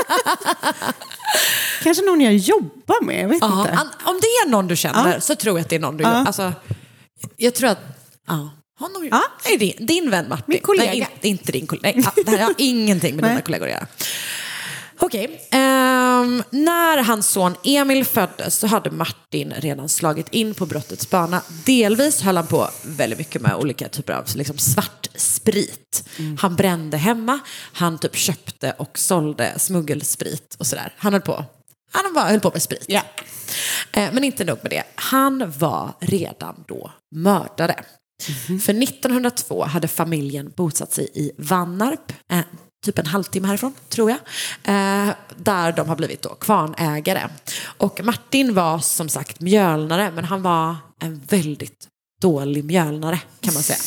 Kanske 1.84 2.04
någon 2.06 2.22
jag 2.22 2.36
jobbar 2.36 3.06
med. 3.06 3.24
Jag 3.24 3.28
vet 3.28 3.36
inte. 3.36 3.48
an- 3.72 3.90
om 4.04 4.20
det 4.22 4.28
är 4.28 4.50
någon 4.50 4.68
du 4.68 4.76
känner 4.76 5.20
så 5.20 5.36
tror 5.36 5.58
jag 5.60 5.64
att 5.64 5.70
det 5.70 5.76
är 5.76 5.80
någon 5.80 5.98
du 5.98 6.04
Ja. 6.04 6.10
gör. 6.20 6.26
Alltså, 6.26 6.54
jag 7.38 7.56
tror 7.56 7.70
att... 7.70 7.80
Ja. 8.28 8.50
Honom, 8.80 9.08
ja. 9.12 9.24
är 9.54 9.58
din, 9.58 9.86
din 9.86 10.10
vän 10.10 10.26
Martin. 10.30 10.46
Min 10.48 10.62
kollega. 10.62 10.92
Nej, 10.92 11.08
inte, 11.14 11.28
inte 11.28 11.52
din 11.52 11.68
kollega. 11.68 12.02
Nej, 12.02 12.12
ja, 12.16 12.24
det 12.26 12.32
här 12.32 12.46
har 12.46 12.54
ingenting 12.58 13.16
med 13.16 13.24
dina 13.24 13.42
kollegor 13.42 13.66
att 13.66 13.72
göra. 13.72 13.88
Okej. 15.02 15.48
ehm, 15.52 16.44
när 16.50 17.04
hans 17.04 17.30
son 17.30 17.56
Emil 17.64 18.06
föddes 18.06 18.56
så 18.56 18.68
hade 18.68 18.92
Martin 18.92 19.54
redan 19.58 19.90
slagit 19.90 20.30
in 20.30 20.54
på 20.54 20.66
brottets 20.66 21.10
bana. 21.10 21.42
Delvis 21.66 22.22
höll 22.22 22.38
han 22.38 22.48
på 22.48 22.70
väldigt 22.84 23.20
mycket 23.20 23.42
med 23.42 23.56
olika 23.56 23.90
typer 23.90 24.14
av 24.14 24.26
liksom, 24.36 24.58
svart 24.58 25.08
sprit. 25.16 26.04
Han 26.40 26.56
brände 26.56 26.98
hemma, 26.98 27.40
han 27.74 28.00
typ 28.00 28.16
köpte 28.16 28.72
och 28.78 29.00
sålde 29.00 29.60
smuggelsprit 29.60 30.56
och 30.60 30.68
sådär. 30.68 30.94
Han 30.98 31.14
höll 31.14 31.22
på. 31.22 31.46
Han 31.92 32.14
bara 32.14 32.26
höll 32.26 32.40
på 32.40 32.50
med 32.54 32.62
sprit. 32.62 32.86
Eh, 33.92 34.14
Men 34.14 34.24
inte 34.24 34.44
nog 34.44 34.58
med 34.62 34.72
det. 34.72 34.84
Han 34.96 35.54
var 35.58 35.94
redan 36.00 36.64
då 36.68 36.92
mördare. 37.16 37.76
För 38.48 38.74
1902 38.84 39.64
hade 39.66 39.88
familjen 39.88 40.54
bosatt 40.56 40.94
sig 40.94 41.10
i 41.14 41.32
Vannarp, 41.38 42.14
eh, 42.32 42.40
typ 42.86 43.00
en 43.00 43.06
halvtimme 43.06 43.48
härifrån, 43.48 43.74
tror 43.90 44.10
jag. 44.10 44.20
Eh, 44.64 45.14
där 45.36 45.72
de 45.72 45.90
har 45.90 45.96
blivit 45.96 46.22
då 46.22 46.30
kvarnägare. 46.36 47.30
Och 47.66 48.00
Martin 48.04 48.54
var 48.54 48.80
som 48.80 49.10
sagt 49.10 49.40
mjölnare, 49.40 50.12
men 50.16 50.26
han 50.26 50.42
var 50.42 50.76
en 51.02 51.22
väldigt 51.28 51.88
dålig 52.22 52.64
mjölnare 52.64 53.20
kan 53.42 53.54
man 53.54 53.64
säga. 53.64 53.80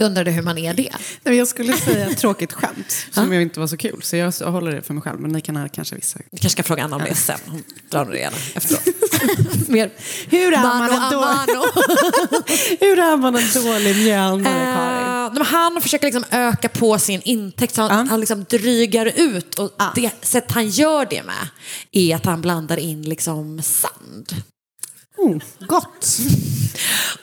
Du 0.00 0.06
undrade 0.06 0.30
hur 0.30 0.42
man 0.42 0.58
är 0.58 0.74
det? 0.74 0.92
Nej, 1.24 1.36
Jag 1.36 1.48
skulle 1.48 1.72
säga 1.76 2.10
ett 2.10 2.18
tråkigt 2.18 2.52
skämt 2.60 3.06
som 3.10 3.32
jag 3.32 3.42
inte 3.42 3.60
var 3.60 3.66
så 3.66 3.76
kul. 3.76 4.02
Så 4.02 4.16
jag 4.16 4.32
håller 4.32 4.72
det 4.72 4.82
för 4.82 4.94
mig 4.94 5.02
själv. 5.02 5.20
Men 5.20 5.32
ni 5.32 5.40
kan 5.40 5.56
här 5.56 5.68
kanske 5.68 5.94
vissa. 5.94 6.18
Vi 6.30 6.38
kanske 6.38 6.50
ska 6.50 6.62
fråga 6.62 6.84
Anna 6.84 6.96
om 6.96 7.02
det 7.08 7.14
sen. 7.14 7.38
Hon 7.46 7.62
drar 7.90 8.04
nog 8.04 8.14
det 8.14 8.18
gärna 8.18 8.36
efteråt. 8.54 8.82
Mer 9.68 9.90
Hur 10.28 10.52
är 10.52 10.62
man 10.62 10.90
en 10.90 10.98
a 11.02 11.08
då- 11.12 11.20
mano. 11.20 11.62
Hur 12.80 12.98
är 12.98 13.16
man 13.16 13.36
en 13.36 13.50
dålig 13.64 13.96
mjölnare, 13.96 14.74
Karin? 14.74 15.26
Eh, 15.26 15.32
men 15.34 15.46
han 15.46 15.80
försöker 15.82 16.06
liksom 16.06 16.24
öka 16.30 16.68
på 16.68 16.98
sin 16.98 17.20
intäkt 17.24 17.74
så 17.74 17.82
han, 17.82 18.08
han 18.08 18.20
liksom 18.20 18.44
drygar 18.50 19.12
ut. 19.16 19.54
Och 19.54 19.70
det 19.94 20.10
sätt 20.22 20.50
han 20.52 20.68
gör 20.68 21.06
det 21.10 21.22
med 21.22 21.48
är 21.92 22.16
att 22.16 22.24
han 22.24 22.40
blandar 22.40 22.76
in 22.76 23.02
liksom 23.02 23.62
sand. 23.62 24.34
Oh, 25.20 25.38
gott! 25.68 26.18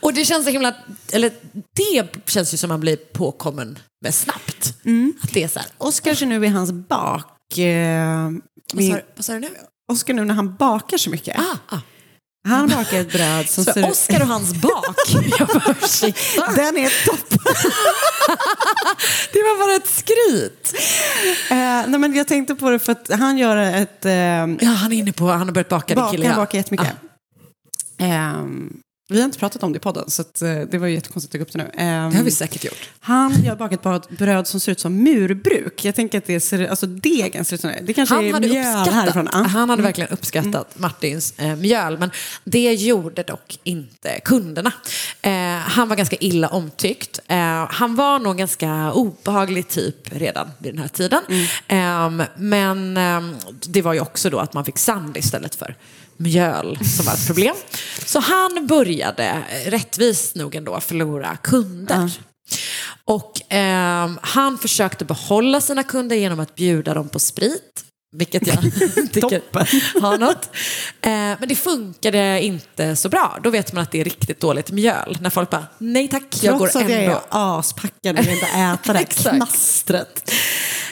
Och 0.01 0.13
det 0.13 0.25
känns 0.25 0.45
så 0.45 0.51
himla... 0.51 0.75
Eller 1.11 1.31
det 1.75 2.07
känns 2.31 2.53
ju 2.53 2.57
som 2.57 2.67
man 2.69 2.79
blir 2.79 2.95
påkommen 2.95 3.79
med 4.01 4.15
snabbt. 4.15 4.73
Att 5.23 5.33
det 5.33 5.43
är 5.43 5.47
så 5.47 5.59
här. 5.59 5.67
Oskar 5.77 6.13
ser 6.13 6.25
nu 6.25 6.45
i 6.45 6.47
hans 6.47 6.71
bak... 6.71 7.57
Eh, 7.57 8.29
Vad 8.73 9.01
vad 9.15 9.25
sa 9.25 9.33
du 9.33 9.39
nu? 9.39 9.49
Oskar 9.91 10.13
nu 10.13 10.25
när 10.25 10.33
han 10.35 10.55
bakar 10.55 10.97
så 10.97 11.09
mycket. 11.09 11.39
Ah, 11.39 11.57
ah. 11.75 11.79
Han 12.47 12.69
bakar 12.69 12.99
ett 12.99 13.11
bröd 13.11 13.49
som 13.49 13.65
Så 13.65 13.73
ser 13.73 13.89
Oskar 13.89 14.21
och 14.21 14.27
hans 14.27 14.53
bak. 14.53 14.85
Bara. 16.37 16.51
Den 16.55 16.77
är 16.77 17.05
topp! 17.05 17.29
det 19.33 19.39
var 19.39 19.59
bara 19.59 19.75
ett 19.75 19.87
skryt. 19.89 20.73
Eh, 21.49 21.89
nej, 21.89 21.99
men 21.99 22.15
jag 22.15 22.27
tänkte 22.27 22.55
på 22.55 22.69
det 22.69 22.79
för 22.79 22.91
att 22.91 23.09
han 23.19 23.37
gör 23.37 23.57
ett... 23.57 24.05
Eh, 24.05 24.11
Ja, 24.11 24.69
han 24.69 24.93
är 24.93 24.97
inne 24.97 25.11
på... 25.13 25.27
Han 25.27 25.47
har 25.47 25.51
börjat 25.51 25.69
baka. 25.69 25.93
din 25.95 26.03
bak, 26.03 26.11
kille, 26.11 26.27
han 26.27 26.37
ja. 26.37 26.41
bakar 26.45 26.57
jättemycket. 26.57 26.87
Ehm, 27.97 28.73
vi 29.09 29.17
har 29.19 29.25
inte 29.25 29.39
pratat 29.39 29.63
om 29.63 29.73
det 29.73 29.77
i 29.77 29.79
podden, 29.79 30.09
så 30.09 30.21
att, 30.21 30.41
eh, 30.41 30.59
det 30.71 30.77
var 30.77 30.87
ju 30.87 30.93
jättekonstigt 30.93 31.35
att 31.35 31.39
ta 31.39 31.43
upp 31.43 31.51
det 31.53 31.57
nu. 31.77 31.83
Ehm, 31.83 32.09
Det 32.11 32.17
har 32.17 32.23
vi 32.23 32.31
säkert 32.31 32.63
gjort. 32.65 32.89
Han 32.99 33.43
gör 33.43 33.55
bakat 33.55 33.85
ett 33.85 34.17
bröd 34.17 34.47
som 34.47 34.59
ser 34.59 34.71
ut 34.71 34.79
som 34.79 35.03
murbruk. 35.03 35.85
Jag 35.85 35.95
tänker 35.95 36.17
att 36.17 36.25
det 36.25 36.39
ser, 36.39 36.67
alltså 36.67 36.85
degen 36.87 37.45
ser 37.45 37.55
ut 37.55 37.61
som 37.61 37.69
det. 37.69 37.79
Det 37.83 37.93
kanske 37.93 38.15
Han 38.15 38.25
är 38.25 38.33
hade, 38.33 38.47
mjöl 38.47 38.65
uppskattat, 38.65 38.93
härifrån. 38.93 39.29
Ja. 39.31 39.37
han 39.37 39.69
hade 39.69 39.73
Mm. 39.73 39.83
verkligen 39.85 40.09
uppskattat 40.09 40.79
Martins 40.79 41.33
eh, 41.37 41.55
mjöl, 41.55 41.97
men 41.97 42.11
det 42.43 42.73
gjorde 42.73 43.23
dock 43.23 43.59
inte 43.63 44.19
kunderna. 44.25 44.71
Eh, 45.21 45.31
han 45.57 45.89
var 45.89 45.95
ganska 45.95 46.15
illa 46.15 46.47
omtyckt. 46.47 47.19
Eh, 47.27 47.37
han 47.69 47.95
var 47.95 48.19
nog 48.19 48.37
ganska 48.37 48.91
obehaglig 48.93 49.67
typ 49.67 49.95
redan 50.11 50.51
vid 50.57 50.73
den 50.73 50.81
här 50.81 50.87
tiden. 50.87 51.21
Mm. 51.67 52.19
Eh, 52.19 52.27
men 52.37 52.93
det 53.67 53.81
var 53.81 53.93
ju 53.93 53.99
också 53.99 54.29
då 54.29 54.39
att 54.39 54.53
man 54.53 54.65
fick 54.65 54.77
sand 54.77 55.17
istället 55.17 55.55
för 55.55 55.75
mjöl 56.17 56.79
som 56.85 57.05
var 57.05 57.13
ett 57.13 57.27
problem. 57.27 57.55
Så 58.05 58.19
han 58.19 58.67
började, 58.67 59.23
eh, 59.25 59.69
rättvist 59.69 60.35
nog 60.35 60.55
ändå, 60.55 60.79
förlora 60.79 61.37
kunder. 61.43 62.11
Och 63.05 63.41
ehm, 63.49 64.19
han 64.21 64.57
försökte 64.57 65.05
behålla 65.05 65.61
sina 65.61 65.83
kunder 65.83 66.15
genom 66.15 66.39
att 66.39 66.55
bjuda 66.55 66.93
dem 66.93 67.09
på 67.09 67.19
sprit. 67.19 67.83
Vilket 68.15 68.47
jag 68.47 68.61
tycker 69.13 69.41
har 70.01 70.17
något. 70.17 70.49
Eh, 71.01 71.09
men 71.11 71.47
det 71.47 71.55
funkade 71.55 72.41
inte 72.43 72.95
så 72.95 73.09
bra. 73.09 73.39
Då 73.43 73.49
vet 73.49 73.73
man 73.73 73.83
att 73.83 73.91
det 73.91 73.99
är 74.01 74.03
riktigt 74.03 74.39
dåligt 74.39 74.71
mjöl. 74.71 75.17
När 75.21 75.29
folk 75.29 75.49
bara, 75.49 75.67
nej 75.77 76.07
tack, 76.07 76.23
jag 76.41 76.57
Trots 76.57 76.73
går 76.73 76.81
att 76.81 76.89
jag 76.89 77.03
ändå. 77.03 77.15
är 77.15 77.21
aspackad 77.59 78.19
och 78.19 78.25
vill 78.25 78.33
inte 78.33 78.45
äta 78.45 78.93
det 78.93 78.99
här 78.99 79.05
knastret. 79.31 80.31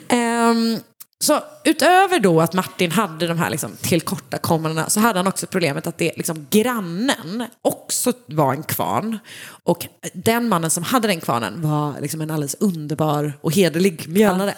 Ehm, 0.07 0.79
så 1.23 1.43
utöver 1.63 2.19
då 2.19 2.41
att 2.41 2.53
Martin 2.53 2.91
hade 2.91 3.27
de 3.27 3.37
här 3.37 3.49
liksom 3.49 3.71
tillkortakommandena 3.81 4.89
så 4.89 4.99
hade 4.99 5.19
han 5.19 5.27
också 5.27 5.47
problemet 5.47 5.87
att 5.87 5.97
det, 5.97 6.11
liksom, 6.17 6.47
grannen 6.49 7.45
också 7.61 8.13
var 8.25 8.53
en 8.53 8.63
kvarn. 8.63 9.17
Och 9.63 9.87
den 10.13 10.49
mannen 10.49 10.69
som 10.69 10.83
hade 10.83 11.07
den 11.07 11.21
kvarnen 11.21 11.61
var 11.61 12.01
liksom 12.01 12.21
en 12.21 12.31
alldeles 12.31 12.55
underbar 12.55 13.33
och 13.41 13.53
hederlig 13.53 14.07
mjölnare. 14.07 14.51
Ehm, 14.51 14.57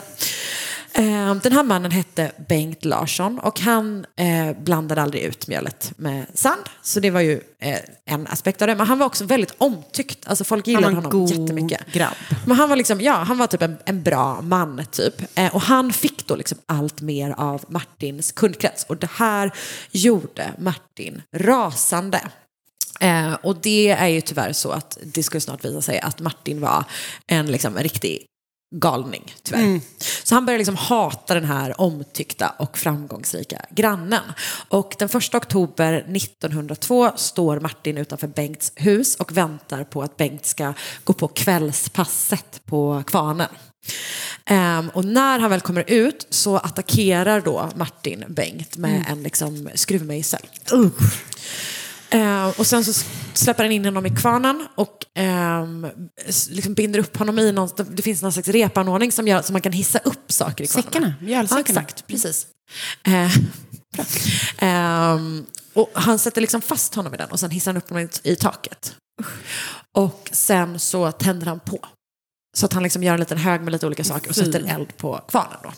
Den 1.43 1.51
här 1.51 1.63
mannen 1.63 1.91
hette 1.91 2.31
Bengt 2.49 2.85
Larsson 2.85 3.39
och 3.39 3.59
han 3.59 4.05
eh, 4.15 4.57
blandade 4.63 5.01
aldrig 5.01 5.23
ut 5.23 5.47
mjölet 5.47 5.93
med 5.97 6.25
sand. 6.33 6.61
Så 6.81 6.99
det 6.99 7.09
var 7.09 7.21
ju 7.21 7.41
eh, 7.59 7.79
en 8.05 8.27
aspekt 8.27 8.61
av 8.61 8.67
det. 8.67 8.75
Men 8.75 8.87
han 8.87 8.99
var 8.99 9.05
också 9.05 9.25
väldigt 9.25 9.53
omtyckt. 9.57 10.27
Alltså 10.27 10.43
folk 10.43 10.67
gillade 10.67 10.95
honom 10.95 11.11
god 11.11 11.29
jättemycket. 11.29 11.93
grabb. 11.93 12.13
Men 12.45 12.57
han 12.57 12.69
var 12.69 12.75
liksom, 12.75 13.01
ja, 13.01 13.13
han 13.13 13.37
var 13.37 13.47
typ 13.47 13.61
en, 13.61 13.77
en 13.85 14.03
bra 14.03 14.41
man 14.41 14.85
typ. 14.91 15.37
Eh, 15.37 15.55
och 15.55 15.61
han 15.61 15.93
fick 15.93 16.27
då 16.27 16.35
liksom 16.35 16.57
allt 16.65 17.01
mer 17.01 17.35
av 17.37 17.65
Martins 17.67 18.31
kundkrets. 18.31 18.85
Och 18.89 18.97
det 18.97 19.09
här 19.11 19.51
gjorde 19.91 20.51
Martin 20.57 21.21
rasande. 21.35 22.21
Eh, 22.99 23.33
och 23.33 23.55
det 23.55 23.89
är 23.89 24.07
ju 24.07 24.21
tyvärr 24.21 24.53
så 24.53 24.71
att 24.71 24.97
det 25.03 25.23
skulle 25.23 25.41
snart 25.41 25.65
visa 25.65 25.81
sig 25.81 25.99
att 25.99 26.19
Martin 26.19 26.61
var 26.61 26.83
en, 27.27 27.45
liksom, 27.45 27.77
en 27.77 27.83
riktig 27.83 28.25
galning, 28.75 29.35
tyvärr. 29.43 29.61
Mm. 29.61 29.81
Så 30.23 30.35
han 30.35 30.45
började 30.45 30.57
liksom 30.57 30.75
hata 30.75 31.33
den 31.33 31.45
här 31.45 31.81
omtyckta 31.81 32.53
och 32.59 32.77
framgångsrika 32.77 33.65
grannen. 33.69 34.23
Och 34.69 34.95
den 34.99 35.09
första 35.09 35.37
oktober 35.37 35.93
1902 36.15 37.11
står 37.15 37.59
Martin 37.59 37.97
utanför 37.97 38.27
Bengts 38.27 38.71
hus 38.75 39.15
och 39.15 39.37
väntar 39.37 39.83
på 39.83 40.01
att 40.01 40.17
Bengt 40.17 40.45
ska 40.45 40.73
gå 41.03 41.13
på 41.13 41.27
kvällspasset 41.27 42.61
på 42.65 43.03
kvarnen. 43.07 43.49
Ehm, 44.45 44.89
och 44.89 45.05
när 45.05 45.39
han 45.39 45.49
väl 45.49 45.61
kommer 45.61 45.83
ut 45.87 46.27
så 46.29 46.57
attackerar 46.57 47.41
då 47.41 47.69
Martin 47.75 48.23
Bengt 48.27 48.77
med 48.77 49.05
en 49.09 49.23
liksom, 49.23 49.69
skruvmejsel. 49.75 50.47
Eh, 52.09 52.47
och 52.59 52.67
sen 52.67 52.85
så 52.85 53.03
släpper 53.33 53.63
han 53.63 53.71
in 53.71 53.85
honom 53.85 54.05
i 54.05 54.09
kvarnen 54.09 54.67
och 54.75 55.05
s- 56.25 56.47
liksom 56.51 56.73
binder 56.73 56.99
upp 56.99 57.17
honom 57.17 57.39
i 57.39 57.51
någon, 57.51 57.69
det 57.91 58.01
finns 58.01 58.21
någon 58.21 58.33
slags 58.33 58.47
repanordning 58.47 59.11
som 59.11 59.27
gör 59.27 59.41
så 59.41 59.51
man 59.53 59.61
kan 59.61 59.71
hissa 59.71 59.99
upp 59.99 60.31
saker 60.31 60.63
i 60.63 60.67
kvarnen. 60.67 60.83
Säckarna, 60.83 61.13
Ja, 61.19 61.25
mjölsäckarna. 61.25 61.61
exakt, 61.81 62.07
precis. 62.07 62.47
Eh. 63.03 63.31
Ehm, 64.57 65.45
och 65.73 65.89
han 65.93 66.19
sätter 66.19 66.41
liksom 66.41 66.61
fast 66.61 66.95
honom 66.95 67.13
i 67.13 67.17
den 67.17 67.31
och 67.31 67.39
sen 67.39 67.51
hissar 67.51 67.71
han 67.73 67.77
upp 67.77 67.89
honom 67.89 68.09
i, 68.23 68.29
i 68.31 68.35
taket. 68.35 68.95
Och 69.97 70.29
sen 70.31 70.79
så 70.79 71.11
tänder 71.11 71.47
han 71.47 71.59
på. 71.59 71.79
Så 72.57 72.65
att 72.65 72.73
han 72.73 72.83
liksom 72.83 73.03
gör 73.03 73.13
en 73.13 73.19
liten 73.19 73.37
hög 73.37 73.61
med 73.61 73.71
lite 73.71 73.87
olika 73.87 74.03
saker 74.03 74.29
och 74.29 74.35
sätter 74.35 74.75
eld 74.75 74.97
på 74.97 75.21
kvarnen. 75.29 75.57
Då. 75.63 75.71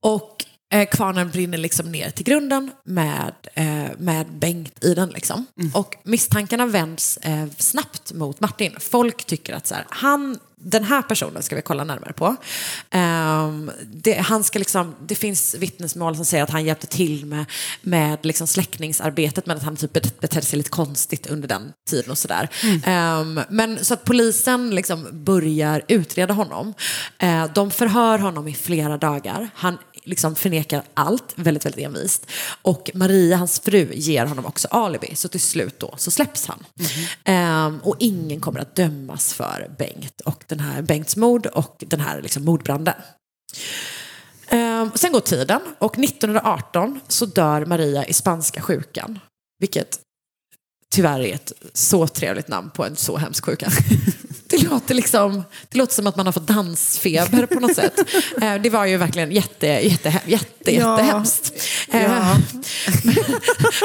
Och 0.00 0.44
eh, 0.72 0.88
kvarnen 0.88 1.30
brinner 1.30 1.58
liksom 1.58 1.92
ner 1.92 2.10
till 2.10 2.24
grunden 2.24 2.70
med, 2.84 3.34
eh, 3.54 3.84
med 3.98 4.26
Bengt 4.32 4.84
i 4.84 4.94
den. 4.94 5.08
Liksom. 5.08 5.46
Och 5.74 5.94
misstankarna 6.02 6.66
vänds 6.66 7.16
eh, 7.16 7.46
snabbt 7.58 8.12
mot 8.12 8.40
Martin. 8.40 8.76
Folk 8.80 9.24
tycker 9.24 9.54
att 9.54 9.66
så 9.66 9.74
här, 9.74 9.84
han, 9.88 10.38
den 10.60 10.84
här 10.84 11.02
personen 11.02 11.42
ska 11.42 11.56
vi 11.56 11.62
kolla 11.62 11.84
närmare 11.84 12.12
på. 12.12 12.36
Ehm, 12.90 13.70
det, 13.86 14.14
han 14.14 14.44
ska 14.44 14.58
liksom, 14.58 14.94
det 15.06 15.14
finns 15.14 15.54
vittnesmål 15.54 16.16
som 16.16 16.24
säger 16.24 16.44
att 16.44 16.50
han 16.50 16.64
hjälpte 16.64 16.86
till 16.86 17.26
med, 17.26 17.44
med 17.82 18.18
liksom 18.22 18.46
släckningsarbetet 18.46 19.46
men 19.46 19.56
att 19.56 19.62
han 19.62 19.76
typ 19.76 19.92
bet- 19.92 20.20
betedde 20.20 20.46
sig 20.46 20.56
lite 20.56 20.70
konstigt 20.70 21.26
under 21.26 21.48
den 21.48 21.72
tiden 21.90 22.10
och 22.10 22.18
sådär. 22.18 22.48
Ehm, 22.84 23.40
men 23.50 23.84
så 23.84 23.94
att 23.94 24.04
polisen 24.04 24.70
liksom 24.70 25.08
börjar 25.12 25.82
utreda 25.88 26.34
honom. 26.34 26.74
Eh, 27.18 27.44
de 27.54 27.70
förhör 27.70 28.18
honom 28.18 28.48
i 28.48 28.54
flera 28.54 28.98
dagar. 28.98 29.50
Han 29.54 29.78
liksom 30.08 30.34
förnekar 30.34 30.82
allt 30.94 31.32
väldigt, 31.34 31.66
väldigt 31.66 31.84
envist. 31.84 32.26
Och 32.62 32.90
Maria, 32.94 33.36
hans 33.36 33.60
fru, 33.60 33.92
ger 33.94 34.26
honom 34.26 34.46
också 34.46 34.68
alibi. 34.70 35.14
Så 35.14 35.28
till 35.28 35.40
slut 35.40 35.80
då 35.80 35.94
så 35.96 36.10
släpps 36.10 36.46
han. 36.46 36.64
Ehm, 37.24 37.78
och 37.78 37.96
ingen 37.98 38.40
kommer 38.40 38.60
att 38.60 38.74
dömas 38.74 39.32
för 39.32 39.70
Bengt 39.78 40.20
och 40.20 40.44
den 40.46 40.60
här 40.60 40.82
Bengts 40.82 41.16
mord 41.16 41.46
och 41.46 41.84
den 41.86 42.00
här 42.00 42.22
liksom 42.22 42.44
mordbranden. 42.44 42.94
Ehm, 44.48 44.90
sen 44.94 45.12
går 45.12 45.20
tiden 45.20 45.60
och 45.78 45.98
1918 45.98 47.00
så 47.08 47.26
dör 47.26 47.66
Maria 47.66 48.06
i 48.06 48.12
spanska 48.12 48.60
sjukan. 48.60 49.18
Vilket 49.58 50.00
tyvärr 50.90 51.20
är 51.20 51.34
ett 51.34 51.52
så 51.72 52.06
trevligt 52.06 52.48
namn 52.48 52.70
på 52.70 52.84
en 52.84 52.96
så 52.96 53.16
hemsk 53.16 53.44
sjuka. 53.44 53.70
Det 54.60 54.68
låter, 54.68 54.94
liksom, 54.94 55.44
det 55.68 55.78
låter 55.78 55.94
som 55.94 56.06
att 56.06 56.16
man 56.16 56.26
har 56.26 56.32
fått 56.32 56.46
dansfeber 56.46 57.46
på 57.46 57.60
något 57.60 57.74
sätt. 57.74 57.94
Eh, 58.42 58.54
Det 58.62 58.70
var 58.70 58.84
ju 58.86 58.96
verkligen 58.96 59.32
jätte, 59.32 59.66
jätte, 59.66 60.20
jätte, 60.26 60.74
Ja. 60.74 61.00
jättehemskt. 61.00 61.52
Eh, 61.90 62.02
Ja. 62.02 62.32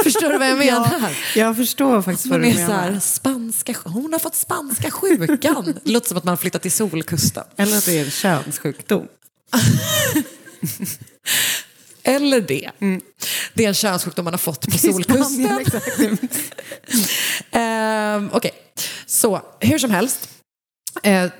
Förstår 0.03 0.30
du 0.30 0.38
vad 0.38 0.49
jag 0.49 0.57
menar? 0.57 0.89
Ja, 1.01 1.09
jag 1.36 1.57
förstår 1.57 2.01
faktiskt 2.01 2.26
vad 2.28 2.41
du 2.41 2.47
är 2.47 2.53
så 2.53 2.59
här, 2.59 2.86
menar. 2.88 2.99
spanska, 2.99 3.76
hon 3.84 4.13
har 4.13 4.19
fått 4.19 4.36
spanska 4.36 4.91
sjukan. 4.91 5.80
Det 5.84 5.91
låter 5.91 6.07
som 6.07 6.17
att 6.17 6.24
man 6.24 6.32
har 6.32 6.38
flyttat 6.38 6.61
till 6.61 6.71
Solkusten. 6.71 7.43
Eller 7.57 7.78
att 7.78 7.86
det 7.86 7.99
är 7.99 8.05
en 8.05 8.11
könssjukdom. 8.11 9.07
Eller 12.03 12.41
det. 12.41 12.69
Det 13.53 13.63
är 13.63 13.67
en 13.67 13.74
könssjukdom 13.74 14.26
man 14.26 14.34
har 14.34 14.38
fått 14.39 14.71
på 14.71 14.78
Solkusten. 14.78 15.59
Ehm, 17.51 18.30
Okej, 18.34 18.51
så 19.05 19.41
hur 19.59 19.78
som 19.80 19.91
helst. 19.91 20.30
Eh, 21.03 21.23
eh, 21.23 21.31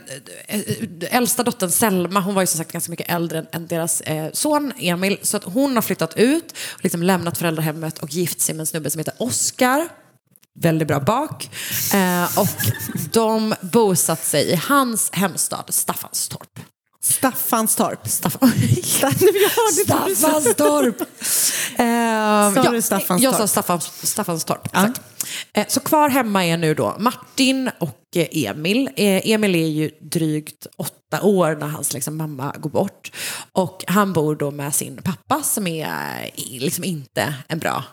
äldsta 1.10 1.44
dottern 1.44 1.72
Selma, 1.72 2.20
hon 2.20 2.36
var 2.36 2.42
ju 2.42 2.48
som 2.48 2.58
sagt 2.58 2.72
ganska 2.72 2.92
mycket 2.92 3.10
äldre 3.10 3.40
än, 3.40 3.48
än 3.52 3.68
deras 3.68 4.02
eh, 4.02 4.32
son 4.34 4.74
Emil. 4.78 5.20
Så 5.22 5.38
att 5.38 5.44
hon 5.44 5.76
har 5.76 5.82
flyttat 5.82 6.18
ut, 6.18 6.52
och 6.74 6.84
liksom 6.84 7.04
lämnat 7.04 7.38
föräldrahemmet 7.38 8.00
och 8.00 8.10
gift 8.10 8.42
sig 8.42 8.56
med 8.56 8.60
en 8.60 8.66
snubbe 8.66 8.90
som 8.90 9.00
heter 9.00 9.14
Oskar. 9.18 9.88
Väldigt 10.56 10.88
bra 10.88 11.00
bak. 11.00 11.50
Eh, 11.94 12.40
och 12.40 12.74
de 13.12 13.56
bosatt 13.62 14.26
sig 14.26 14.52
i 14.52 14.56
hans 14.56 15.10
hemstad 15.14 15.66
Staffanstorp. 15.70 16.60
Staffanstorp. 17.04 18.08
Staffan... 18.08 18.52
Staffanstorp. 20.16 21.02
Ehm, 21.78 22.54
Sa 22.56 22.62
ja, 22.66 22.72
du 22.72 22.82
Staffanstorp? 22.82 23.22
Jag 23.22 23.36
sa 23.36 23.48
Staffans, 23.48 23.92
Staffanstorp. 24.12 24.66
exakt. 24.66 25.02
Eh, 25.54 25.66
Så 25.68 25.80
kvar 25.80 26.10
hemma 26.10 26.46
är 26.46 26.58
nu 26.58 26.74
då 26.74 26.96
Martin 27.00 27.70
och 27.80 28.00
eh, 28.16 28.28
Emil. 28.32 28.90
Eh, 28.96 29.32
Emil 29.32 29.56
är 29.56 29.68
ju 29.68 29.92
drygt 30.02 30.68
åtta 30.78 30.94
år 31.22 31.56
när 31.56 31.68
hans 31.68 31.94
liksom, 31.94 32.18
mamma 32.18 32.56
går 32.60 32.70
bort. 32.70 33.12
Och 33.52 33.84
han 33.88 34.14
bor 34.14 34.36
då 34.36 34.52
med 34.52 34.76
sin 34.76 35.02
pappa 35.02 35.44
som 35.44 35.68
är 35.68 35.86
eh, 36.36 36.60
liksom 36.60 36.84
inte 36.84 37.34
en 37.48 37.60
bra 37.60 37.84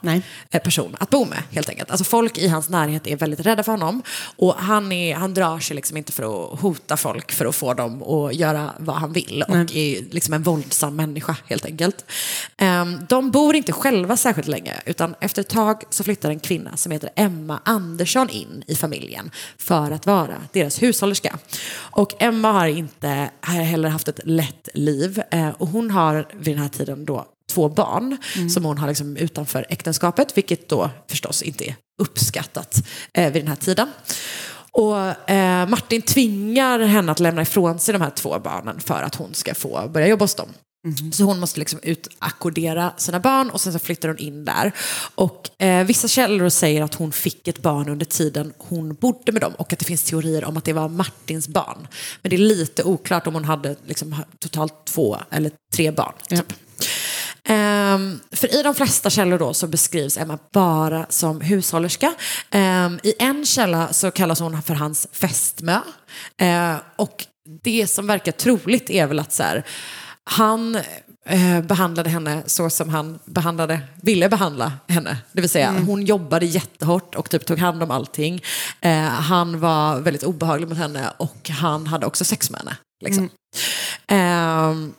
eh, 0.50 0.62
person 0.62 0.96
att 0.98 1.10
bo 1.10 1.24
med 1.24 1.42
helt 1.50 1.68
enkelt. 1.68 1.90
Alltså 1.90 2.04
folk 2.04 2.38
i 2.38 2.48
hans 2.48 2.68
närhet 2.68 3.06
är 3.06 3.16
väldigt 3.16 3.40
rädda 3.40 3.62
för 3.62 3.72
honom. 3.72 4.02
Och 4.36 4.54
han, 4.54 4.92
är, 4.92 5.14
han 5.14 5.34
drar 5.34 5.58
sig 5.58 5.76
liksom 5.76 5.96
inte 5.96 6.12
för 6.12 6.22
att 6.22 6.60
hota 6.60 6.96
folk 6.96 7.32
för 7.32 7.46
att 7.46 7.54
få 7.54 7.74
dem 7.74 8.02
att 8.02 8.34
göra 8.34 8.70
vad 8.78 8.96
han 8.96 9.12
vill. 9.12 9.44
Och 9.48 9.56
är 9.56 10.12
liksom 10.14 10.34
en 10.34 10.42
våldsam 10.42 10.96
människa 10.96 11.36
helt 11.46 11.64
enkelt. 11.64 12.04
Ehm, 12.56 13.06
de 13.08 13.30
bor 13.30 13.56
inte 13.56 13.72
själva 13.72 14.16
särskilt 14.16 14.48
länge 14.48 14.74
utan 14.86 15.14
efter 15.20 15.40
ett 15.40 15.48
tag 15.48 15.82
så 15.90 16.04
flyttar 16.04 16.30
en 16.30 16.40
kvinna 16.40 16.76
som 16.76 16.92
heter 16.92 17.10
Emma 17.16 17.60
Andersson 17.64 18.30
in 18.30 18.64
i 18.66 18.76
familjen 18.76 19.30
för 19.58 19.90
att 19.90 20.06
vara 20.06 20.34
deras 20.52 20.82
hushållerska. 20.82 21.38
Och 21.76 22.22
Emma 22.22 22.52
har 22.52 22.66
inte 22.66 23.08
heller 23.42 23.88
haft 23.88 24.08
ett 24.08 24.20
lätt 24.24 24.68
liv 24.74 25.22
eh, 25.30 25.48
och 25.48 25.68
hon 25.68 25.90
har 25.90 26.28
vid 26.32 26.54
den 26.54 26.62
här 26.62 26.68
tiden 26.68 27.04
då 27.04 27.26
två 27.50 27.68
barn 27.68 28.16
som 28.50 28.64
hon 28.64 28.78
har 28.78 28.88
liksom 28.88 29.16
utanför 29.16 29.66
äktenskapet 29.68 30.36
vilket 30.38 30.68
då 30.68 30.90
förstås 31.08 31.42
inte 31.42 31.68
är 31.68 31.76
uppskattat 31.98 32.76
eh, 33.12 33.32
vid 33.32 33.42
den 33.42 33.48
här 33.48 33.56
tiden. 33.56 33.88
Och 34.72 35.30
eh, 35.30 35.68
Martin 35.68 36.02
tvingar 36.02 36.78
henne 36.78 37.12
att 37.12 37.20
lämna 37.20 37.42
ifrån 37.42 37.78
sig 37.78 37.92
de 37.92 38.02
här 38.02 38.10
två 38.10 38.38
barnen 38.38 38.80
för 38.80 39.02
att 39.02 39.14
hon 39.14 39.34
ska 39.34 39.54
få 39.54 39.88
börja 39.88 40.06
jobba 40.06 40.24
hos 40.24 40.34
dem. 40.34 40.48
Så 41.12 41.24
hon 41.24 41.40
måste 41.40 41.60
liksom 41.60 41.78
utackordera 41.82 42.92
sina 42.96 43.20
barn 43.20 43.50
och 43.50 43.60
sen 43.60 43.72
så 43.72 43.78
flyttar 43.78 44.08
hon 44.08 44.18
in 44.18 44.44
där. 44.44 44.72
Och 45.14 45.62
eh, 45.62 45.86
vissa 45.86 46.08
källor 46.08 46.48
säger 46.48 46.82
att 46.82 46.94
hon 46.94 47.12
fick 47.12 47.48
ett 47.48 47.62
barn 47.62 47.88
under 47.88 48.06
tiden 48.06 48.52
hon 48.58 48.94
bodde 48.94 49.32
med 49.32 49.42
dem 49.42 49.52
och 49.54 49.72
att 49.72 49.78
det 49.78 49.84
finns 49.84 50.02
teorier 50.02 50.44
om 50.44 50.56
att 50.56 50.64
det 50.64 50.72
var 50.72 50.88
Martins 50.88 51.48
barn. 51.48 51.88
Men 52.22 52.30
det 52.30 52.36
är 52.36 52.38
lite 52.38 52.84
oklart 52.84 53.26
om 53.26 53.34
hon 53.34 53.44
hade 53.44 53.76
liksom 53.86 54.16
totalt 54.38 54.84
två 54.84 55.18
eller 55.30 55.52
tre 55.74 55.90
barn. 55.90 56.14
Typ. 56.28 56.52
Ehm, 57.44 58.20
för 58.32 58.54
i 58.60 58.62
de 58.62 58.74
flesta 58.74 59.10
källor 59.10 59.38
då 59.38 59.54
så 59.54 59.66
beskrivs 59.66 60.18
Emma 60.18 60.38
bara 60.52 61.06
som 61.08 61.40
hushållerska. 61.40 62.14
Ehm, 62.50 63.00
I 63.02 63.14
en 63.18 63.46
källa 63.46 63.92
så 63.92 64.10
kallas 64.10 64.40
hon 64.40 64.62
för 64.62 64.74
hans 64.74 65.08
fästmö. 65.12 65.80
Ehm, 66.36 66.76
och 66.96 67.26
det 67.62 67.86
som 67.86 68.06
verkar 68.06 68.32
troligt 68.32 68.90
är 68.90 69.06
väl 69.06 69.18
att 69.18 69.32
så 69.32 69.42
här, 69.42 69.64
han 70.30 70.76
eh, 71.26 71.60
behandlade 71.62 72.10
henne 72.10 72.42
så 72.46 72.70
som 72.70 72.88
han 72.88 73.18
behandlade, 73.24 73.80
ville 74.02 74.28
behandla 74.28 74.72
henne. 74.88 75.16
Det 75.32 75.40
vill 75.40 75.50
säga 75.50 75.68
Mm. 75.68 75.86
hon 75.86 76.02
jobbade 76.06 76.46
jättehårt 76.46 77.14
och 77.14 77.30
typ 77.30 77.46
tog 77.46 77.58
hand 77.58 77.82
om 77.82 77.90
allting. 77.90 78.42
Eh, 78.80 78.98
han 79.08 79.60
var 79.60 80.00
väldigt 80.00 80.22
obehaglig 80.22 80.68
mot 80.68 80.78
henne 80.78 81.10
och 81.16 81.48
han 81.48 81.86
hade 81.86 82.06
också 82.06 82.24
sex 82.24 82.50
med 82.50 82.60
henne. 82.60 82.76
Liksom. 83.04 83.28
Ehm, 84.06 84.92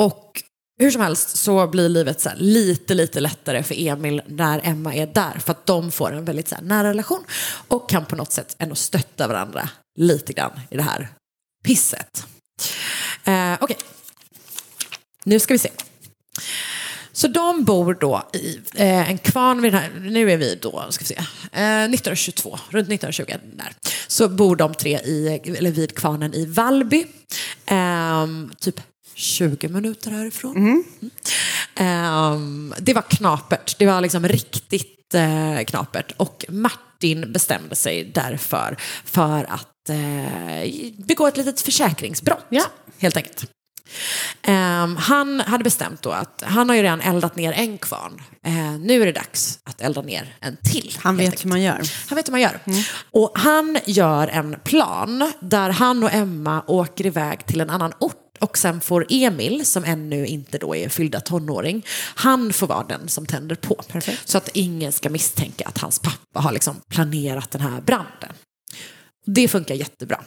och 0.00 0.42
hur 0.80 0.90
som 0.90 1.00
helst 1.00 1.36
så 1.36 1.66
blir 1.66 1.88
livet 1.88 2.20
så 2.20 2.30
lite, 2.36 2.94
lite 2.94 3.20
lättare 3.20 3.62
för 3.62 3.74
Emil 3.88 4.22
när 4.26 4.60
Emma 4.64 4.94
är 4.94 5.06
där. 5.06 5.38
För 5.38 5.50
att 5.50 5.66
de 5.66 5.90
får 5.92 6.12
en 6.12 6.24
väldigt 6.24 6.48
så 6.48 6.56
nära 6.62 6.88
relation 6.88 7.24
och 7.68 7.88
kan 7.88 8.04
på 8.04 8.16
något 8.16 8.32
sätt 8.32 8.56
ändå 8.58 8.74
stötta 8.74 9.28
varandra 9.28 9.68
lite 9.98 10.32
grann 10.32 10.60
i 10.70 10.76
det 10.76 10.82
här 10.82 11.08
pisset. 11.64 12.26
Eh, 13.24 13.54
Okej, 13.60 13.76
nu 15.24 15.38
ska 15.38 15.54
vi 15.54 15.58
se. 15.58 15.70
Så 17.12 17.28
de 17.28 17.64
bor 17.64 17.94
då 18.00 18.28
i 18.32 18.60
eh, 18.74 19.10
en 19.10 19.18
kvarn 19.18 19.62
vid 19.62 19.72
den 19.72 19.80
här, 19.80 19.90
nu 20.00 20.32
är 20.32 20.36
vi 20.36 20.58
då, 20.62 20.84
ska 20.90 21.02
vi 21.02 21.08
se, 21.08 21.14
eh, 21.52 21.84
1922, 21.84 22.58
runt 22.68 22.88
1920 22.88 23.24
där. 23.56 23.72
Så 24.06 24.28
bor 24.28 24.56
de 24.56 24.74
tre 24.74 24.98
i, 24.98 25.40
eller 25.58 25.70
vid 25.70 25.94
kvarnen 25.96 26.34
i 26.34 26.46
Vallby, 26.46 27.06
Ehm, 27.66 28.52
typ 28.60 28.80
20 29.14 29.68
minuter 29.68 30.10
härifrån. 30.10 30.56
Mm. 30.56 30.84
Ehm, 31.74 32.74
det 32.78 32.94
var 32.94 33.02
knapert, 33.02 33.78
det 33.78 33.86
var 33.86 34.00
liksom 34.00 34.28
riktigt 34.28 35.14
eh, 35.14 35.64
knapert. 35.66 36.12
Och 36.16 36.44
Martin 36.48 37.32
bestämde 37.32 37.74
sig 37.74 38.04
därför 38.14 38.76
för 39.04 39.44
att 39.44 39.88
eh, 39.88 40.92
begå 41.06 41.26
ett 41.26 41.36
litet 41.36 41.60
försäkringsbrott, 41.60 42.46
helt 42.98 43.16
enkelt. 43.16 43.53
Ehm, 44.42 44.96
han 44.96 45.40
hade 45.40 45.64
bestämt 45.64 46.02
då 46.02 46.10
att 46.10 46.42
han 46.46 46.68
har 46.68 46.76
ju 46.76 46.82
redan 46.82 47.00
eldat 47.00 47.36
ner 47.36 47.52
en 47.52 47.78
kvarn. 47.78 48.22
Eh, 48.46 48.78
nu 48.78 49.02
är 49.02 49.06
det 49.06 49.12
dags 49.12 49.58
att 49.64 49.80
elda 49.80 50.02
ner 50.02 50.36
en 50.40 50.56
till. 50.56 50.96
Han 50.98 51.16
vet 51.16 51.44
hur 51.44 51.48
man 51.48 51.62
gör. 51.62 51.82
Han 52.08 52.16
vet 52.16 52.28
hur 52.28 52.32
man 52.32 52.40
gör. 52.40 52.60
Och 53.10 53.30
han 53.34 53.78
gör 53.86 54.28
en 54.28 54.56
plan 54.64 55.32
där 55.40 55.70
han 55.70 56.02
och 56.02 56.12
Emma 56.12 56.62
åker 56.66 57.06
iväg 57.06 57.46
till 57.46 57.60
en 57.60 57.70
annan 57.70 57.92
ort 57.98 58.20
och 58.40 58.58
sen 58.58 58.80
får 58.80 59.06
Emil, 59.08 59.66
som 59.66 59.84
ännu 59.84 60.26
inte 60.26 60.58
då 60.58 60.76
är 60.76 60.88
fyllda 60.88 61.20
tonåring, 61.20 61.86
han 62.14 62.52
får 62.52 62.66
vara 62.66 62.84
den 62.84 63.08
som 63.08 63.26
tänder 63.26 63.56
på. 63.56 63.82
Så 64.24 64.38
att 64.38 64.48
ingen 64.54 64.92
ska 64.92 65.10
misstänka 65.10 65.64
att 65.64 65.78
hans 65.78 65.98
pappa 65.98 66.40
har 66.40 66.52
liksom 66.52 66.80
planerat 66.88 67.50
den 67.50 67.60
här 67.60 67.80
branden. 67.80 68.32
Det 69.26 69.48
funkar 69.48 69.74
jättebra. 69.74 70.24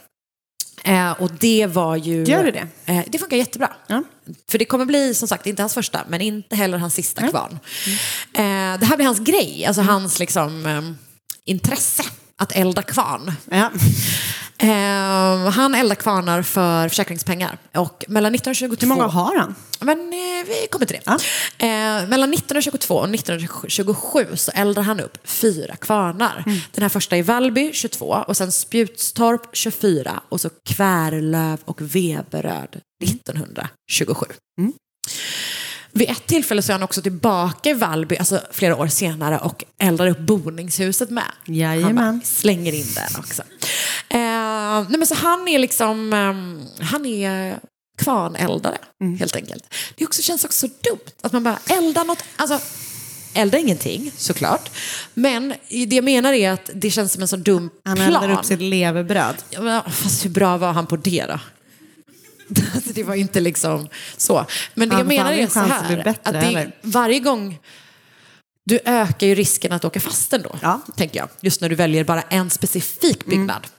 Eh, 0.88 1.12
och 1.12 1.32
det 1.32 1.66
var 1.66 1.96
ju... 1.96 2.24
Gör 2.24 2.44
det 2.44 2.52
det? 2.52 2.68
Eh, 2.94 3.04
det 3.08 3.18
funkar 3.18 3.38
jättebra. 3.38 3.74
För 4.50 4.58
det 4.58 4.66
kommer 4.66 4.86
bli, 4.86 5.14
som 5.14 5.28
sagt, 5.28 5.48
inte 5.48 5.62
hans 5.62 5.74
första, 5.74 6.00
men 6.08 6.22
inte 6.22 6.56
heller 6.56 6.78
hans 6.78 6.94
sista 6.94 7.28
kvarn. 7.28 7.60
Eh, 8.34 8.80
det 8.80 8.86
här 8.86 8.96
blir 8.96 9.06
hans 9.06 9.20
grej, 9.20 9.66
alltså 9.66 9.82
hans 9.82 10.20
liksom, 10.20 10.66
eh, 10.66 10.82
intresse 11.46 12.04
att 12.42 12.52
elda 12.52 12.82
kvarn. 12.82 13.32
Eh, 14.60 15.50
han 15.50 15.76
eldar 15.76 15.96
kvarnar 15.96 16.42
för 16.42 16.90
försäkringspengar. 16.90 17.58
Och 17.76 18.06
mellan 18.08 18.36
1922... 18.36 18.86
Hur 18.86 18.96
många 18.96 19.08
har 19.08 19.38
han? 19.38 19.56
Men 19.80 20.00
eh, 20.00 20.48
vi 20.48 20.68
kommer 20.72 20.86
till 20.86 21.00
det. 21.06 21.12
Eh, 21.66 22.08
mellan 22.08 22.34
1922 22.34 22.96
och 22.96 23.10
1927 23.10 24.26
så 24.36 24.52
eldar 24.52 24.82
han 24.82 25.00
upp 25.00 25.18
fyra 25.28 25.76
kvarnar. 25.76 26.44
Mm. 26.46 26.60
Den 26.72 26.82
här 26.82 26.90
första 26.90 27.18
i 27.18 27.22
Vallby 27.22 27.74
22 27.74 28.06
och 28.06 28.38
sen 28.38 28.52
Spjutstorp 28.52 29.42
24 29.54 30.22
och 30.30 30.42
så 30.42 30.50
Kvärlöv 30.70 31.58
och 31.66 31.82
Veberöd 31.82 32.82
1927. 33.04 34.26
Mm. 34.60 34.74
Vid 35.92 36.10
ett 36.10 36.28
tillfälle 36.28 36.62
så 36.62 36.72
är 36.72 36.74
han 36.74 36.84
också 36.84 37.02
tillbaka 37.02 37.70
i 37.70 37.74
Vallby, 37.74 38.18
alltså 38.18 38.42
flera 38.52 38.76
år 38.76 38.88
senare, 38.88 39.38
och 39.40 39.64
eldar 39.80 40.08
upp 40.08 40.20
boningshuset 40.20 41.10
med. 41.10 41.24
Jajamän. 41.46 41.98
Han 41.98 42.20
bara 42.20 42.26
slänger 42.26 42.74
in 42.74 42.86
den 42.96 43.20
också. 43.20 43.42
Eh, 44.10 44.20
nej 44.90 44.98
men 44.98 45.08
så 45.08 45.16
han 45.16 45.48
är 45.48 45.60
liksom, 45.60 46.14
ehm, 46.14 46.62
han 46.80 47.06
är 47.06 47.60
kvarneldare 48.02 48.78
Mm. 49.02 49.18
helt 49.20 49.36
enkelt. 49.36 49.74
Det 49.96 50.06
också, 50.06 50.22
känns 50.22 50.46
också 50.46 50.68
så 50.68 50.74
dumt 50.90 51.00
att 51.22 51.32
man 51.34 51.44
bara 51.44 51.60
eldar 51.70 52.04
något, 52.04 52.24
alltså 52.36 52.60
elda 53.34 53.58
ingenting 53.58 54.12
såklart. 54.18 54.70
Men 55.14 55.54
det 55.70 55.96
jag 55.96 56.04
menar 56.06 56.34
är 56.34 56.52
att 56.52 56.70
det 56.74 56.92
känns 56.92 57.14
som 57.14 57.22
en 57.22 57.28
så 57.28 57.36
dum 57.36 57.70
Han 57.84 57.96
plan. 57.98 58.08
eldar 58.24 58.40
upp 58.40 58.46
sitt 58.46 58.62
levebröd. 58.62 59.36
Ja, 59.50 59.62
men, 59.62 59.82
fast 59.92 60.26
hur 60.26 60.30
bra 60.30 60.58
var 60.58 60.72
han 60.74 60.88
på 60.88 60.96
det 60.96 61.26
då? 61.26 61.40
Alltså, 62.76 62.94
det 62.94 63.04
var 63.04 63.16
inte 63.16 63.40
liksom 63.40 63.88
så. 64.18 64.46
Men 64.74 64.90
det 64.90 64.96
jag 64.96 65.08
menar 65.08 65.32
är 65.32 65.48
så 65.48 65.54
chans 65.54 65.72
att 65.72 65.86
här. 65.86 66.04
bättre, 66.04 66.14
att 66.24 66.54
det, 66.54 66.72
varje 66.82 67.20
gång 67.20 67.60
du 68.64 68.80
ökar 68.86 69.28
ju 69.28 69.36
risken 69.36 69.72
att 69.72 69.86
åka 69.86 70.00
fast 70.00 70.34
ändå, 70.34 70.60
tänker 70.96 71.20
jag. 71.20 71.30
Just 71.42 71.62
när 71.62 71.70
du 71.70 71.76
väljer 71.76 72.04
bara 72.04 72.22
en 72.22 72.50
specifik 72.50 73.26
byggnad. 73.26 73.64
Eh, 73.64 73.70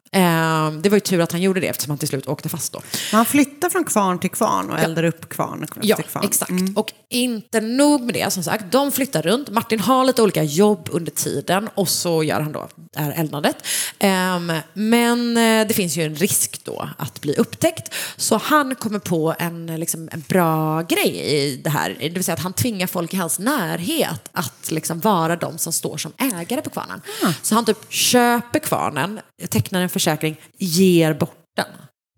det 0.82 0.88
var 0.88 0.96
ju 0.96 1.00
tur 1.00 1.20
att 1.20 1.32
han 1.32 1.40
gjorde 1.42 1.60
det 1.60 1.66
eftersom 1.68 1.90
han 1.90 1.98
till 1.98 2.08
slut 2.08 2.26
åkte 2.28 2.48
fast 2.48 2.72
då. 2.72 2.82
Men 3.12 3.16
han 3.16 3.26
flyttar 3.26 3.70
från 3.70 3.84
kvarn 3.84 4.18
till 4.18 4.30
kvarn 4.30 4.70
och 4.70 4.78
eldar 4.78 5.04
upp 5.04 5.28
kvarn 5.28 5.66
Ja, 5.82 5.96
kvarn. 5.96 6.24
exakt. 6.24 6.52
Och 6.76 6.92
inte 7.10 7.60
nog 7.60 8.00
med 8.02 8.14
det, 8.14 8.32
som 8.32 8.42
sagt, 8.42 8.64
de 8.72 8.92
flyttar 8.92 9.22
runt. 9.22 9.50
Martin 9.50 9.80
har 9.80 10.04
lite 10.04 10.22
olika 10.22 10.42
jobb 10.42 10.88
under 10.92 11.12
tiden 11.12 11.68
och 11.74 11.88
så 11.88 12.22
gör 12.22 12.40
han 12.40 12.52
då 12.52 12.68
det 12.92 13.00
här 13.00 13.12
eldandet. 13.16 13.56
Ehm, 13.98 14.52
men 14.74 15.36
eh, 15.36 15.66
det 15.68 15.74
finns 15.74 15.96
ju 15.96 16.02
en 16.02 16.14
risk 16.14 16.60
då 16.64 16.88
att 16.98 17.20
bli 17.20 17.34
upptäckt. 17.34 17.94
Så 18.16 18.36
han 18.36 18.74
kommer 18.74 18.98
på 18.98 19.34
en, 19.38 19.66
liksom, 19.66 20.08
en 20.12 20.24
bra 20.28 20.82
grej 20.82 21.16
i 21.16 21.60
det 21.64 21.70
här. 21.70 21.96
Det 22.00 22.08
vill 22.08 22.24
säga 22.24 22.34
att 22.34 22.40
han 22.42 22.52
tvingar 22.52 22.86
folk 22.86 23.14
i 23.14 23.16
hans 23.16 23.38
närhet 23.38 24.28
att 24.32 24.70
liksom 24.70 25.00
vara 25.00 25.36
de 25.36 25.58
som 25.58 25.72
står 25.72 25.96
som 25.96 26.12
ägare 26.18 26.62
på 26.62 26.70
kvarnen. 26.70 27.00
Så 27.42 27.54
han 27.54 27.64
typ 27.64 27.92
köper 27.92 28.58
kvarnen, 28.58 29.20
tecknar 29.50 29.80
en 29.80 29.88
försäkring, 29.98 30.36
ger 30.58 31.14
bort 31.14 31.36
den 31.56 31.66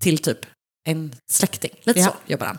till 0.03 0.18
typ 0.18 0.39
en 0.89 1.14
släkting. 1.33 1.70
Lite 1.83 2.01
Ja. 2.01 2.07
så 2.07 2.12
jobbar 2.33 2.47
han. 2.47 2.59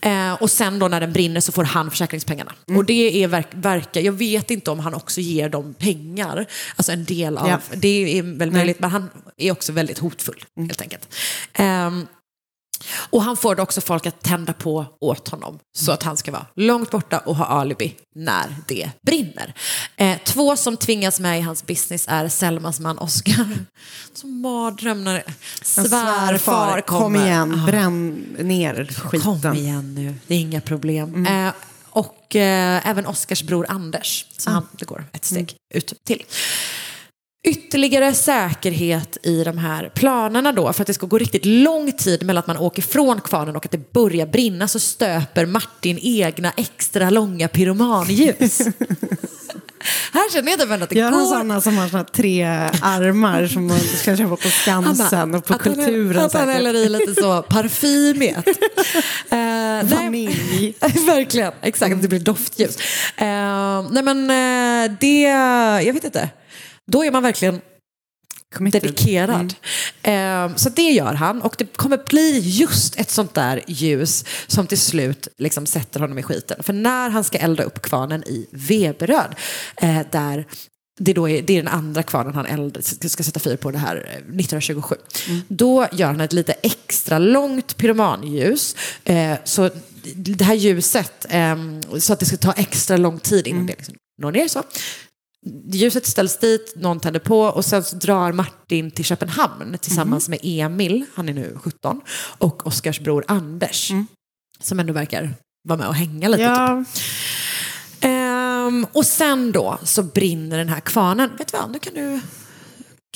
Eh, 0.00 0.42
och 0.42 0.50
sen 0.50 0.78
då 0.78 0.88
när 0.88 1.00
den 1.00 1.12
brinner 1.12 1.40
så 1.40 1.52
får 1.52 1.64
han 1.64 1.90
försäkringspengarna. 1.90 2.52
Och 2.76 2.84
det 2.84 3.22
är 3.24 3.28
verk, 3.28 3.46
verkar, 3.50 4.00
jag 4.00 4.12
vet 4.12 4.50
inte 4.50 4.70
om 4.70 4.78
han 4.80 4.94
också 4.94 5.20
ger 5.20 5.48
dem 5.48 5.74
pengar. 5.74 6.46
Alltså 6.76 6.92
en 6.92 7.04
del 7.04 7.38
av, 7.38 7.48
Ja. 7.48 7.60
det 7.76 8.18
är 8.18 8.22
väl 8.22 8.50
möjligt, 8.50 8.80
men 8.80 8.90
han 8.90 9.10
är 9.36 9.52
också 9.52 9.72
väldigt 9.72 9.98
hotfull 9.98 10.44
helt 10.56 10.80
enkelt. 10.82 11.14
Ehm, 11.52 12.06
och 13.10 13.22
han 13.22 13.36
får 13.36 13.60
också 13.60 13.80
folk 13.80 14.06
att 14.06 14.22
tända 14.22 14.52
på 14.52 14.86
åt 15.00 15.28
honom 15.28 15.58
så 15.76 15.92
att 15.92 16.02
han 16.02 16.16
ska 16.16 16.32
vara 16.32 16.46
långt 16.56 16.90
borta 16.90 17.18
och 17.18 17.36
ha 17.36 17.44
alibi 17.44 17.96
när 18.14 18.56
det 18.68 18.90
brinner. 19.02 19.54
Eh, 19.96 20.16
två 20.24 20.56
som 20.56 20.76
tvingas 20.76 21.20
med 21.20 21.38
i 21.38 21.42
hans 21.42 21.66
business 21.66 22.04
är 22.08 22.28
Selmas 22.28 22.80
man 22.80 22.98
Oscar. 22.98 23.48
Som 24.14 24.40
mardröm 24.40 25.04
när 25.04 25.22
svärfar 25.62 26.80
kommer. 26.80 26.80
kom 26.80 27.16
igen, 27.16 27.60
Ah. 27.62 27.66
bränn 27.66 28.10
ner 28.38 28.84
skiten. 28.94 29.40
Kom 29.42 29.54
igen 29.54 29.94
nu, 29.94 30.14
det 30.26 30.34
är 30.34 30.38
inga 30.38 30.60
problem. 30.60 31.26
Eh, 31.26 31.52
och 31.90 32.36
eh, 32.36 32.88
även 32.88 33.06
Oskars 33.06 33.42
bror 33.42 33.66
Anders, 33.68 34.26
så 34.38 34.50
han, 34.50 34.66
det 34.72 34.84
går 34.84 35.04
ett 35.12 35.24
steg 35.24 35.56
ut 35.74 35.92
till. 36.04 36.22
Ytterligare 37.44 38.14
säkerhet 38.14 39.18
i 39.22 39.44
de 39.44 39.58
här 39.58 39.90
planerna 39.94 40.52
då, 40.52 40.72
för 40.72 40.82
att 40.82 40.86
det 40.86 40.94
ska 40.94 41.06
gå 41.06 41.18
riktigt 41.18 41.44
lång 41.44 41.92
tid 41.92 42.22
mellan 42.26 42.40
att 42.40 42.46
man 42.46 42.56
åker 42.56 42.82
från 42.82 43.20
kvarnen 43.20 43.56
och 43.56 43.64
att 43.64 43.72
det 43.72 43.92
börjar 43.92 44.26
brinna 44.26 44.68
så 44.68 44.80
stöper 44.80 45.46
Martin 45.46 45.98
egna 46.02 46.52
extra 46.56 47.10
långa 47.10 47.48
pyromanljus. 47.48 48.58
här 50.12 50.32
känner 50.32 50.50
jag 50.50 50.60
typ 50.60 50.70
ändå 50.70 50.84
att 50.84 50.90
det 50.90 50.98
Gör 50.98 51.10
han 51.10 51.20
går 51.20 51.26
sådana 51.26 51.60
som 51.60 51.76
har 51.78 51.88
såna 51.88 52.04
tre 52.04 52.44
armar 52.82 53.46
som 53.46 53.66
man 53.66 53.78
ska 53.80 54.16
köpa 54.16 54.36
på 54.36 54.48
Skansen 54.48 55.34
och 55.34 55.44
på 55.46 55.54
att 55.54 55.64
han- 55.66 55.74
Kulturen? 55.74 56.24
Att 56.24 56.32
han 56.32 56.48
häller 56.48 56.74
i 56.74 56.88
lite 56.88 57.14
så 57.14 57.42
parfym 57.42 58.22
i 58.22 58.28
ett. 58.28 58.46
Nej- 59.30 59.84
Vanilj. 59.84 60.74
Verkligen, 61.06 61.52
exakt. 61.62 62.02
Det 62.02 62.08
blir 62.08 62.20
doftljus. 62.20 62.76
Eh, 63.16 63.82
nej 63.90 64.02
men 64.02 64.30
eh, 64.30 64.96
det, 65.00 65.20
jag 65.86 65.92
vet 65.94 66.04
inte. 66.04 66.28
Då 66.86 67.04
är 67.04 67.10
man 67.10 67.22
verkligen 67.22 67.60
dedikerad. 68.72 69.54
Eh, 70.02 70.56
så 70.56 70.68
det 70.68 70.90
gör 70.90 71.14
han 71.14 71.42
och 71.42 71.54
det 71.58 71.76
kommer 71.76 71.98
bli 72.08 72.38
just 72.38 72.96
ett 72.96 73.10
sånt 73.10 73.34
där 73.34 73.62
ljus 73.66 74.24
som 74.46 74.66
till 74.66 74.80
slut 74.80 75.28
liksom 75.38 75.66
sätter 75.66 76.00
honom 76.00 76.18
i 76.18 76.22
skiten. 76.22 76.62
För 76.62 76.72
när 76.72 77.10
han 77.10 77.24
ska 77.24 77.38
elda 77.38 77.62
upp 77.62 77.82
kvarnen 77.82 78.24
i 78.24 78.46
Veberöd, 78.50 79.34
eh, 79.76 80.00
där 80.10 80.46
det, 80.98 81.12
då 81.12 81.28
är, 81.28 81.42
det 81.42 81.52
är 81.52 81.62
den 81.62 81.72
andra 81.72 82.02
kvarnen 82.02 82.34
han 82.34 82.46
eld, 82.46 82.78
ska 83.10 83.22
sätta 83.22 83.40
fyr 83.40 83.56
på 83.56 83.70
det 83.70 83.78
här 83.78 83.96
eh, 83.96 84.16
1927. 84.16 84.96
Då 85.48 85.86
gör 85.92 86.06
han 86.06 86.20
ett 86.20 86.32
lite 86.32 86.52
extra 86.52 87.18
långt 87.18 87.76
pyromanljus. 87.76 88.76
Eh, 89.04 89.38
så 89.44 89.70
det 90.14 90.44
här 90.44 90.54
ljuset, 90.54 91.26
eh, 91.28 91.56
så 91.98 92.12
att 92.12 92.20
det 92.20 92.26
ska 92.26 92.36
ta 92.36 92.52
extra 92.52 92.96
lång 92.96 93.20
tid 93.20 93.46
innan 93.46 93.66
det 93.66 93.74
liksom 93.76 93.94
når 94.22 94.32
ner. 94.32 94.48
Så. 94.48 94.62
Ljuset 95.72 96.06
ställs 96.06 96.38
dit, 96.38 96.72
någon 96.76 97.00
tänder 97.00 97.20
på 97.20 97.40
och 97.40 97.64
sen 97.64 97.84
så 97.84 97.96
drar 97.96 98.32
Martin 98.32 98.90
till 98.90 99.04
Köpenhamn 99.04 99.78
tillsammans 99.80 100.28
med 100.28 100.38
Emil, 100.42 101.04
han 101.14 101.28
är 101.28 101.32
nu 101.32 101.58
17, 101.62 102.00
och 102.38 102.66
Oskars 102.66 103.00
bror 103.00 103.24
Anders. 103.28 103.92
Som 104.60 104.80
ändå 104.80 104.92
verkar 104.92 105.34
vara 105.68 105.78
med 105.78 105.88
och 105.88 105.94
hänga 105.94 106.28
lite. 106.28 106.42
Ja. 106.42 106.84
Typ. 106.94 107.04
Ehm, 108.00 108.86
och 108.92 109.06
sen 109.06 109.52
då 109.52 109.78
så 109.82 110.02
brinner 110.02 110.58
den 110.58 110.68
här 110.68 110.80
kvarnen. 110.80 111.30
Vet 111.38 111.52
du 111.52 111.58
vad, 111.58 111.70
nu 111.70 111.78
kan 111.78 111.94
du 111.94 112.20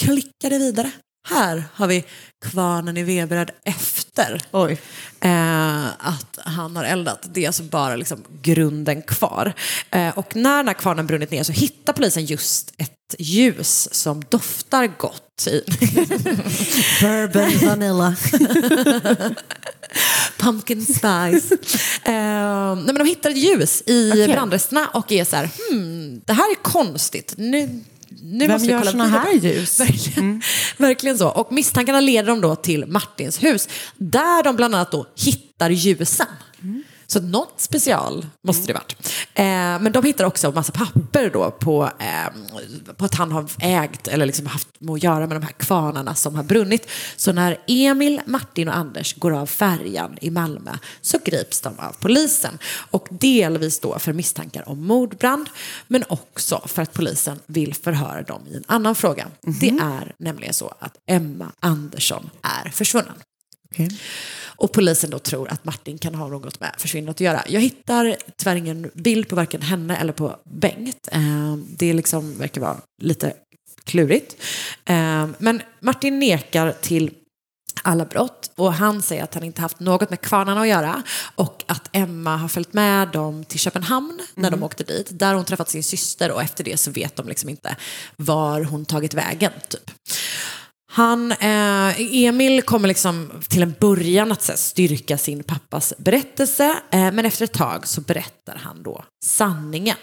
klicka 0.00 0.48
det 0.48 0.58
vidare. 0.58 0.90
Här 1.28 1.64
har 1.74 1.86
vi 1.86 2.04
kvarnen 2.44 2.96
i 2.96 3.02
Veberöd 3.02 3.50
efter 3.64 4.42
eh, 5.20 5.86
att 5.98 6.38
han 6.44 6.76
har 6.76 6.84
eldat. 6.84 7.28
Det 7.32 7.42
är 7.42 7.46
alltså 7.46 7.62
bara 7.62 7.96
liksom 7.96 8.24
grunden 8.42 9.02
kvar. 9.02 9.52
Eh, 9.90 10.18
och 10.18 10.36
när 10.36 10.56
den 10.56 10.66
här 10.66 10.74
kvarnen 10.74 11.06
brunnit 11.06 11.30
ner 11.30 11.42
så 11.42 11.52
hittar 11.52 11.92
polisen 11.92 12.24
just 12.24 12.72
ett 12.76 13.14
ljus 13.18 13.88
som 13.94 14.24
doftar 14.28 14.86
gott. 14.98 15.46
I. 15.46 15.62
Bourbon 17.02 17.68
vanilla. 17.68 18.16
Pumpkin 20.38 20.86
spice. 20.86 21.54
Eh, 22.04 22.74
nej, 22.74 22.84
men 22.86 22.98
de 22.98 23.04
hittar 23.04 23.30
ett 23.30 23.36
ljus 23.36 23.82
i 23.86 24.12
Okej. 24.12 24.28
brandresterna 24.28 24.88
och 24.88 25.12
är 25.12 25.24
så 25.24 25.36
här, 25.36 25.48
hmm, 25.70 26.20
det 26.24 26.32
här 26.32 26.50
är 26.50 26.62
konstigt. 26.62 27.34
Nu, 27.36 27.84
nu 28.10 28.46
Vem 28.46 28.52
måste 28.52 28.66
vi 28.66 28.72
gör 28.72 28.78
vidare. 28.92 29.06
här 29.08 29.32
ljus? 29.32 29.80
Verkligen, 29.80 30.42
verkligen 30.76 31.18
så. 31.18 31.28
Och 31.28 31.52
misstankarna 31.52 32.00
leder 32.00 32.28
dem 32.28 32.40
då 32.40 32.56
till 32.56 32.86
Martins 32.86 33.42
hus 33.42 33.68
där 33.96 34.42
de 34.42 34.56
bland 34.56 34.74
annat 34.74 34.92
då 34.92 35.06
hittar 35.16 35.70
ljusen. 35.70 36.26
Så 37.12 37.20
något 37.20 37.60
special 37.60 38.26
måste 38.42 38.66
det 38.66 38.72
varit. 38.72 38.96
Eh, 39.34 39.44
men 39.82 39.92
de 39.92 40.04
hittar 40.04 40.24
också 40.24 40.52
massa 40.52 40.72
papper 40.72 41.30
då 41.30 41.50
på, 41.50 41.90
eh, 41.98 42.92
på 42.96 43.04
att 43.04 43.14
han 43.14 43.32
har 43.32 43.50
ägt 43.60 44.08
eller 44.08 44.26
liksom 44.26 44.46
haft 44.46 44.68
att 44.90 45.02
göra 45.02 45.26
med 45.26 45.36
de 45.36 45.42
här 45.42 45.52
kvarnarna 45.52 46.14
som 46.14 46.34
har 46.34 46.42
brunnit. 46.42 46.88
Så 47.16 47.32
när 47.32 47.58
Emil, 47.66 48.20
Martin 48.26 48.68
och 48.68 48.76
Anders 48.76 49.14
går 49.14 49.32
av 49.32 49.46
färjan 49.46 50.18
i 50.20 50.30
Malmö 50.30 50.70
så 51.00 51.18
grips 51.24 51.60
de 51.60 51.78
av 51.78 51.96
polisen. 52.00 52.58
Och 52.90 53.08
delvis 53.10 53.80
då 53.80 53.98
för 53.98 54.12
misstankar 54.12 54.68
om 54.68 54.86
mordbrand 54.86 55.48
men 55.86 56.04
också 56.08 56.62
för 56.66 56.82
att 56.82 56.92
polisen 56.92 57.40
vill 57.46 57.74
förhöra 57.74 58.22
dem 58.22 58.42
i 58.50 58.56
en 58.56 58.64
annan 58.66 58.94
fråga. 58.94 59.26
Det 59.60 59.68
är 59.68 60.14
nämligen 60.18 60.54
så 60.54 60.74
att 60.78 60.96
Emma 61.06 61.52
Andersson 61.60 62.30
är 62.42 62.70
försvunnen. 62.70 63.14
Och 64.46 64.72
polisen 64.72 65.10
då 65.10 65.18
tror 65.18 65.48
att 65.48 65.64
Martin 65.64 65.98
kan 65.98 66.14
ha 66.14 66.28
något 66.28 66.60
med 66.60 66.74
försvinnandet 66.78 67.16
att 67.16 67.20
göra. 67.20 67.42
Jag 67.48 67.60
hittar 67.60 68.16
tyvärr 68.36 68.56
ingen 68.56 68.90
bild 68.94 69.28
på 69.28 69.36
varken 69.36 69.62
henne 69.62 69.96
eller 69.96 70.12
på 70.12 70.36
Bengt. 70.44 71.08
Eh, 71.12 71.56
det 71.56 71.92
liksom 71.92 72.38
verkar 72.38 72.60
vara 72.60 72.76
lite 73.02 73.32
klurigt. 73.84 74.36
Eh, 74.84 75.26
men 75.38 75.62
Martin 75.80 76.18
nekar 76.18 76.72
till 76.80 77.10
alla 77.82 78.04
brott 78.04 78.50
och 78.56 78.72
han 78.72 79.02
säger 79.02 79.22
att 79.24 79.34
han 79.34 79.44
inte 79.44 79.62
haft 79.62 79.80
något 79.80 80.10
med 80.10 80.20
kvarnarna 80.20 80.60
att 80.60 80.68
göra 80.68 81.02
och 81.34 81.64
att 81.66 81.88
Emma 81.92 82.36
har 82.36 82.48
följt 82.48 82.72
med 82.72 83.08
dem 83.08 83.44
till 83.44 83.58
Köpenhamn 83.58 84.20
när 84.34 84.50
de 84.50 84.62
åkte 84.62 84.84
dit. 84.84 85.08
Där 85.10 85.34
hon 85.34 85.44
träffat 85.44 85.70
sin 85.70 85.82
syster 85.82 86.30
och 86.30 86.42
efter 86.42 86.64
det 86.64 86.76
så 86.76 86.90
vet 86.90 87.16
de 87.16 87.28
liksom 87.28 87.48
inte 87.48 87.76
var 88.16 88.64
hon 88.64 88.84
tagit 88.84 89.14
vägen. 89.14 89.52
Typ. 89.68 89.90
Han, 90.90 91.32
eh, 91.32 92.24
Emil 92.24 92.62
kommer 92.62 92.88
liksom 92.88 93.30
till 93.48 93.62
en 93.62 93.74
början 93.80 94.32
att 94.32 94.48
här, 94.48 94.56
styrka 94.56 95.18
sin 95.18 95.44
pappas 95.44 95.94
berättelse 95.98 96.76
eh, 96.90 97.12
men 97.12 97.24
efter 97.24 97.44
ett 97.44 97.52
tag 97.52 97.86
så 97.86 98.00
berättar 98.00 98.56
han 98.56 98.82
då 98.82 99.04
sanningen. 99.24 99.96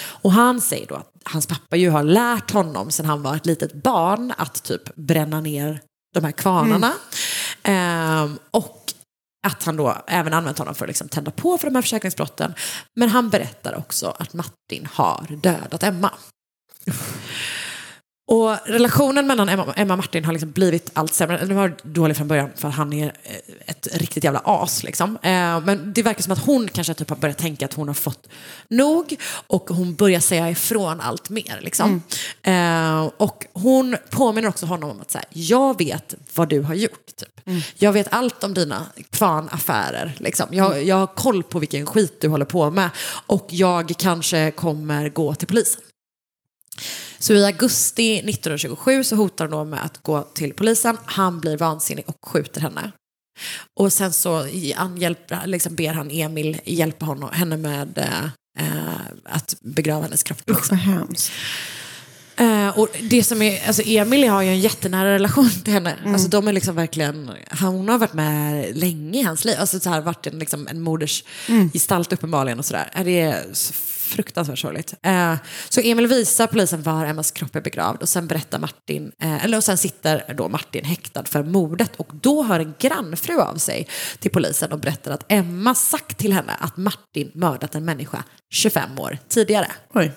Och 0.00 0.32
han 0.32 0.60
säger 0.60 0.86
då 0.86 0.94
att 0.94 1.12
hans 1.24 1.46
pappa 1.46 1.76
ju 1.76 1.90
har 1.90 2.02
lärt 2.02 2.50
honom 2.50 2.90
sedan 2.90 3.06
han 3.06 3.22
var 3.22 3.36
ett 3.36 3.46
litet 3.46 3.82
barn 3.82 4.32
att 4.36 4.62
typ 4.62 4.94
bränna 4.94 5.40
ner 5.40 5.80
de 6.14 6.24
här 6.24 6.32
kvarnarna. 6.32 6.92
Eh, 7.62 8.30
och 8.50 8.92
att 9.46 9.62
han 9.62 9.76
då 9.76 9.96
även 10.06 10.32
använt 10.32 10.58
honom 10.58 10.74
för 10.74 10.84
att 10.84 10.88
liksom 10.88 11.08
tända 11.08 11.30
på 11.30 11.58
för 11.58 11.66
de 11.66 11.74
här 11.74 11.82
försäkringsbrotten. 11.82 12.54
Men 12.96 13.08
han 13.08 13.30
berättar 13.30 13.76
också 13.76 14.16
att 14.18 14.32
Martin 14.32 14.88
har 14.92 15.26
dödat 15.42 15.82
Emma. 15.82 16.10
Och 18.28 18.56
relationen 18.64 19.26
mellan 19.26 19.48
Emma, 19.48 19.72
Emma 19.76 19.94
och 19.94 19.98
Martin 19.98 20.24
har 20.24 20.32
liksom 20.32 20.50
blivit 20.50 20.90
allt 20.92 21.14
sämre. 21.14 21.44
Den 21.46 21.56
var 21.56 21.76
dålig 21.82 22.16
från 22.16 22.28
början 22.28 22.50
för 22.56 22.68
han 22.68 22.92
är 22.92 23.06
eh, 23.22 23.32
ett 23.66 23.88
riktigt 23.92 24.24
jävla 24.24 24.42
as. 24.44 24.82
Liksom. 24.82 25.18
Eh, 25.22 25.60
men 25.60 25.92
det 25.94 26.02
verkar 26.02 26.22
som 26.22 26.32
att 26.32 26.46
hon 26.46 26.68
kanske 26.68 26.94
typ 26.94 27.08
har 27.08 27.16
börjat 27.16 27.38
tänka 27.38 27.64
att 27.64 27.74
hon 27.74 27.88
har 27.88 27.94
fått 27.94 28.28
nog 28.68 29.16
och 29.46 29.70
hon 29.70 29.94
börjar 29.94 30.20
säga 30.20 30.50
ifrån 30.50 31.00
allt 31.00 31.30
mer. 31.30 31.58
Liksom. 31.60 32.02
Eh, 32.42 33.10
och 33.16 33.46
hon 33.52 33.96
påminner 34.10 34.48
också 34.48 34.66
honom 34.66 34.90
om 34.90 35.00
att 35.00 35.10
så 35.10 35.18
här, 35.18 35.26
jag 35.30 35.78
vet 35.78 36.14
vad 36.34 36.48
du 36.48 36.60
har 36.60 36.74
gjort. 36.74 37.06
Typ. 37.16 37.40
Jag 37.74 37.92
vet 37.92 38.06
allt 38.10 38.44
om 38.44 38.54
dina 38.54 38.86
kvarnaffärer. 39.10 40.14
Liksom. 40.18 40.46
Jag, 40.50 40.84
jag 40.84 40.96
har 40.96 41.06
koll 41.06 41.42
på 41.42 41.58
vilken 41.58 41.86
skit 41.86 42.20
du 42.20 42.28
håller 42.28 42.44
på 42.44 42.70
med 42.70 42.90
och 43.26 43.46
jag 43.50 43.92
kanske 43.98 44.50
kommer 44.50 45.08
gå 45.08 45.34
till 45.34 45.48
polisen. 45.48 45.82
Så 47.18 47.32
i 47.32 47.44
augusti 47.44 48.16
1927 48.18 49.04
så 49.04 49.16
hotar 49.16 49.44
hon 49.44 49.52
då 49.52 49.64
med 49.64 49.84
att 49.84 50.02
gå 50.02 50.22
till 50.22 50.54
polisen. 50.54 50.96
Han 51.04 51.40
blir 51.40 51.56
vansinnig 51.56 52.04
och 52.08 52.16
skjuter 52.26 52.60
henne. 52.60 52.92
Och 53.80 53.92
sen 53.92 54.12
så 54.12 54.46
han 54.76 54.96
hjälper, 54.96 55.46
liksom 55.46 55.74
ber 55.74 55.92
han 55.92 56.10
Emil 56.10 56.60
hjälpa 56.64 57.06
honom, 57.06 57.30
henne 57.32 57.56
med 57.56 57.98
eh, 58.56 58.64
att 59.24 59.54
begrava 59.60 60.02
hennes 60.02 60.22
kropp. 60.22 60.38
Usch 60.50 60.70
vad 60.70 60.78
hemskt. 60.78 61.32
Eh, 62.36 62.78
och 62.78 62.88
det 63.02 63.22
som 63.24 63.42
är, 63.42 63.66
alltså 63.66 63.82
Emil 63.86 64.28
har 64.28 64.42
ju 64.42 64.48
en 64.48 64.60
jättenära 64.60 65.14
relation 65.14 65.50
till 65.64 65.72
henne. 65.72 65.96
Alltså 66.06 66.28
de 66.28 66.48
är 66.48 66.52
liksom 66.52 66.74
verkligen, 66.76 67.30
hon 67.60 67.88
har 67.88 67.98
varit 67.98 68.12
med 68.12 68.76
länge 68.76 69.20
i 69.20 69.22
hans 69.22 69.44
liv. 69.44 69.56
Alltså 69.58 69.80
så 69.80 69.90
här, 69.90 70.00
varit 70.00 70.26
en, 70.26 70.38
liksom, 70.38 70.68
en 70.68 70.80
moders 70.80 71.24
gestalt 71.72 72.12
uppenbarligen 72.12 72.58
och 72.58 72.64
sådär. 72.64 72.90
Eh, 72.94 73.04
Det 73.04 73.20
är 73.20 73.44
fruktansvärt 74.08 74.58
sorgligt. 74.58 74.94
Eh, 75.02 75.34
så 75.68 75.80
Emil 75.80 76.06
visar 76.06 76.46
polisen 76.46 76.82
var 76.82 77.04
Emmas 77.04 77.30
kropp 77.30 77.56
är 77.56 77.60
begravd 77.60 78.02
och 78.02 78.08
sen 78.08 78.26
berättar 78.26 78.58
Martin, 78.58 79.12
eh, 79.22 79.44
eller 79.44 79.56
och 79.56 79.64
sen 79.64 79.78
sitter 79.78 80.34
då 80.36 80.48
Martin 80.48 80.84
häktad 80.84 81.24
för 81.24 81.42
mordet 81.42 81.96
och 81.96 82.10
då 82.12 82.42
hör 82.42 82.60
en 82.60 82.74
grannfru 82.78 83.40
av 83.40 83.56
sig 83.56 83.88
till 84.18 84.30
polisen 84.30 84.72
och 84.72 84.80
berättar 84.80 85.10
att 85.12 85.24
Emma 85.28 85.74
sagt 85.74 86.18
till 86.18 86.32
henne 86.32 86.52
att 86.60 86.76
Martin 86.76 87.30
mördat 87.34 87.74
en 87.74 87.84
människa 87.84 88.24
25 88.50 88.98
år 88.98 89.18
tidigare. 89.28 89.72
Oj. 89.94 90.12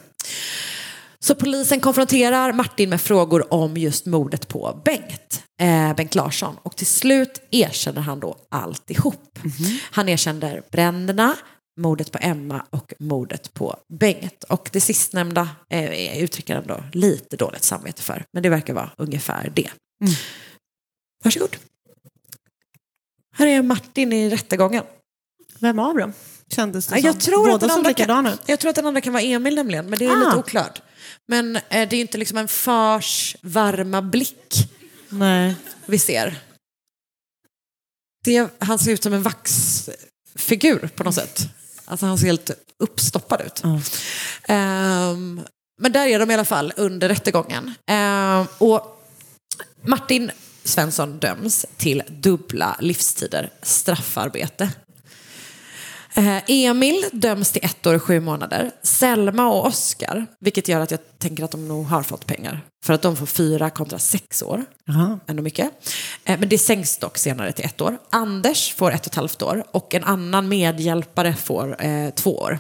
Så 1.23 1.35
polisen 1.35 1.79
konfronterar 1.79 2.53
Martin 2.53 2.89
med 2.89 3.01
frågor 3.01 3.53
om 3.53 3.77
just 3.77 4.05
mordet 4.05 4.47
på 4.47 4.81
Bengt, 4.85 5.43
eh, 5.61 5.95
Bengt 5.95 6.15
Larsson. 6.15 6.55
Och 6.63 6.75
till 6.75 6.87
slut 6.87 7.41
erkänner 7.51 8.01
han 8.01 8.19
då 8.19 8.37
alltihop. 8.51 9.39
Han 9.91 10.09
erkänner 10.09 10.63
bränderna, 10.71 11.35
mordet 11.79 12.11
på 12.11 12.17
Emma 12.21 12.65
och 12.69 12.93
mordet 12.99 13.53
på 13.53 13.77
Bengt. 13.87 14.43
Och 14.43 14.69
det 14.73 14.81
sistnämnda 14.81 15.49
eh, 15.69 16.23
uttrycker 16.23 16.55
han 16.55 16.67
då 16.67 16.83
lite 16.93 17.37
dåligt 17.37 17.63
samvete 17.63 18.01
för. 18.01 18.25
Men 18.33 18.43
det 18.43 18.49
verkar 18.49 18.73
vara 18.73 18.91
ungefär 18.97 19.51
det. 19.55 19.69
Varsågod. 21.23 21.57
Här 23.35 23.47
är 23.47 23.61
Martin 23.61 24.13
i 24.13 24.29
rättegången. 24.29 24.83
Vem 25.59 25.79
av 25.79 25.97
dem? 25.97 26.13
Kändes 26.49 26.87
det 26.87 26.95
Ja, 26.95 27.01
jag, 27.05 27.13
som? 27.13 27.21
tror 27.21 27.37
Båda 27.43 27.53
att 27.55 27.61
den 27.61 27.71
andra 27.71 27.89
likadana 27.89 28.33
ut. 28.33 28.41
jag 28.45 28.59
tror 28.59 28.69
att 28.69 28.75
den 28.75 28.85
andra 28.85 29.01
kan 29.01 29.13
vara 29.13 29.23
Emil 29.23 29.55
nämligen, 29.55 29.89
men 29.89 29.99
det 29.99 30.05
är 30.05 30.11
Ah. 30.11 30.15
lite 30.25 30.37
oklart. 30.37 30.81
Men 31.27 31.55
eh, 31.55 31.61
det 31.69 31.75
är 31.77 31.93
ju 31.93 32.01
inte 32.01 32.17
liksom 32.17 32.37
en 32.37 32.47
fars 32.47 33.35
varma 33.41 34.01
blick 34.01 34.69
Nej. 35.09 35.55
vi 35.85 35.99
ser. 35.99 36.39
Det, 38.23 38.49
han 38.59 38.79
ser 38.79 38.91
ut 38.91 39.03
som 39.03 39.13
en 39.13 39.23
vaxfigur 39.23 40.89
på 40.95 41.03
något 41.03 41.15
sätt. 41.15 41.41
Alltså 41.91 42.05
han 42.05 42.17
ser 42.17 42.25
helt 42.25 42.51
uppstoppad 42.79 43.41
ut. 43.41 43.63
Ehm, 44.47 45.41
men 45.81 45.91
där 45.91 46.07
är 46.07 46.19
de 46.19 46.31
i 46.31 46.33
alla 46.33 46.45
fall 46.45 46.73
under 46.75 47.09
rättegången. 47.09 47.73
Ehm, 47.87 48.45
och 48.57 49.05
Martin 49.81 50.31
Svensson 50.63 51.19
döms 51.19 51.65
till 51.77 52.03
dubbla 52.07 52.75
livstider 52.79 53.49
straffarbete. 53.61 54.69
Eh, 56.13 56.41
Emil 56.47 57.05
döms 57.11 57.51
till 57.51 57.65
ett 57.65 57.87
år 57.87 57.93
och 57.93 58.03
sju 58.03 58.19
månader. 58.19 58.71
Selma 58.81 59.47
och 59.47 59.65
Oskar, 59.65 60.25
vilket 60.39 60.67
gör 60.67 60.79
att 60.79 60.91
jag 60.91 60.99
tänker 61.17 61.43
att 61.43 61.51
de 61.51 61.67
nog 61.67 61.85
har 61.85 62.03
fått 62.03 62.25
pengar. 62.25 62.61
För 62.83 62.93
att 62.93 63.01
de 63.01 63.15
får 63.15 63.25
fyra 63.25 63.69
kontra 63.69 63.99
sex 63.99 64.41
år. 64.41 64.65
Ändå 65.27 65.43
mycket. 65.43 65.71
Eh, 66.25 66.39
men 66.39 66.49
det 66.49 66.57
sänks 66.57 66.97
dock 66.97 67.17
senare 67.17 67.51
till 67.51 67.65
ett 67.65 67.81
år. 67.81 67.97
Anders 68.09 68.73
får 68.73 68.91
ett 68.91 69.01
och 69.01 69.07
ett 69.07 69.15
halvt 69.15 69.41
år 69.41 69.63
och 69.71 69.95
en 69.95 70.03
annan 70.03 70.49
medhjälpare 70.49 71.33
får 71.33 71.85
eh, 71.85 72.09
två 72.09 72.37
år. 72.37 72.59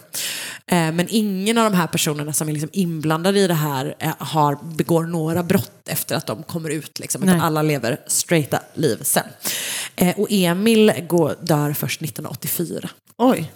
Eh, 0.67 0.91
men 0.91 1.07
ingen 1.09 1.57
av 1.57 1.71
de 1.71 1.77
här 1.77 1.87
personerna 1.87 2.33
som 2.33 2.49
är 2.49 2.53
liksom 2.53 2.69
inblandade 2.73 3.39
i 3.39 3.47
det 3.47 3.53
här 3.53 3.95
eh, 3.99 4.13
har, 4.17 4.57
begår 4.75 5.03
några 5.03 5.43
brott 5.43 5.87
efter 5.87 6.15
att 6.15 6.25
de 6.25 6.43
kommer 6.43 6.69
ut. 6.69 6.99
Liksom, 6.99 7.23
utan 7.23 7.41
alla 7.41 7.61
lever 7.61 7.99
straighta 8.07 8.59
liv 8.73 8.97
sen. 9.01 9.25
Eh, 9.95 10.19
och 10.19 10.27
Emil 10.29 10.93
går, 11.07 11.35
dör 11.41 11.73
först 11.73 12.01
1984. 12.01 12.89
Oj. 13.23 13.51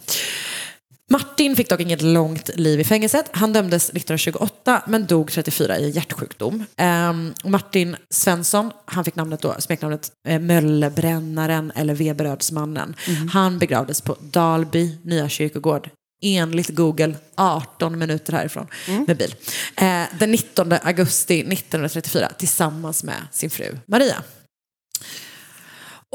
Martin 1.10 1.56
fick 1.56 1.70
dock 1.70 1.80
inget 1.80 2.02
långt 2.02 2.50
liv 2.56 2.80
i 2.80 2.84
fängelset. 2.84 3.26
Han 3.32 3.54
dömdes 3.54 3.90
1928 3.90 4.84
men 4.88 5.06
dog 5.06 5.32
34 5.32 5.78
i 5.80 5.90
hjärtsjukdom. 5.90 6.66
Ehm, 6.78 7.34
Martin 7.44 7.96
Svensson, 8.10 8.72
han 8.86 9.06
fick 9.06 9.16
namnet 9.16 9.42
då, 9.42 9.56
smeknamnet 9.60 10.12
eh, 10.28 10.40
Möllbrännaren 10.40 11.72
eller 11.76 11.96
Veberödsmannen. 11.96 12.96
Han 13.32 13.60
begravdes 13.60 14.02
på 14.02 14.18
Dalby 14.20 14.98
nya 15.04 15.30
kyrkogård. 15.30 15.90
Enligt 16.22 16.70
Google 16.70 17.16
18 17.36 18.00
minuter 18.00 18.34
härifrån 18.34 18.68
med 19.08 19.18
bil. 19.18 19.36
Eh, 19.76 20.04
den 20.20 20.32
19 20.32 20.72
augusti 20.72 21.40
1934 21.40 22.32
tillsammans 22.38 23.04
med 23.04 23.22
sin 23.32 23.50
fru 23.50 23.78
Maria. 23.88 24.24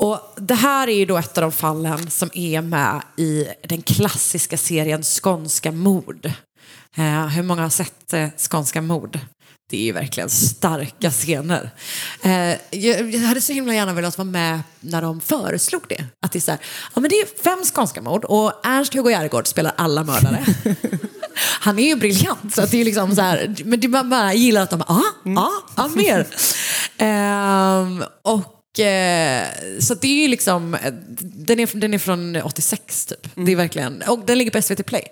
Och 0.00 0.34
det 0.36 0.54
här 0.54 0.88
är 0.88 0.94
ju 0.94 1.04
då 1.04 1.16
ett 1.16 1.38
av 1.38 1.42
de 1.42 1.52
fallen 1.52 2.10
som 2.10 2.30
är 2.34 2.62
med 2.62 3.02
i 3.16 3.46
den 3.68 3.82
klassiska 3.82 4.56
serien 4.56 5.02
Skånska 5.02 5.72
mord. 5.72 6.26
Eh, 6.96 7.26
hur 7.26 7.42
många 7.42 7.62
har 7.62 7.68
sett 7.68 8.12
eh, 8.12 8.28
Skånska 8.50 8.82
mord? 8.82 9.18
Det 9.70 9.76
är 9.76 9.84
ju 9.84 9.92
verkligen 9.92 10.30
starka 10.30 11.10
scener. 11.10 11.70
Eh, 12.22 12.54
jag, 12.70 13.14
jag 13.14 13.20
hade 13.20 13.40
så 13.40 13.52
himla 13.52 13.74
gärna 13.74 13.92
velat 13.92 14.18
vara 14.18 14.28
med 14.28 14.60
när 14.80 15.02
de 15.02 15.20
föreslog 15.20 15.82
det. 15.88 16.04
Att 16.26 16.32
det 16.32 16.38
är 16.38 16.40
så 16.40 16.50
här, 16.50 16.60
ja 16.94 17.00
men 17.00 17.10
det 17.10 17.16
är 17.16 17.42
fem 17.42 17.64
skånska 17.74 18.02
mord 18.02 18.24
och 18.24 18.66
Ernst-Hugo 18.66 19.10
Järegård 19.10 19.46
spelar 19.46 19.72
alla 19.76 20.04
mördare. 20.04 20.44
Han 21.60 21.78
är 21.78 21.86
ju 21.86 21.96
briljant, 21.96 22.54
så 22.54 22.62
att 22.62 22.70
det 22.70 22.80
är 22.80 22.84
liksom 22.84 23.14
så 23.14 23.22
här, 23.22 23.56
men 23.64 23.80
det 23.80 23.88
man 23.88 24.10
bara 24.10 24.34
gillar 24.34 24.62
att 24.62 24.70
de, 24.70 24.82
ja, 24.88 25.02
ja, 25.24 25.50
ja, 25.76 25.88
mer. 25.88 26.26
Ehm, 26.98 28.04
och 28.22 28.59
så 29.80 29.92
att 29.92 30.00
det 30.00 30.08
är 30.08 30.22
ju 30.22 30.28
liksom, 30.28 30.74
eh, 30.74 30.92
den 31.20 31.60
är, 31.60 31.80
den 31.80 31.94
är 31.94 31.98
från 31.98 32.36
86 32.36 33.06
typ. 33.06 33.28
Det 33.34 33.52
är 33.52 33.56
verkligen, 33.56 34.02
och 34.02 34.26
den 34.26 34.38
ligger 34.38 34.50
på 34.50 34.62
SVT 34.62 34.86
Play. 34.86 35.02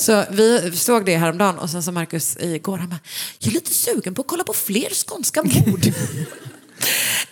Så 0.00 0.24
vi 0.30 0.72
såg 0.74 1.06
det 1.06 1.16
häromdagen 1.16 1.58
och 1.58 1.70
sen 1.70 1.82
sa 1.82 1.92
Markus 1.92 2.36
igår, 2.40 2.78
han 2.78 2.88
bara, 2.88 3.00
jag 3.38 3.48
är 3.48 3.54
lite 3.54 3.74
sugen 3.74 4.14
på 4.14 4.22
att 4.22 4.28
kolla 4.28 4.44
på 4.44 4.52
fler 4.52 5.06
skånska 5.06 5.42
mord. 5.42 5.86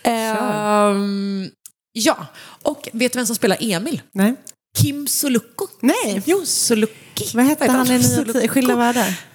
Ehm, 0.03 1.49
ja, 1.91 2.25
och 2.61 2.89
vet 2.93 3.13
du 3.13 3.19
vem 3.19 3.25
som 3.25 3.35
spelar 3.35 3.57
Emil? 3.59 4.01
Nej. 4.11 4.35
Kim 4.77 5.07
Sulukko. 5.07 5.67
Nej. 5.79 6.21
Jo, 6.25 6.45
Sulukki. 6.45 7.25
Vad 7.33 7.45
hette 7.45 7.71
han 7.71 7.91
i 7.91 7.97
Nya 7.97 8.47
Skilda 8.47 8.75
världar? 8.75 9.28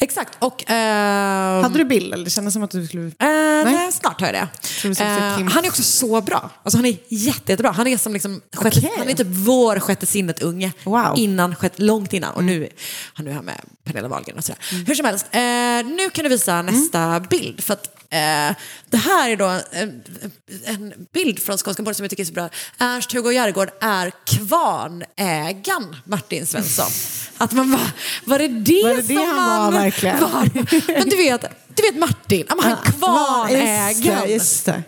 Exakt. 0.00 0.36
Och, 0.38 0.70
eh, 0.70 1.62
Hade 1.62 1.78
du 1.78 1.84
bild? 1.84 2.14
Eller 2.14 2.24
det 2.24 2.30
kändes 2.30 2.54
som 2.54 2.62
att 2.62 2.70
du 2.70 2.86
skulle... 2.86 3.06
Eh, 3.06 3.10
nej. 3.18 3.92
Snart 3.92 4.20
har 4.20 4.26
jag 4.26 4.34
det. 4.34 4.48
skulle 4.62 4.94
Eh, 5.04 5.48
han 5.48 5.64
är 5.64 5.68
också 5.68 5.82
så 5.82 6.20
bra. 6.20 6.50
Alltså, 6.62 6.78
han 6.78 6.86
är 6.86 6.96
jätte, 7.08 7.52
jättebra. 7.52 7.70
Han 7.70 7.86
är 7.86 7.96
som 7.96 8.12
liksom 8.12 8.40
sjätte, 8.54 8.78
Okej. 8.78 8.92
han 8.98 9.08
är 9.08 9.14
typ 9.14 9.26
vår 9.30 9.80
sjätte 9.80 10.06
sinnet-unge. 10.06 10.72
Wow. 10.84 11.14
Innan, 11.16 11.54
sjätte, 11.54 11.82
långt 11.82 12.12
innan. 12.12 12.34
Och 12.34 12.44
nu 12.44 12.68
han 13.14 13.26
är 13.26 13.32
här 13.32 13.42
med 13.42 13.60
Pernilla 13.84 14.08
Wahlgren 14.08 14.38
och 14.38 14.44
sådär. 14.44 14.58
Hur 14.86 14.94
som 14.94 15.04
helst, 15.06 15.26
eh, 15.30 15.40
nu 15.96 16.10
kan 16.12 16.22
du 16.24 16.28
visa 16.28 16.62
nästa 16.62 17.20
bild. 17.20 17.64
För 17.64 17.72
att, 17.72 17.99
eh, 18.10 18.56
det 18.90 18.96
här 18.96 19.30
är 19.30 19.36
då 19.36 19.60
en, 19.72 20.02
en 20.64 20.94
bild 21.12 21.38
från 21.42 21.58
Skånska 21.58 21.82
Morgon 21.82 21.94
som 21.94 22.04
jag 22.04 22.10
tycker 22.10 22.22
är 22.22 22.26
så 22.26 22.32
bra. 22.32 22.48
Ernst-Hugo 22.78 23.32
Järegård 23.32 23.70
är 23.80 24.12
kvarnägaren 24.26 25.96
Martin 26.04 26.46
Svensson. 26.46 26.86
Att 27.38 27.52
man 27.52 27.70
bara, 27.72 27.90
var 28.24 28.38
det 28.38 28.48
det, 28.48 28.82
Var 28.82 28.90
det 28.94 29.02
det 29.02 29.06
som 29.06 29.16
han 29.16 29.36
man 29.36 29.72
var 29.74 29.80
verkligen? 29.80 30.20
var? 30.20 30.50
Men 30.98 31.08
du 31.08 31.16
vet, 31.16 31.44
du 31.76 31.82
vet 31.82 31.96
Martin, 31.96 32.46
ja, 32.48 32.56
han 32.62 32.76
det, 32.84 32.90
kvarnägaren. 32.98 34.30
just 34.30 34.66
det. 34.66 34.82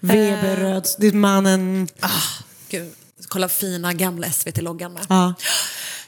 Weberöds, 0.00 0.96
det 0.96 1.06
är 1.06 1.12
mannen... 1.12 1.88
Gud, 2.68 2.92
kolla 3.28 3.48
fina 3.48 3.92
gamla 3.92 4.30
SVT-loggan 4.30 4.92
med. 4.92 5.06
Ja. 5.08 5.34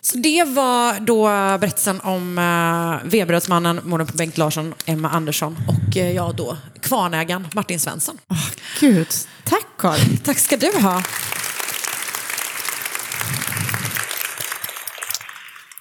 Så 0.05 0.19
det 0.19 0.45
var 0.45 1.01
då 1.01 1.25
berättelsen 1.59 2.01
om 2.01 2.39
uh, 2.39 3.11
Veberödsmannen, 3.11 3.81
morden 3.85 4.07
på 4.07 4.17
Bengt 4.17 4.39
Larsson, 4.39 4.75
Emma 4.85 5.11
Andersson 5.11 5.57
och 5.69 5.97
uh, 5.97 6.11
jag 6.13 6.35
då, 6.37 6.57
kvarnägaren 6.81 7.49
Martin 7.55 7.81
Svensson. 7.81 8.19
Gud, 8.81 9.09
tack 9.45 9.67
Karin. 9.79 10.17
Tack 10.25 10.39
ska 10.39 10.57
du 10.57 10.73
ha. 10.81 11.03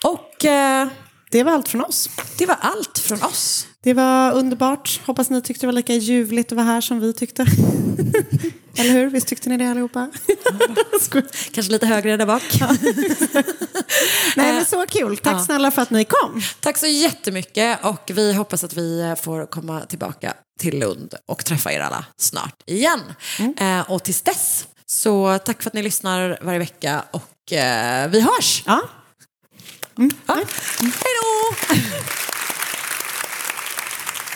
Och 0.03 0.45
eh, 0.45 0.88
Det 1.32 1.43
var 1.43 1.51
allt 1.51 1.67
från 1.67 1.82
oss. 1.82 2.09
det 2.38 2.45
var 2.45 2.57
allt 2.61 2.97
från 2.99 3.24
oss. 3.24 3.67
Det 3.84 3.93
var 3.93 4.32
underbart. 4.32 5.01
Hoppas 5.05 5.30
ni 5.30 5.41
tyckte 5.41 5.65
det 5.65 5.67
var 5.67 5.74
lika 5.74 5.93
ljuvligt 5.93 6.51
att 6.51 6.55
vara 6.55 6.65
här 6.65 6.82
som 6.82 6.99
vi 6.99 7.13
tyckte. 7.13 7.45
Eller 8.78 8.91
hur? 8.91 9.09
Visst 9.09 9.28
tyckte 9.28 9.49
ni 9.49 9.57
det 9.57 9.69
allihopa? 9.72 10.11
Kanske 11.51 11.72
lite 11.72 11.86
högre 11.86 12.17
där 12.17 12.26
bak. 12.26 12.43
Nej 14.36 14.53
men 14.53 14.65
så 14.65 14.86
kul. 14.88 15.17
Tack 15.17 15.34
Ja. 15.34 15.45
snälla 15.45 15.72
för 15.72 15.82
att 15.82 15.89
ni 15.89 16.05
kom. 16.05 16.41
Tack 16.59 16.78
så 16.78 16.88
jättemycket 16.88 17.80
och 17.86 18.11
vi 18.13 18.34
hoppas 18.34 18.63
att 18.63 18.74
vi 18.74 19.01
eh, 19.01 19.15
får 19.15 19.45
komma 19.45 19.82
tillbaka 19.82 20.34
till 20.59 20.80
Lund 20.80 21.13
och 21.26 21.45
träffa 21.45 21.72
er 21.74 21.80
alla 21.80 22.05
snart 22.17 22.55
igen. 22.65 23.01
Eh, 23.59 23.91
och 23.91 24.03
tills 24.03 24.22
dess, 24.22 24.65
så 24.86 25.38
tack 25.45 25.63
för 25.63 25.69
att 25.69 25.74
ni 25.74 25.84
lyssnar 25.84 26.39
varje 26.41 26.59
vecka 26.59 27.03
och 27.11 27.53
eh, 27.53 28.09
vi 28.09 28.22
hörs! 28.22 28.63
Ja. 28.65 28.82
Ja. 30.26 30.36
Hej 30.80 30.91
då! 31.22 31.55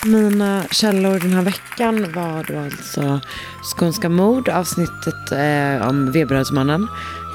Mina 0.06 0.64
källor 0.72 1.20
den 1.20 1.34
här 1.34 1.42
veckan 1.42 2.14
var 2.14 2.44
då 2.44 2.60
alltså 2.60 3.20
Skånska 3.64 4.10
mord, 4.10 4.50
avsnittet 4.50 5.32
eh, 5.32 5.88
om 5.90 6.12
Veberödsmannen. 6.12 6.88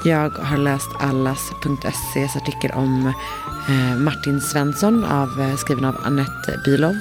Jag 0.05 0.29
har 0.29 0.57
läst 0.57 0.89
allas.ses 0.99 2.35
artikel 2.35 2.71
om 2.71 3.13
eh, 3.69 3.97
Martin 3.97 4.41
Svensson 4.41 5.03
av, 5.03 5.41
eh, 5.41 5.55
skriven 5.55 5.85
av 5.85 5.95
Annette 6.03 6.61
Bilov. 6.65 6.95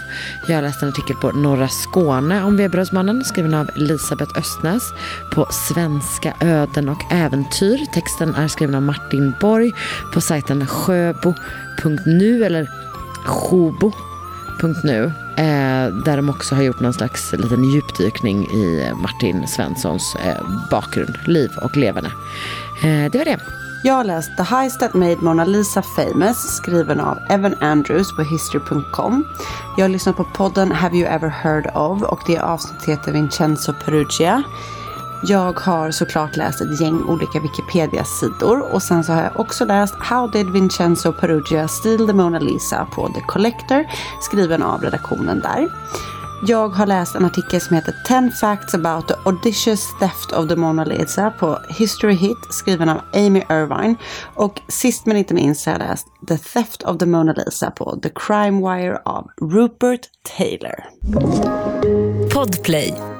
Jag 0.48 0.54
har 0.54 0.62
läst 0.62 0.82
en 0.82 0.88
artikel 0.88 1.16
på 1.16 1.32
Norra 1.32 1.68
Skåne 1.68 2.42
om 2.42 2.56
Veberödsmannen 2.56 3.24
skriven 3.24 3.54
av 3.54 3.70
Elisabeth 3.76 4.38
Östnäs 4.38 4.92
på 5.32 5.46
Svenska 5.50 6.34
öden 6.40 6.88
och 6.88 7.12
äventyr. 7.12 7.86
Texten 7.94 8.34
är 8.34 8.48
skriven 8.48 8.74
av 8.74 8.82
Martin 8.82 9.34
Borg 9.40 9.72
på 10.12 10.20
sajten 10.20 10.66
sjöbo.nu 10.66 12.44
eller 12.44 12.70
sjobo.nu. 13.26 15.12
Eh, 15.40 15.86
där 16.04 16.16
de 16.16 16.28
också 16.28 16.54
har 16.54 16.62
gjort 16.62 16.80
någon 16.80 16.92
slags 16.92 17.32
liten 17.32 17.64
djupdykning 17.64 18.46
i 18.46 18.92
Martin 18.94 19.48
Svenssons 19.48 20.16
eh, 20.16 20.46
bakgrund, 20.70 21.18
liv 21.26 21.50
och 21.62 21.76
levande. 21.76 22.10
Eh, 22.82 23.10
det 23.10 23.18
var 23.18 23.24
det. 23.24 23.38
Jag 23.84 23.94
har 23.94 24.04
läst 24.04 24.36
The 24.36 24.42
Heist 24.42 24.80
That 24.80 24.94
Made 24.94 25.16
Mona 25.16 25.44
Lisa 25.44 25.82
Famous 25.82 26.56
skriven 26.56 27.00
av 27.00 27.18
Evan 27.28 27.54
Andrews 27.60 28.16
på 28.16 28.22
history.com. 28.22 29.24
Jag 29.76 29.84
har 29.84 29.88
lyssnat 29.88 30.16
på 30.16 30.24
podden 30.24 30.72
Have 30.72 30.96
You 30.96 31.06
Ever 31.06 31.28
Heard 31.28 31.66
Of 31.74 32.02
och 32.02 32.20
det 32.26 32.38
avsnittet 32.38 32.88
heter 32.88 33.12
Vincenzo 33.12 33.72
Perugia. 33.84 34.42
Jag 35.22 35.60
har 35.60 35.90
såklart 35.90 36.36
läst 36.36 36.60
ett 36.60 36.80
gäng 36.80 37.02
olika 37.02 37.40
Wikipedia-sidor 37.40 38.74
och 38.74 38.82
sen 38.82 39.04
så 39.04 39.12
har 39.12 39.22
jag 39.22 39.40
också 39.40 39.64
läst 39.64 39.94
How 39.94 40.30
Did 40.30 40.50
Vincenzo 40.50 41.12
Perugia 41.12 41.68
Steal 41.68 42.06
the 42.06 42.12
Mona 42.12 42.38
Lisa 42.38 42.86
på 42.94 43.08
The 43.08 43.20
Collector 43.20 43.86
skriven 44.20 44.62
av 44.62 44.82
redaktionen 44.82 45.40
där. 45.40 45.68
Jag 46.46 46.68
har 46.68 46.86
läst 46.86 47.14
en 47.14 47.24
artikel 47.24 47.60
som 47.60 47.76
heter 47.76 47.94
10 48.06 48.30
Facts 48.30 48.74
about 48.74 49.08
the 49.08 49.14
Audacious 49.24 49.98
Theft 49.98 50.32
of 50.32 50.48
the 50.48 50.56
Mona 50.56 50.84
Lisa 50.84 51.30
på 51.30 51.58
History 51.68 52.14
Hit 52.14 52.38
skriven 52.50 52.88
av 52.88 53.00
Amy 53.14 53.42
Irvine. 53.50 53.94
Och 54.34 54.60
sist 54.68 55.06
men 55.06 55.16
inte 55.16 55.34
minst 55.34 55.66
har 55.66 55.72
jag 55.72 55.78
läst 55.78 56.06
The 56.28 56.38
Theft 56.38 56.82
of 56.82 56.98
the 56.98 57.06
Mona 57.06 57.32
Lisa 57.32 57.70
på 57.70 57.98
The 58.02 58.10
Crime 58.14 58.74
Wire 58.74 58.98
av 59.04 59.30
Rupert 59.40 60.08
Taylor. 60.36 60.84
Podplay. 62.34 63.19